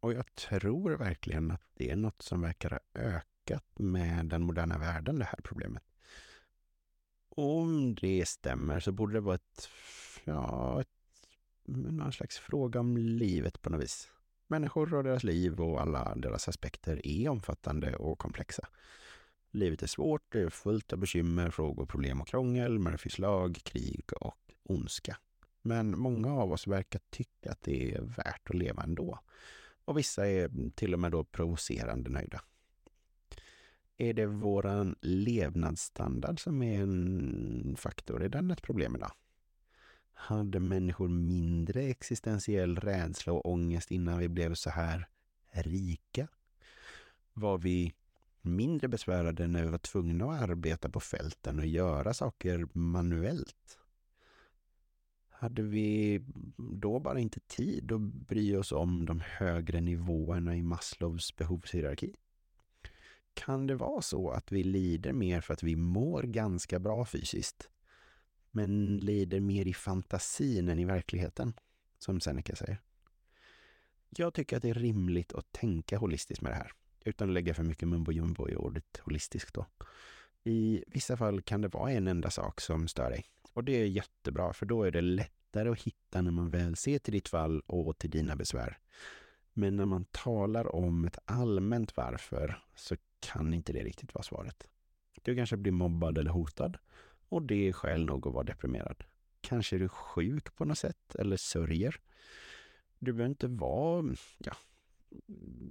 Och 0.00 0.12
jag 0.12 0.34
tror 0.34 0.90
verkligen 0.90 1.50
att 1.50 1.62
det 1.74 1.90
är 1.90 1.96
något 1.96 2.22
som 2.22 2.40
verkar 2.40 2.70
ha 2.70 2.78
ökat 2.94 3.64
med 3.78 4.26
den 4.26 4.42
moderna 4.42 4.78
världen, 4.78 5.18
det 5.18 5.24
här 5.24 5.40
problemet. 5.44 5.82
Om 7.28 7.94
det 7.94 8.28
stämmer 8.28 8.80
så 8.80 8.92
borde 8.92 9.12
det 9.12 9.20
vara 9.20 9.34
ett, 9.34 9.68
ja, 10.24 10.80
ett, 10.80 10.88
någon 11.64 12.12
slags 12.12 12.38
fråga 12.38 12.80
om 12.80 12.96
livet 12.96 13.62
på 13.62 13.70
något 13.70 13.82
vis. 13.82 14.10
Människor 14.46 14.94
och 14.94 15.04
deras 15.04 15.24
liv 15.24 15.60
och 15.60 15.80
alla 15.80 16.14
deras 16.14 16.48
aspekter 16.48 17.06
är 17.06 17.28
omfattande 17.28 17.96
och 17.96 18.18
komplexa. 18.18 18.68
Livet 19.50 19.82
är 19.82 19.86
svårt, 19.86 20.32
det 20.32 20.40
är 20.40 20.50
fullt 20.50 20.92
av 20.92 20.98
bekymmer, 20.98 21.50
frågor, 21.50 21.86
problem 21.86 22.20
och 22.20 22.28
krångel, 22.28 22.78
men 22.78 22.92
det 22.92 22.98
finns 22.98 23.18
lag, 23.18 23.60
krig 23.64 24.04
och 24.20 24.52
ondska. 24.62 25.16
Men 25.62 25.98
många 25.98 26.34
av 26.34 26.52
oss 26.52 26.66
verkar 26.66 27.00
tycka 27.10 27.50
att 27.50 27.62
det 27.62 27.94
är 27.94 28.00
värt 28.00 28.50
att 28.50 28.56
leva 28.56 28.82
ändå. 28.82 29.20
Och 29.88 29.98
vissa 29.98 30.28
är 30.28 30.70
till 30.74 30.94
och 30.94 31.00
med 31.00 31.12
då 31.12 31.24
provocerande 31.24 32.10
nöjda. 32.10 32.40
Är 33.96 34.14
det 34.14 34.26
våran 34.26 34.96
levnadsstandard 35.00 36.40
som 36.40 36.62
är 36.62 36.82
en 36.82 37.76
faktor? 37.78 38.22
Är 38.22 38.28
den 38.28 38.50
ett 38.50 38.62
problem 38.62 38.96
idag? 38.96 39.12
Hade 40.12 40.60
människor 40.60 41.08
mindre 41.08 41.82
existentiell 41.82 42.76
rädsla 42.76 43.32
och 43.32 43.50
ångest 43.50 43.90
innan 43.90 44.18
vi 44.18 44.28
blev 44.28 44.54
så 44.54 44.70
här 44.70 45.08
rika? 45.50 46.28
Var 47.32 47.58
vi 47.58 47.94
mindre 48.40 48.88
besvärade 48.88 49.46
när 49.46 49.62
vi 49.62 49.70
var 49.70 49.78
tvungna 49.78 50.24
att 50.24 50.42
arbeta 50.42 50.88
på 50.88 51.00
fälten 51.00 51.58
och 51.58 51.66
göra 51.66 52.14
saker 52.14 52.66
manuellt? 52.72 53.78
Hade 55.38 55.62
vi 55.62 56.20
då 56.56 56.98
bara 56.98 57.20
inte 57.20 57.40
tid 57.40 57.92
att 57.92 58.00
bry 58.00 58.56
oss 58.56 58.72
om 58.72 59.06
de 59.06 59.20
högre 59.20 59.80
nivåerna 59.80 60.56
i 60.56 60.62
Maslows 60.62 61.36
behovshierarki? 61.36 62.14
Kan 63.34 63.66
det 63.66 63.74
vara 63.74 64.02
så 64.02 64.30
att 64.30 64.52
vi 64.52 64.62
lider 64.62 65.12
mer 65.12 65.40
för 65.40 65.54
att 65.54 65.62
vi 65.62 65.76
mår 65.76 66.22
ganska 66.22 66.78
bra 66.78 67.04
fysiskt, 67.04 67.68
men 68.50 68.98
lider 68.98 69.40
mer 69.40 69.66
i 69.66 69.74
fantasin 69.74 70.68
än 70.68 70.78
i 70.78 70.84
verkligheten, 70.84 71.52
som 71.98 72.20
Seneca 72.20 72.56
säger? 72.56 72.78
Jag 74.08 74.34
tycker 74.34 74.56
att 74.56 74.62
det 74.62 74.70
är 74.70 74.74
rimligt 74.74 75.32
att 75.32 75.52
tänka 75.52 75.98
holistiskt 75.98 76.42
med 76.42 76.52
det 76.52 76.56
här, 76.56 76.72
utan 77.04 77.28
att 77.28 77.34
lägga 77.34 77.54
för 77.54 77.62
mycket 77.62 77.88
mumbo 77.88 78.12
jumbo 78.12 78.48
i 78.48 78.56
ordet 78.56 79.00
holistiskt 79.04 79.54
då. 79.54 79.66
I 80.44 80.84
vissa 80.86 81.16
fall 81.16 81.42
kan 81.42 81.60
det 81.60 81.68
vara 81.68 81.92
en 81.92 82.08
enda 82.08 82.30
sak 82.30 82.60
som 82.60 82.88
stör 82.88 83.10
dig 83.10 83.26
och 83.58 83.64
det 83.64 83.72
är 83.72 83.86
jättebra, 83.86 84.52
för 84.52 84.66
då 84.66 84.82
är 84.82 84.90
det 84.90 85.00
lättare 85.00 85.68
att 85.68 85.82
hitta 85.82 86.22
när 86.22 86.30
man 86.30 86.50
väl 86.50 86.76
ser 86.76 86.98
till 86.98 87.12
ditt 87.12 87.28
fall 87.28 87.60
och 87.66 87.98
till 87.98 88.10
dina 88.10 88.36
besvär. 88.36 88.78
Men 89.52 89.76
när 89.76 89.86
man 89.86 90.04
talar 90.04 90.74
om 90.74 91.04
ett 91.04 91.18
allmänt 91.24 91.96
varför 91.96 92.62
så 92.76 92.96
kan 93.20 93.54
inte 93.54 93.72
det 93.72 93.84
riktigt 93.84 94.14
vara 94.14 94.22
svaret. 94.22 94.68
Du 95.22 95.36
kanske 95.36 95.56
blir 95.56 95.72
mobbad 95.72 96.18
eller 96.18 96.30
hotad 96.30 96.78
och 97.28 97.42
det 97.42 97.68
är 97.68 97.72
skäl 97.72 98.04
nog 98.04 98.26
att 98.26 98.34
vara 98.34 98.44
deprimerad. 98.44 99.04
Kanske 99.40 99.76
är 99.76 99.80
du 99.80 99.88
sjuk 99.88 100.54
på 100.56 100.64
något 100.64 100.78
sätt 100.78 101.14
eller 101.14 101.36
sörjer. 101.36 101.96
Du 102.98 103.12
behöver 103.12 103.30
inte 103.30 103.48
vara 103.48 104.14
ja, 104.38 104.52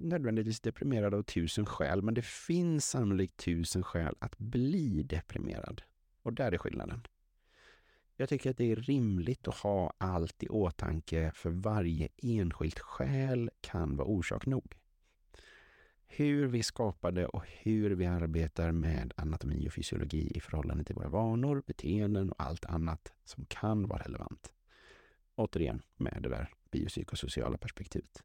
nödvändigtvis 0.01 0.59
deprimerad 0.59 1.13
av 1.13 1.23
tusen 1.23 1.65
skäl, 1.65 2.01
men 2.01 2.13
det 2.13 2.25
finns 2.25 2.89
sannolikt 2.89 3.38
tusen 3.38 3.83
skäl 3.83 4.15
att 4.19 4.38
bli 4.38 5.03
deprimerad. 5.03 5.81
Och 6.21 6.33
där 6.33 6.51
är 6.51 6.57
skillnaden. 6.57 7.01
Jag 8.20 8.30
tycker 8.30 8.49
att 8.49 8.57
det 8.57 8.72
är 8.72 8.76
rimligt 8.76 9.47
att 9.47 9.57
ha 9.57 9.93
allt 9.97 10.43
i 10.43 10.47
åtanke 10.47 11.32
för 11.36 11.49
varje 11.49 12.09
enskilt 12.18 12.80
skäl 12.80 13.49
kan 13.61 13.97
vara 13.97 14.07
orsak 14.07 14.45
nog. 14.45 14.76
Hur 16.07 16.47
vi 16.47 16.63
skapade 16.63 17.28
och 17.28 17.43
hur 17.47 17.91
vi 17.91 18.05
arbetar 18.05 18.72
med 18.72 19.13
anatomi 19.18 19.68
och 19.68 19.74
fysiologi 19.74 20.32
i 20.36 20.39
förhållande 20.39 20.84
till 20.84 20.95
våra 20.95 21.09
vanor, 21.09 21.63
beteenden 21.68 22.32
och 22.32 22.41
allt 22.41 22.65
annat 22.65 23.13
som 23.24 23.45
kan 23.45 23.88
vara 23.88 24.03
relevant. 24.03 24.51
Återigen 25.36 25.82
med 25.95 26.20
det 26.22 26.30
där 26.30 26.49
biopsykosociala 26.72 27.57
perspektivet. 27.57 28.24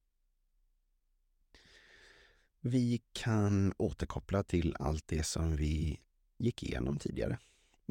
Vi 2.61 3.03
kan 3.12 3.72
återkoppla 3.76 4.43
till 4.43 4.76
allt 4.78 5.07
det 5.07 5.22
som 5.22 5.57
vi 5.57 6.01
gick 6.36 6.62
igenom 6.62 6.99
tidigare 6.99 7.38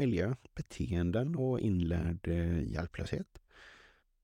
miljö, 0.02 0.36
beteenden 0.56 1.36
och 1.36 1.60
inlärd 1.60 2.28
eh, 2.28 2.64
hjälplöshet 2.64 3.41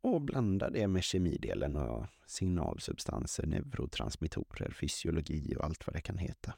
och 0.02 0.22
blanda 0.22 0.70
det 0.70 0.88
med 0.88 1.04
kemidelen 1.04 1.76
och 1.76 2.06
signalsubstanser, 2.28 3.46
neurotransmittorer, 3.46 4.72
fysiologi 4.72 5.56
och 5.58 5.66
allt 5.66 5.88
vad 5.88 5.96
det 5.96 6.02
kan 6.02 6.18
heta. 6.18 6.54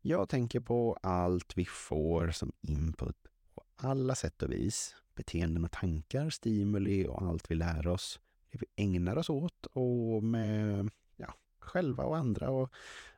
Jag 0.00 0.28
tänker 0.28 0.60
på 0.60 0.98
allt 1.02 1.56
vi 1.56 1.64
får 1.64 2.30
som 2.30 2.52
input 2.60 3.16
på 3.54 3.62
alla 3.76 4.14
sätt 4.14 4.42
och 4.42 4.52
vis. 4.52 4.96
Beteenden 5.14 5.64
och 5.64 5.72
tankar, 5.72 6.30
stimuli 6.30 7.06
och 7.06 7.22
allt 7.22 7.50
vi 7.50 7.54
lär 7.54 7.86
oss. 7.86 8.20
Det 8.50 8.58
vi 8.60 8.84
ägnar 8.84 9.16
oss 9.16 9.30
åt 9.30 9.66
och 9.66 10.22
med 10.22 10.90
ja, 11.16 11.34
själva 11.58 12.04
och 12.04 12.16
andra 12.16 12.50
och 12.50 12.72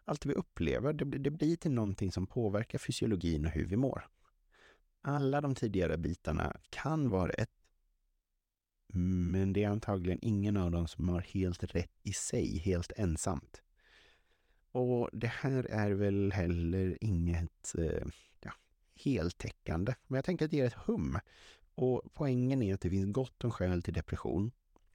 allt 0.05 0.27
vi 0.27 0.35
upplever. 0.35 0.93
Det, 0.93 1.05
det 1.05 1.31
blir 1.31 1.57
till 1.57 1.70
någonting 1.72 2.12
som 2.12 2.27
påverkar 2.27 2.79
fysiologin 2.79 3.45
och 3.45 3.51
hur 3.51 3.66
vi 3.66 3.77
mår. 3.77 4.09
Alla 5.09 5.40
de 5.40 5.54
tidigare 5.54 5.98
bitarna 5.98 6.57
kan 6.70 7.09
vara 7.09 7.28
rätt. 7.28 7.50
Men 9.30 9.52
det 9.52 9.64
är 9.64 9.68
antagligen 9.68 10.18
ingen 10.22 10.57
av 10.57 10.70
dem 10.70 10.88
som 10.88 11.09
har 11.09 11.20
helt 11.20 11.64
rätt 11.74 11.92
i 12.02 12.12
sig, 12.12 12.59
helt 12.59 12.92
ensamt. 12.96 13.62
Och 14.72 15.11
det 15.12 15.26
här 15.26 15.64
är 15.64 15.90
väl 15.90 16.32
heller 16.32 16.98
inget 17.00 17.74
eh, 17.78 18.07
ja, 18.40 18.52
heltäckande. 18.94 19.94
Men 20.07 20.16
jag 20.16 20.24
tänker 20.24 20.44
att 20.44 20.50
det 20.50 20.57
ger 20.57 20.66
ett 20.66 20.86
hum. 20.86 21.18
Och 21.74 22.02
poängen 22.14 22.62
är 22.62 22.74
att 22.74 22.80
det 22.80 22.90
finns 22.90 23.12
gott 23.12 23.44
om 23.44 23.50
skäl 23.50 23.82
till 23.82 23.94
depression. 23.94 24.50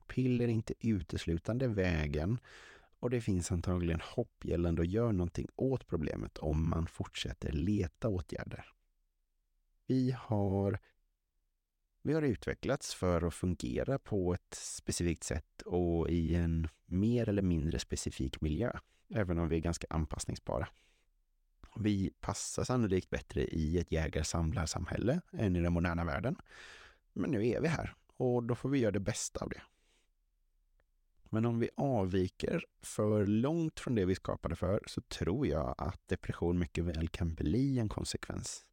Piller 0.06 0.44
är 0.44 0.48
inte 0.48 0.74
uteslutande 0.80 1.68
vägen. 1.68 2.38
Och 3.00 3.10
det 3.10 3.20
finns 3.20 3.52
antagligen 3.52 4.00
hopp 4.00 4.44
gällande 4.44 4.82
att 4.82 4.88
göra 4.88 5.12
någonting 5.12 5.48
åt 5.56 5.86
problemet 5.86 6.38
om 6.38 6.70
man 6.70 6.86
fortsätter 6.86 7.52
leta 7.52 8.08
åtgärder. 8.08 8.72
Vi 9.92 10.16
har, 10.18 10.78
vi 12.02 12.12
har 12.12 12.22
utvecklats 12.22 12.94
för 12.94 13.26
att 13.26 13.34
fungera 13.34 13.98
på 13.98 14.34
ett 14.34 14.54
specifikt 14.54 15.24
sätt 15.24 15.62
och 15.62 16.10
i 16.10 16.34
en 16.34 16.68
mer 16.86 17.28
eller 17.28 17.42
mindre 17.42 17.78
specifik 17.78 18.40
miljö 18.40 18.72
även 19.14 19.38
om 19.38 19.48
vi 19.48 19.56
är 19.56 19.60
ganska 19.60 19.86
anpassningsbara. 19.90 20.68
Vi 21.76 22.10
passar 22.20 22.64
sannolikt 22.64 23.10
bättre 23.10 23.44
i 23.44 23.78
ett 23.78 23.92
jägar-samlarsamhälle 23.92 25.20
än 25.32 25.56
i 25.56 25.60
den 25.60 25.72
moderna 25.72 26.04
världen. 26.04 26.36
Men 27.12 27.30
nu 27.30 27.48
är 27.48 27.60
vi 27.60 27.68
här 27.68 27.94
och 28.16 28.42
då 28.42 28.54
får 28.54 28.68
vi 28.68 28.78
göra 28.78 28.92
det 28.92 29.00
bästa 29.00 29.44
av 29.44 29.48
det. 29.48 29.62
Men 31.24 31.46
om 31.46 31.58
vi 31.58 31.70
avviker 31.76 32.64
för 32.82 33.26
långt 33.26 33.80
från 33.80 33.94
det 33.94 34.04
vi 34.04 34.14
skapade 34.14 34.56
för 34.56 34.82
så 34.86 35.00
tror 35.00 35.46
jag 35.46 35.74
att 35.78 36.08
depression 36.08 36.58
mycket 36.58 36.84
väl 36.84 37.08
kan 37.08 37.34
bli 37.34 37.78
en 37.78 37.88
konsekvens. 37.88 38.64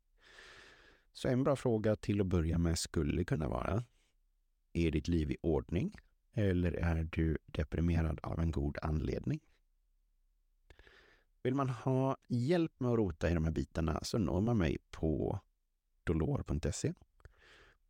Så 1.14 1.28
en 1.28 1.43
bra 1.43 1.55
fråga 1.55 1.95
till 1.95 2.22
att 2.22 2.28
börja 2.28 2.57
med 2.57 2.80
skulle 2.80 3.24
kunna 3.24 3.47
vara 3.47 3.84
Är 4.74 4.91
ditt 4.91 5.07
liv 5.07 5.32
i 5.32 5.38
ordning? 5.41 5.95
Eller 6.34 6.72
är 6.72 7.03
du 7.03 7.38
deprimerad 7.45 8.20
av 8.24 8.39
en 8.39 8.51
god 8.51 8.78
anledning? 8.82 9.39
Vill 11.43 11.55
man 11.55 11.70
ha 11.70 12.18
hjälp 12.28 12.80
med 12.80 12.91
att 12.91 12.97
rota 12.97 13.30
i 13.30 13.34
de 13.34 13.43
här 13.43 13.51
bitarna 13.51 13.99
så 14.03 14.18
når 14.18 14.41
man 14.41 14.57
mig 14.57 14.78
på 14.91 15.39
dolor.se. 16.03 16.93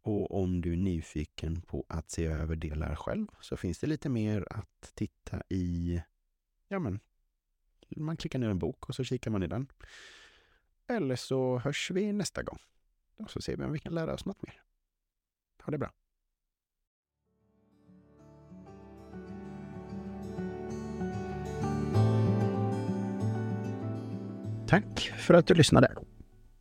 Och 0.02 0.42
om 0.42 0.62
du 0.62 0.74
är 0.74 0.78
nyfiken 0.78 1.62
på 1.62 1.86
att 1.90 2.10
se 2.10 2.26
över 2.26 2.56
delar 2.56 2.96
själv 2.96 3.28
så 3.42 3.58
finns 3.58 3.80
det 3.80 3.88
lite 3.88 4.10
mer 4.10 4.48
att 4.50 4.92
titta 4.96 5.42
i. 5.50 6.02
Ja, 6.68 6.80
men 6.80 7.00
man 7.96 8.18
klickar 8.18 8.40
ner 8.40 8.50
en 8.50 8.60
bok 8.60 8.90
och 8.90 8.96
så 8.96 9.04
kikar 9.04 9.32
man 9.32 9.44
i 9.44 9.48
den. 9.48 9.68
Eller 10.88 11.16
så 11.16 11.60
hörs 11.60 11.92
vi 11.92 12.14
nästa 12.14 12.44
gång. 12.44 12.60
Och 13.20 13.32
så 13.32 13.42
ser 13.42 13.58
vi 13.58 13.64
om 13.64 13.72
vi 13.72 13.80
kan 13.80 13.94
lära 13.94 14.14
oss 14.14 14.26
något 14.26 14.42
mer. 14.42 14.62
Ha 15.64 15.72
det 15.72 15.78
bra! 15.78 15.92
Tack 24.68 25.14
för 25.18 25.34
att 25.34 25.48
du 25.48 25.54
lyssnade. 25.54 25.96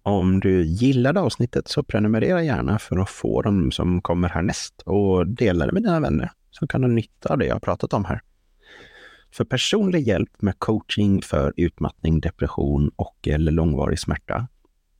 Om 0.03 0.41
du 0.41 0.65
gillade 0.65 1.21
avsnittet 1.21 1.69
så 1.69 1.83
prenumerera 1.83 2.43
gärna 2.43 2.79
för 2.79 2.99
att 2.99 3.11
få 3.11 3.43
dem 3.43 3.71
som 3.73 4.03
kommer 4.03 4.29
härnäst 4.29 4.83
och 4.83 5.27
dela 5.27 5.67
det 5.67 5.73
med 5.73 5.83
dina 5.83 6.01
vänner 6.01 6.31
som 6.51 6.69
kan 6.69 6.83
ha 6.83 6.89
nytta 6.89 7.33
av 7.33 7.39
det 7.39 7.47
jag 7.47 7.63
pratat 7.63 7.93
om 7.93 8.05
här. 8.05 8.21
För 9.33 9.45
personlig 9.45 10.09
hjälp 10.09 10.43
med 10.43 10.59
coaching 10.59 11.23
för 11.23 11.53
utmattning, 11.57 12.21
depression 12.21 12.91
och 12.97 13.29
eller 13.29 13.53
långvarig 13.53 13.99
smärta 13.99 14.49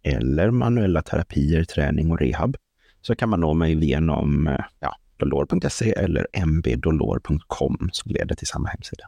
eller 0.03 0.51
manuella 0.51 1.03
terapier, 1.03 1.65
träning 1.65 2.11
och 2.11 2.21
rehab 2.21 2.57
så 3.01 3.15
kan 3.15 3.29
man 3.29 3.41
nå 3.41 3.55
mig 3.55 3.85
genom 3.85 4.47
eh, 4.47 4.65
ja, 4.81 4.97
dolor.se 5.17 5.93
eller 5.93 6.27
mbdolor.com 6.47 7.89
som 7.93 8.13
leder 8.13 8.35
till 8.35 8.47
samma 8.47 8.69
hemsida. 8.69 9.05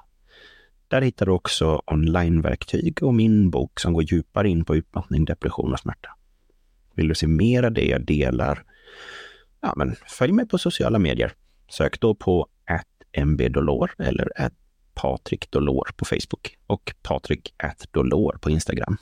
Där 0.88 1.02
hittar 1.02 1.26
du 1.26 1.32
också 1.32 1.82
onlineverktyg 1.86 3.02
och 3.02 3.14
min 3.14 3.50
bok 3.50 3.80
som 3.80 3.92
går 3.92 4.02
djupare 4.02 4.48
in 4.48 4.64
på 4.64 4.76
utmattning, 4.76 5.24
depression 5.24 5.72
och 5.72 5.80
smärta. 5.80 6.08
Vill 6.94 7.08
du 7.08 7.14
se 7.14 7.26
mer 7.26 7.62
av 7.62 7.72
det 7.72 7.86
jag 7.86 8.06
delar? 8.06 8.64
Ja, 9.60 9.72
men 9.76 9.96
följ 10.06 10.32
mig 10.32 10.48
på 10.48 10.58
sociala 10.58 10.98
medier. 10.98 11.32
Sök 11.68 12.00
då 12.00 12.14
på 12.14 12.46
mbdolor 13.24 13.90
eller 13.98 14.28
patrikdolor 14.94 15.90
på 15.96 16.04
Facebook 16.04 16.56
och 16.66 16.94
patrik.dolor 17.02 18.38
på 18.40 18.50
Instagram. 18.50 18.96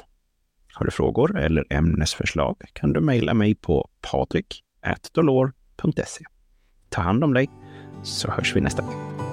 Har 0.78 0.84
du 0.84 0.90
frågor 0.90 1.38
eller 1.38 1.64
ämnesförslag 1.70 2.56
kan 2.72 2.92
du 2.92 3.00
mejla 3.00 3.34
mig 3.34 3.54
på 3.54 3.88
patrik.dolor.se. 4.10 6.24
Ta 6.88 7.02
hand 7.02 7.24
om 7.24 7.34
dig 7.34 7.50
så 8.02 8.30
hörs 8.30 8.56
vi 8.56 8.60
nästa 8.60 8.82
gång. 8.82 9.27